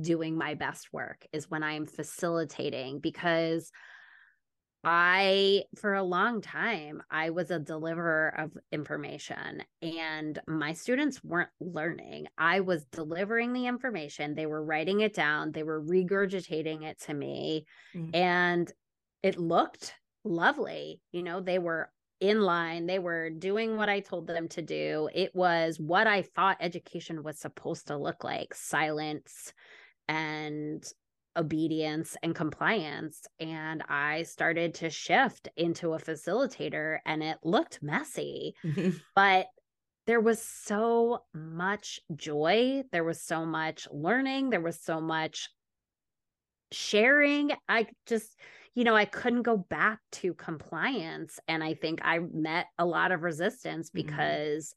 doing 0.00 0.36
my 0.36 0.54
best 0.54 0.92
work, 0.92 1.26
is 1.32 1.50
when 1.50 1.62
I 1.62 1.72
am 1.74 1.86
facilitating. 1.86 3.00
Because 3.00 3.70
I, 4.82 5.64
for 5.76 5.92
a 5.92 6.02
long 6.02 6.40
time, 6.40 7.02
I 7.10 7.30
was 7.30 7.50
a 7.50 7.58
deliverer 7.58 8.34
of 8.38 8.56
information 8.72 9.62
and 9.82 10.38
my 10.48 10.72
students 10.72 11.22
weren't 11.22 11.50
learning. 11.60 12.28
I 12.38 12.60
was 12.60 12.86
delivering 12.86 13.52
the 13.52 13.66
information, 13.66 14.34
they 14.34 14.46
were 14.46 14.64
writing 14.64 15.00
it 15.00 15.12
down, 15.12 15.52
they 15.52 15.64
were 15.64 15.82
regurgitating 15.82 16.82
it 16.84 16.98
to 17.02 17.12
me, 17.14 17.66
Mm. 17.94 18.16
and 18.16 18.72
it 19.22 19.38
looked 19.38 19.92
lovely. 20.24 21.02
You 21.12 21.24
know, 21.24 21.42
they 21.42 21.58
were 21.58 21.92
in 22.20 22.42
line, 22.42 22.86
they 22.86 22.98
were 22.98 23.30
doing 23.30 23.76
what 23.76 23.88
I 23.88 24.00
told 24.00 24.26
them 24.26 24.48
to 24.48 24.62
do. 24.62 25.08
It 25.14 25.34
was 25.34 25.80
what 25.80 26.06
I 26.06 26.22
thought 26.22 26.58
education 26.60 27.22
was 27.22 27.38
supposed 27.38 27.86
to 27.86 27.96
look 27.96 28.22
like 28.22 28.54
silence 28.54 29.52
and 30.06 30.84
obedience 31.36 32.16
and 32.22 32.34
compliance. 32.34 33.22
And 33.38 33.82
I 33.88 34.24
started 34.24 34.74
to 34.74 34.90
shift 34.90 35.48
into 35.56 35.94
a 35.94 35.98
facilitator, 35.98 36.98
and 37.06 37.22
it 37.22 37.38
looked 37.42 37.82
messy, 37.82 38.54
mm-hmm. 38.64 38.90
but 39.14 39.46
there 40.06 40.20
was 40.20 40.42
so 40.42 41.22
much 41.32 42.00
joy. 42.14 42.82
There 42.92 43.04
was 43.04 43.22
so 43.22 43.46
much 43.46 43.86
learning. 43.90 44.50
There 44.50 44.60
was 44.60 44.80
so 44.80 45.00
much 45.00 45.48
sharing. 46.72 47.52
I 47.68 47.86
just, 48.06 48.36
you 48.74 48.84
know, 48.84 48.94
I 48.96 49.04
couldn't 49.04 49.42
go 49.42 49.56
back 49.56 50.00
to 50.12 50.34
compliance. 50.34 51.40
And 51.48 51.62
I 51.62 51.74
think 51.74 52.00
I 52.04 52.20
met 52.20 52.66
a 52.78 52.86
lot 52.86 53.12
of 53.12 53.22
resistance 53.22 53.90
Mhm. 53.90 53.94
because 53.94 54.74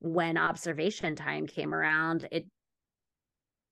when 0.00 0.36
observation 0.36 1.16
time 1.16 1.46
came 1.46 1.74
around, 1.74 2.28
it 2.30 2.46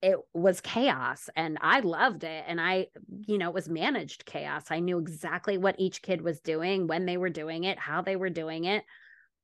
it 0.03 0.19
was 0.35 0.61
chaos 0.61 1.31
and 1.35 1.59
I 1.61 1.81
loved 1.81 2.23
it. 2.23 2.45
And 2.47 2.61
I, 2.61 2.89
you 3.27 3.39
know, 3.39 3.49
it 3.49 3.55
was 3.55 3.69
managed 3.69 4.27
chaos. 4.27 4.67
I 4.71 4.79
knew 4.79 4.99
exactly 4.99 5.59
what 5.59 5.75
each 5.79 6.03
kid 6.03 6.21
was 6.21 6.41
doing, 6.41 6.87
when 6.87 7.07
they 7.07 7.17
were 7.17 7.31
doing 7.31 7.65
it, 7.65 7.79
how 7.79 8.03
they 8.03 8.15
were 8.15 8.31
doing 8.31 8.67
it. 8.67 8.85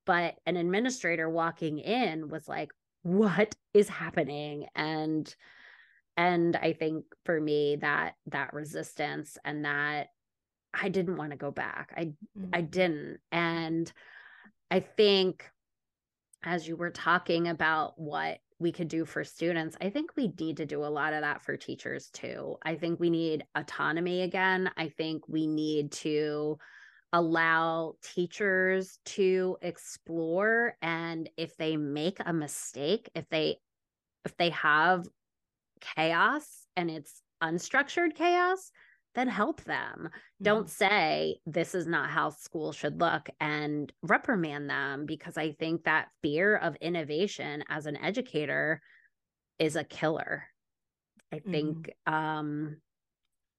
But 0.04 0.34
an 0.46 0.56
administrator 0.56 1.28
walking 1.28 1.78
in 1.78 2.28
was 2.28 2.46
like, 2.46 2.70
what 3.02 3.54
is 3.72 3.88
happening? 3.88 4.66
And 4.74 5.34
and 6.16 6.56
I 6.56 6.72
think 6.72 7.06
for 7.24 7.40
me 7.40 7.76
that 7.76 8.14
that 8.26 8.52
resistance 8.54 9.38
and 9.44 9.64
that 9.64 10.08
I 10.74 10.88
didn't 10.88 11.16
want 11.16 11.32
to 11.32 11.36
go 11.38 11.50
back. 11.50 11.92
I 11.96 12.14
I 12.52 12.60
Mhm. 12.60 12.70
didn't. 12.70 13.20
And 13.32 13.92
I 14.70 14.80
think 14.80 15.50
as 16.42 16.66
you 16.66 16.76
were 16.76 16.90
talking 16.90 17.48
about 17.48 17.98
what 18.00 18.40
we 18.58 18.72
could 18.72 18.88
do 18.88 19.04
for 19.04 19.24
students, 19.24 19.76
I 19.80 19.90
think 19.90 20.12
we 20.16 20.28
need 20.38 20.56
to 20.58 20.66
do 20.66 20.84
a 20.84 20.86
lot 20.86 21.12
of 21.12 21.22
that 21.22 21.42
for 21.42 21.56
teachers 21.56 22.10
too. 22.10 22.56
I 22.62 22.76
think 22.76 23.00
we 23.00 23.10
need 23.10 23.44
autonomy 23.54 24.22
again. 24.22 24.70
I 24.76 24.88
think 24.88 25.26
we 25.28 25.46
need 25.46 25.92
to 25.92 26.58
allow 27.12 27.94
teachers 28.02 28.98
to 29.06 29.58
explore 29.62 30.76
and 30.82 31.30
if 31.36 31.56
they 31.56 31.76
make 31.76 32.18
a 32.20 32.32
mistake, 32.32 33.10
if 33.14 33.28
they 33.30 33.60
if 34.24 34.36
they 34.36 34.50
have 34.50 35.06
chaos 35.96 36.66
and 36.76 36.90
it's 36.90 37.22
unstructured 37.42 38.14
chaos, 38.14 38.70
then 39.14 39.28
help 39.28 39.62
them. 39.64 40.08
Don't 40.40 40.70
say 40.70 41.36
this 41.44 41.74
is 41.74 41.86
not 41.86 42.10
how 42.10 42.30
school 42.30 42.72
should 42.72 43.00
look 43.00 43.28
and 43.40 43.92
reprimand 44.02 44.70
them 44.70 45.04
because 45.06 45.36
I 45.36 45.52
think 45.52 45.84
that 45.84 46.08
fear 46.22 46.56
of 46.56 46.76
innovation 46.76 47.64
as 47.68 47.86
an 47.86 47.96
educator 47.96 48.80
is 49.58 49.76
a 49.76 49.84
killer. 49.84 50.44
I 51.32 51.40
think 51.40 51.90
um 52.06 52.76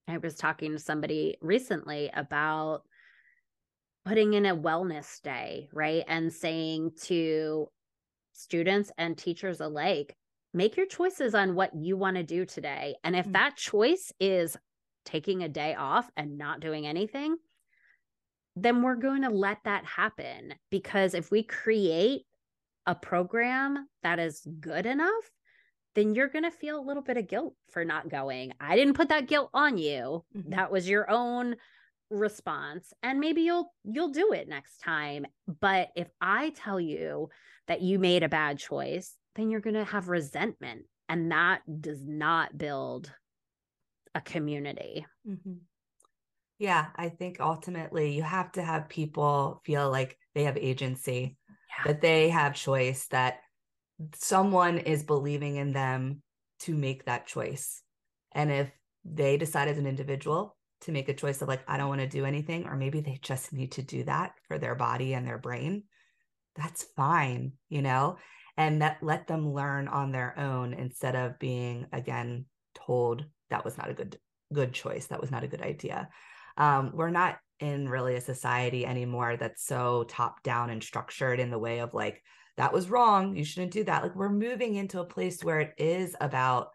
I 0.08 0.18
was 0.18 0.36
talking 0.36 0.74
to 0.74 0.80
somebody 0.80 1.38
recently 1.42 2.10
about 2.14 2.82
putting 4.06 4.34
in 4.34 4.46
a 4.46 4.56
wellness 4.56 5.22
day, 5.22 5.70
right? 5.72 6.04
And 6.08 6.32
saying 6.32 6.92
to 7.04 7.70
students 8.34 8.92
and 8.98 9.18
teachers 9.18 9.62
alike, 9.62 10.16
make 10.54 10.78
your 10.78 10.86
choices 10.86 11.34
on 11.36 11.56
what 11.56 11.76
you 11.76 11.98
want 11.98 12.18
to 12.18 12.24
do 12.24 12.46
today. 12.46 12.96
And 13.04 13.16
if 13.16 13.28
Mm. 13.28 13.34
that 13.34 13.56
choice 13.58 14.12
is 14.20 14.58
taking 15.06 15.44
a 15.44 15.50
day 15.50 15.76
off 15.76 16.10
and 16.16 16.38
not 16.38 16.60
doing 16.60 16.86
anything, 16.88 17.38
then 18.56 18.82
we're 18.84 18.96
going 18.96 19.24
to 19.24 19.30
let 19.30 19.64
that 19.66 19.86
happen. 19.86 20.54
Because 20.70 21.14
if 21.14 21.32
we 21.32 21.44
create 21.44 22.24
a 22.86 22.96
program 22.96 23.88
that 24.04 24.20
is 24.20 24.46
good 24.60 24.86
enough, 24.86 25.32
then 25.96 26.16
you're 26.16 26.28
going 26.28 26.44
to 26.44 26.52
feel 26.52 26.80
a 26.80 26.86
little 26.86 27.04
bit 27.04 27.18
of 27.18 27.28
guilt 27.28 27.56
for 27.72 27.86
not 27.86 28.10
going. 28.10 28.54
I 28.60 28.76
didn't 28.76 28.96
put 28.96 29.10
that 29.10 29.28
guilt 29.28 29.50
on 29.54 29.78
you. 29.78 30.26
Mhm. 30.36 30.52
That 30.52 30.72
was 30.72 30.90
your 30.90 31.10
own 31.10 31.56
response 32.10 32.94
and 33.02 33.20
maybe 33.20 33.42
you'll 33.42 33.74
you'll 33.84 34.10
do 34.10 34.34
it 34.34 34.48
next 34.48 34.78
time 34.80 35.26
but 35.48 35.90
if 35.96 36.08
i 36.22 36.52
tell 36.52 36.80
you 36.80 37.28
that 37.66 37.82
you 37.82 37.98
made 37.98 38.22
a 38.22 38.30
bad 38.30 38.60
choice 38.60 39.18
then 39.36 39.50
you're 39.50 39.62
going 39.62 39.74
to 39.74 39.86
have 39.86 40.10
resentment 40.10 40.86
and 41.10 41.32
that 41.32 41.62
does 41.82 42.06
not 42.06 42.58
build 42.58 43.12
a 44.16 44.22
community 44.22 45.06
Mhm. 45.28 45.62
Yeah, 46.60 46.92
I 46.96 47.10
think 47.10 47.40
ultimately 47.40 48.16
you 48.16 48.24
have 48.24 48.52
to 48.54 48.64
have 48.64 48.88
people 48.88 49.62
feel 49.66 49.90
like 49.90 50.18
they 50.36 50.44
have 50.44 50.58
agency, 50.58 51.38
yeah 51.70 51.84
that 51.86 52.02
they 52.02 52.30
have 52.30 52.54
choice, 52.56 53.08
that 53.08 53.42
someone 54.16 54.78
is 54.78 55.04
believing 55.04 55.56
in 55.58 55.74
them 55.74 56.22
to 56.60 56.76
make 56.76 57.06
that 57.06 57.28
choice. 57.28 57.82
And 58.32 58.52
if 58.52 58.72
they 59.04 59.38
decide 59.38 59.68
as 59.68 59.78
an 59.78 59.88
individual 59.88 60.56
to 60.82 60.92
make 60.92 61.10
a 61.10 61.14
choice 61.14 61.42
of 61.42 61.48
like, 61.48 61.64
I 61.68 61.78
don't 61.78 61.90
want 61.90 62.02
to 62.02 62.08
do 62.08 62.26
anything, 62.26 62.66
or 62.66 62.76
maybe 62.76 63.02
they 63.02 63.20
just 63.22 63.54
need 63.54 63.74
to 63.74 63.82
do 63.82 64.04
that 64.04 64.34
for 64.48 64.58
their 64.58 64.76
body 64.76 65.14
and 65.14 65.28
their 65.28 65.38
brain, 65.40 65.84
that's 66.56 66.84
fine, 66.96 67.54
you 67.70 67.82
know, 67.82 68.18
and 68.58 68.82
that 68.82 68.98
let 69.02 69.28
them 69.28 69.54
learn 69.54 69.88
on 69.88 70.12
their 70.12 70.38
own 70.38 70.74
instead 70.74 71.16
of 71.16 71.40
being 71.40 71.88
again 71.92 72.46
told 72.76 73.26
that 73.50 73.66
was 73.66 73.78
not 73.78 73.90
a 73.90 73.94
good 73.94 74.18
good 74.52 74.74
choice, 74.74 75.08
that 75.08 75.22
was 75.22 75.32
not 75.32 75.44
a 75.44 75.48
good 75.48 75.62
idea. 75.62 76.10
Um, 76.58 76.92
we're 76.94 77.10
not 77.10 77.38
in 77.60 77.88
really 77.88 78.16
a 78.16 78.22
society 78.22 78.86
anymore 78.86 79.38
that's 79.38 79.66
so 79.66 80.04
top 80.08 80.44
down 80.44 80.70
and 80.70 80.84
structured 80.84 81.40
in 81.40 81.50
the 81.50 81.58
way 81.58 81.80
of 81.80 81.94
like 81.94 82.22
that 82.58 82.74
was 82.74 82.90
wrong, 82.90 83.36
you 83.36 83.44
shouldn't 83.44 83.72
do 83.72 83.84
that. 83.86 84.04
Like 84.04 84.16
we're 84.16 84.30
moving 84.30 84.76
into 84.76 85.00
a 85.00 85.06
place 85.06 85.44
where 85.44 85.60
it 85.60 85.74
is 85.78 86.16
about 86.22 86.70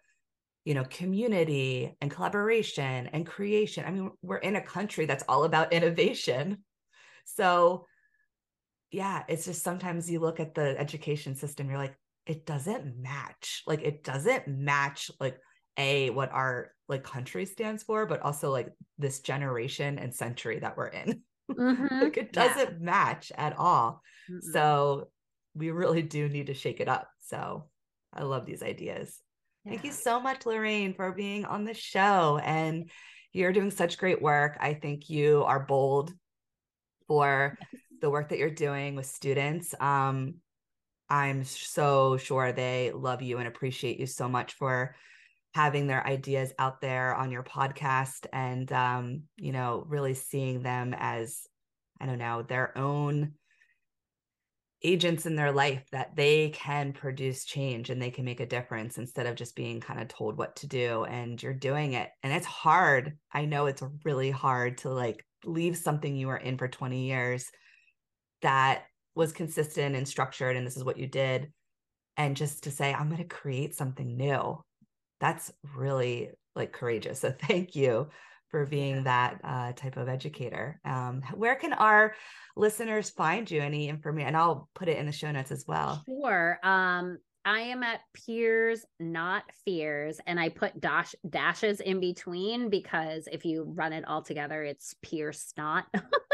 you 0.64 0.74
know 0.74 0.84
community 0.84 1.96
and 2.00 2.10
collaboration 2.10 3.08
and 3.12 3.26
creation. 3.26 3.84
I 3.86 3.90
mean, 3.90 4.10
we're 4.22 4.38
in 4.38 4.56
a 4.56 4.60
country 4.60 5.06
that's 5.06 5.24
all 5.28 5.44
about 5.44 5.72
innovation. 5.72 6.64
So 7.24 7.86
yeah, 8.90 9.24
it's 9.28 9.44
just 9.44 9.62
sometimes 9.62 10.10
you 10.10 10.20
look 10.20 10.40
at 10.40 10.54
the 10.54 10.78
education 10.78 11.34
system, 11.34 11.68
you're 11.68 11.78
like, 11.78 11.96
it 12.26 12.46
doesn't 12.46 12.96
match. 13.00 13.62
Like 13.66 13.82
it 13.82 14.04
doesn't 14.04 14.48
match 14.48 15.10
like 15.20 15.38
a 15.76 16.10
what 16.10 16.30
our 16.32 16.72
like 16.88 17.04
country 17.04 17.46
stands 17.46 17.82
for, 17.82 18.06
but 18.06 18.22
also 18.22 18.50
like 18.50 18.72
this 18.98 19.20
generation 19.20 19.98
and 19.98 20.14
century 20.14 20.58
that 20.60 20.76
we're 20.76 20.88
in. 20.88 21.22
Mm-hmm. 21.50 22.02
like 22.02 22.18
it 22.18 22.30
doesn't 22.30 22.72
yeah. 22.72 22.78
match 22.78 23.32
at 23.34 23.56
all. 23.56 24.02
Mm-hmm. 24.30 24.52
So 24.52 25.08
we 25.54 25.70
really 25.70 26.02
do 26.02 26.28
need 26.28 26.48
to 26.48 26.54
shake 26.54 26.80
it 26.80 26.88
up. 26.88 27.08
So 27.20 27.70
I 28.12 28.24
love 28.24 28.44
these 28.44 28.62
ideas. 28.62 29.18
Yeah. 29.64 29.70
Thank 29.70 29.84
you 29.84 29.92
so 29.92 30.20
much, 30.20 30.44
Lorraine, 30.44 30.92
for 30.92 31.10
being 31.12 31.46
on 31.46 31.64
the 31.64 31.72
show. 31.72 32.38
And 32.44 32.90
you're 33.32 33.54
doing 33.54 33.70
such 33.70 33.96
great 33.96 34.20
work. 34.20 34.58
I 34.60 34.74
think 34.74 35.08
you 35.08 35.42
are 35.44 35.64
bold 35.64 36.12
for 37.06 37.56
the 38.00 38.10
work 38.10 38.28
that 38.30 38.38
you're 38.38 38.50
doing 38.50 38.94
with 38.94 39.06
students. 39.06 39.74
Um, 39.80 40.34
I'm 41.10 41.44
so 41.44 42.16
sure 42.16 42.52
they 42.52 42.92
love 42.94 43.22
you 43.22 43.38
and 43.38 43.48
appreciate 43.48 43.98
you 43.98 44.06
so 44.06 44.28
much 44.28 44.54
for 44.54 44.94
having 45.54 45.86
their 45.86 46.06
ideas 46.06 46.52
out 46.58 46.80
there 46.80 47.14
on 47.14 47.30
your 47.30 47.42
podcast 47.42 48.26
and 48.32 48.70
um, 48.72 49.22
you 49.36 49.52
know 49.52 49.84
really 49.88 50.14
seeing 50.14 50.62
them 50.62 50.94
as 50.96 51.46
i 52.00 52.06
don't 52.06 52.18
know 52.18 52.42
their 52.42 52.76
own 52.76 53.32
agents 54.84 55.26
in 55.26 55.34
their 55.34 55.50
life 55.50 55.82
that 55.90 56.14
they 56.14 56.50
can 56.50 56.92
produce 56.92 57.44
change 57.44 57.90
and 57.90 58.00
they 58.00 58.10
can 58.10 58.24
make 58.24 58.38
a 58.38 58.46
difference 58.46 58.98
instead 58.98 59.26
of 59.26 59.34
just 59.34 59.56
being 59.56 59.80
kind 59.80 60.00
of 60.00 60.06
told 60.06 60.38
what 60.38 60.54
to 60.54 60.68
do 60.68 61.02
and 61.04 61.42
you're 61.42 61.52
doing 61.52 61.94
it 61.94 62.10
and 62.22 62.32
it's 62.32 62.46
hard 62.46 63.16
i 63.32 63.44
know 63.44 63.66
it's 63.66 63.82
really 64.04 64.30
hard 64.30 64.78
to 64.78 64.90
like 64.90 65.24
leave 65.44 65.76
something 65.76 66.14
you 66.14 66.28
were 66.28 66.36
in 66.36 66.56
for 66.56 66.68
20 66.68 67.06
years 67.06 67.50
that 68.42 68.84
was 69.14 69.32
consistent 69.32 69.96
and 69.96 70.06
structured 70.06 70.56
and 70.56 70.66
this 70.66 70.76
is 70.76 70.84
what 70.84 70.98
you 70.98 71.06
did 71.06 71.52
and 72.16 72.36
just 72.36 72.64
to 72.64 72.70
say 72.70 72.92
i'm 72.92 73.08
going 73.08 73.18
to 73.18 73.24
create 73.24 73.74
something 73.74 74.16
new 74.16 74.58
that's 75.20 75.52
really 75.76 76.30
like 76.54 76.72
courageous 76.72 77.20
so 77.20 77.32
thank 77.46 77.74
you 77.74 78.08
for 78.50 78.66
being 78.66 79.04
that 79.04 79.40
uh, 79.44 79.72
type 79.72 79.96
of 79.96 80.08
educator. 80.08 80.80
Um, 80.84 81.22
where 81.34 81.54
can 81.54 81.72
our 81.72 82.14
listeners 82.56 83.10
find 83.10 83.50
you? 83.50 83.60
Any 83.60 83.88
information? 83.88 84.28
And 84.28 84.36
I'll 84.36 84.68
put 84.74 84.88
it 84.88 84.98
in 84.98 85.06
the 85.06 85.12
show 85.12 85.30
notes 85.30 85.52
as 85.52 85.64
well. 85.66 86.02
Sure. 86.06 86.58
Um, 86.62 87.18
I 87.44 87.60
am 87.60 87.82
at 87.82 88.00
Peers 88.14 88.84
Not 89.00 89.44
Fears, 89.64 90.20
and 90.26 90.38
I 90.38 90.50
put 90.50 90.80
dash 90.80 91.14
dashes 91.28 91.80
in 91.80 92.00
between 92.00 92.68
because 92.68 93.26
if 93.30 93.44
you 93.44 93.64
run 93.74 93.92
it 93.92 94.04
all 94.06 94.22
together, 94.22 94.62
it's 94.62 94.94
Pierce 95.02 95.52
Not. 95.56 95.86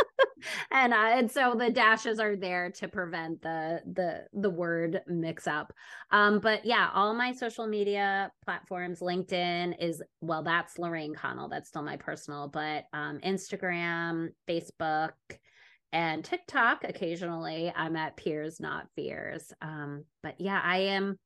and 0.71 0.93
uh, 0.93 1.11
and 1.13 1.31
so 1.31 1.55
the 1.55 1.71
dashes 1.71 2.19
are 2.19 2.37
there 2.37 2.71
to 2.73 2.89
prevent 2.89 3.43
the 3.43 3.81
the 3.93 4.25
the 4.33 4.51
word 4.51 5.01
mix 5.07 5.47
up. 5.47 5.73
Um 6.11 6.41
but 6.41 6.65
yeah 6.65 6.91
all 6.95 7.15
my 7.15 7.33
social 7.33 7.67
media 7.67 8.31
platforms 8.45 9.01
linkedin 9.01 9.75
is 9.81 10.03
well 10.21 10.43
that's 10.43 10.79
lorraine 10.79 11.15
connell 11.15 11.49
that's 11.49 11.69
still 11.69 11.83
my 11.83 11.97
personal 11.97 12.49
but 12.49 12.85
um 12.93 13.19
instagram 13.25 14.29
facebook 14.49 15.13
and 15.93 16.25
tiktok 16.25 16.85
occasionally 16.85 17.73
i'm 17.75 17.97
at 17.97 18.17
peers 18.17 18.61
not 18.61 18.87
fears. 18.97 19.53
Um 19.63 20.05
but 20.23 20.41
yeah 20.41 20.61
i 20.63 20.79
am 20.79 21.19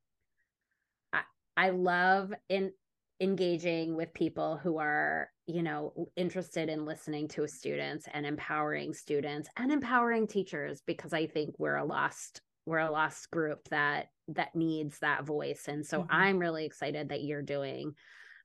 i 1.13 1.21
i 1.57 1.71
love 1.71 2.33
in 2.49 2.73
engaging 3.21 3.97
with 3.97 4.15
people 4.15 4.59
who 4.63 4.79
are 4.79 5.29
you 5.49 5.63
know 5.63 6.09
interested 6.15 6.69
in 6.69 6.85
listening 6.85 7.27
to 7.27 7.49
students 7.49 8.07
and 8.13 8.27
empowering 8.27 8.93
students 8.93 9.49
and 9.57 9.73
empowering 9.73 10.27
teachers 10.27 10.83
because 10.87 11.13
i 11.15 11.27
think 11.27 11.55
we're 11.59 11.77
a 11.77 11.85
lost 11.85 12.43
we're 12.67 12.79
a 12.79 12.91
lost 12.91 13.31
group 13.31 13.67
that 13.71 14.09
that 14.29 14.55
needs 14.55 14.99
that 14.99 15.25
voice 15.25 15.65
and 15.67 15.85
so 15.85 16.01
mm-hmm. 16.01 16.13
i'm 16.15 16.39
really 16.39 16.67
excited 16.67 17.09
that 17.09 17.25
you're 17.25 17.43
doing 17.43 17.95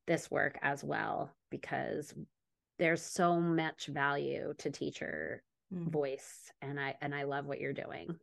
this 0.07 0.31
work 0.31 0.57
as 0.61 0.81
well 0.83 1.29
because 1.51 2.13
there's 2.79 3.01
so 3.01 3.39
much 3.39 3.87
value 3.87 4.53
to 4.57 4.71
teacher 4.71 5.43
mm-hmm. 5.73 5.89
voice 5.89 6.51
and 6.61 6.79
i 6.79 6.95
and 7.01 7.13
i 7.13 7.23
love 7.23 7.45
what 7.45 7.59
you're 7.59 7.73
doing 7.73 8.15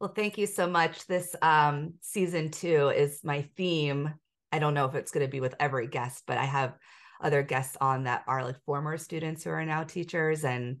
well 0.00 0.12
thank 0.14 0.38
you 0.38 0.46
so 0.46 0.68
much 0.68 1.04
this 1.08 1.34
um 1.42 1.94
season 2.00 2.48
two 2.48 2.90
is 2.90 3.24
my 3.24 3.42
theme 3.56 4.14
I 4.50 4.58
don't 4.58 4.74
know 4.74 4.86
if 4.86 4.94
it's 4.94 5.10
going 5.10 5.26
to 5.26 5.30
be 5.30 5.40
with 5.40 5.54
every 5.60 5.86
guest, 5.86 6.24
but 6.26 6.38
I 6.38 6.44
have 6.44 6.74
other 7.20 7.42
guests 7.42 7.76
on 7.80 8.04
that 8.04 8.24
are 8.26 8.44
like 8.44 8.62
former 8.64 8.96
students 8.96 9.44
who 9.44 9.50
are 9.50 9.64
now 9.64 9.84
teachers 9.84 10.44
and 10.44 10.78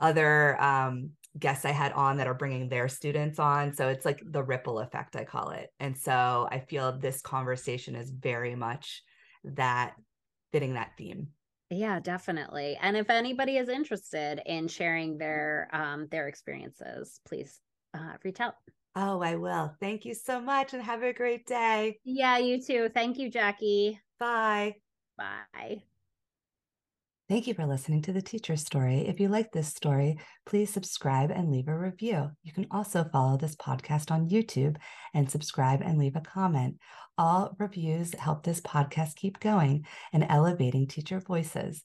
other 0.00 0.60
um, 0.60 1.10
guests 1.38 1.64
I 1.64 1.70
had 1.70 1.92
on 1.92 2.18
that 2.18 2.26
are 2.26 2.34
bringing 2.34 2.68
their 2.68 2.88
students 2.88 3.38
on. 3.38 3.72
So 3.72 3.88
it's 3.88 4.04
like 4.04 4.20
the 4.24 4.42
ripple 4.42 4.80
effect, 4.80 5.16
I 5.16 5.24
call 5.24 5.50
it. 5.50 5.70
And 5.80 5.96
so 5.96 6.48
I 6.50 6.60
feel 6.60 6.98
this 6.98 7.22
conversation 7.22 7.94
is 7.94 8.10
very 8.10 8.54
much 8.54 9.02
that 9.44 9.94
fitting 10.52 10.74
that 10.74 10.92
theme. 10.98 11.28
Yeah, 11.70 12.00
definitely. 12.00 12.78
And 12.82 12.96
if 12.96 13.08
anybody 13.08 13.56
is 13.56 13.70
interested 13.70 14.42
in 14.44 14.68
sharing 14.68 15.16
their 15.16 15.68
um, 15.72 16.06
their 16.10 16.28
experiences, 16.28 17.20
please 17.26 17.60
uh, 17.94 18.12
reach 18.22 18.40
out. 18.40 18.56
Oh, 18.94 19.22
I 19.22 19.36
will. 19.36 19.74
Thank 19.80 20.04
you 20.04 20.12
so 20.14 20.38
much 20.38 20.74
and 20.74 20.82
have 20.82 21.02
a 21.02 21.14
great 21.14 21.46
day. 21.46 21.98
Yeah, 22.04 22.36
you 22.36 22.60
too. 22.60 22.90
Thank 22.92 23.18
you, 23.18 23.30
Jackie. 23.30 23.98
Bye. 24.18 24.76
Bye. 25.22 25.82
Thank 27.28 27.46
you 27.46 27.54
for 27.54 27.64
listening 27.64 28.02
to 28.02 28.12
the 28.12 28.20
teacher 28.20 28.56
story. 28.56 29.06
If 29.06 29.20
you 29.20 29.28
like 29.28 29.52
this 29.52 29.68
story, 29.68 30.18
please 30.44 30.70
subscribe 30.70 31.30
and 31.30 31.50
leave 31.50 31.68
a 31.68 31.78
review. 31.78 32.30
You 32.42 32.52
can 32.52 32.66
also 32.70 33.04
follow 33.04 33.38
this 33.38 33.56
podcast 33.56 34.10
on 34.10 34.28
YouTube 34.28 34.76
and 35.14 35.30
subscribe 35.30 35.80
and 35.80 35.98
leave 35.98 36.16
a 36.16 36.20
comment. 36.20 36.78
All 37.16 37.54
reviews 37.58 38.12
help 38.14 38.42
this 38.42 38.60
podcast 38.60 39.14
keep 39.14 39.38
going 39.38 39.86
and 40.12 40.26
elevating 40.28 40.88
teacher 40.88 41.20
voices. 41.20 41.84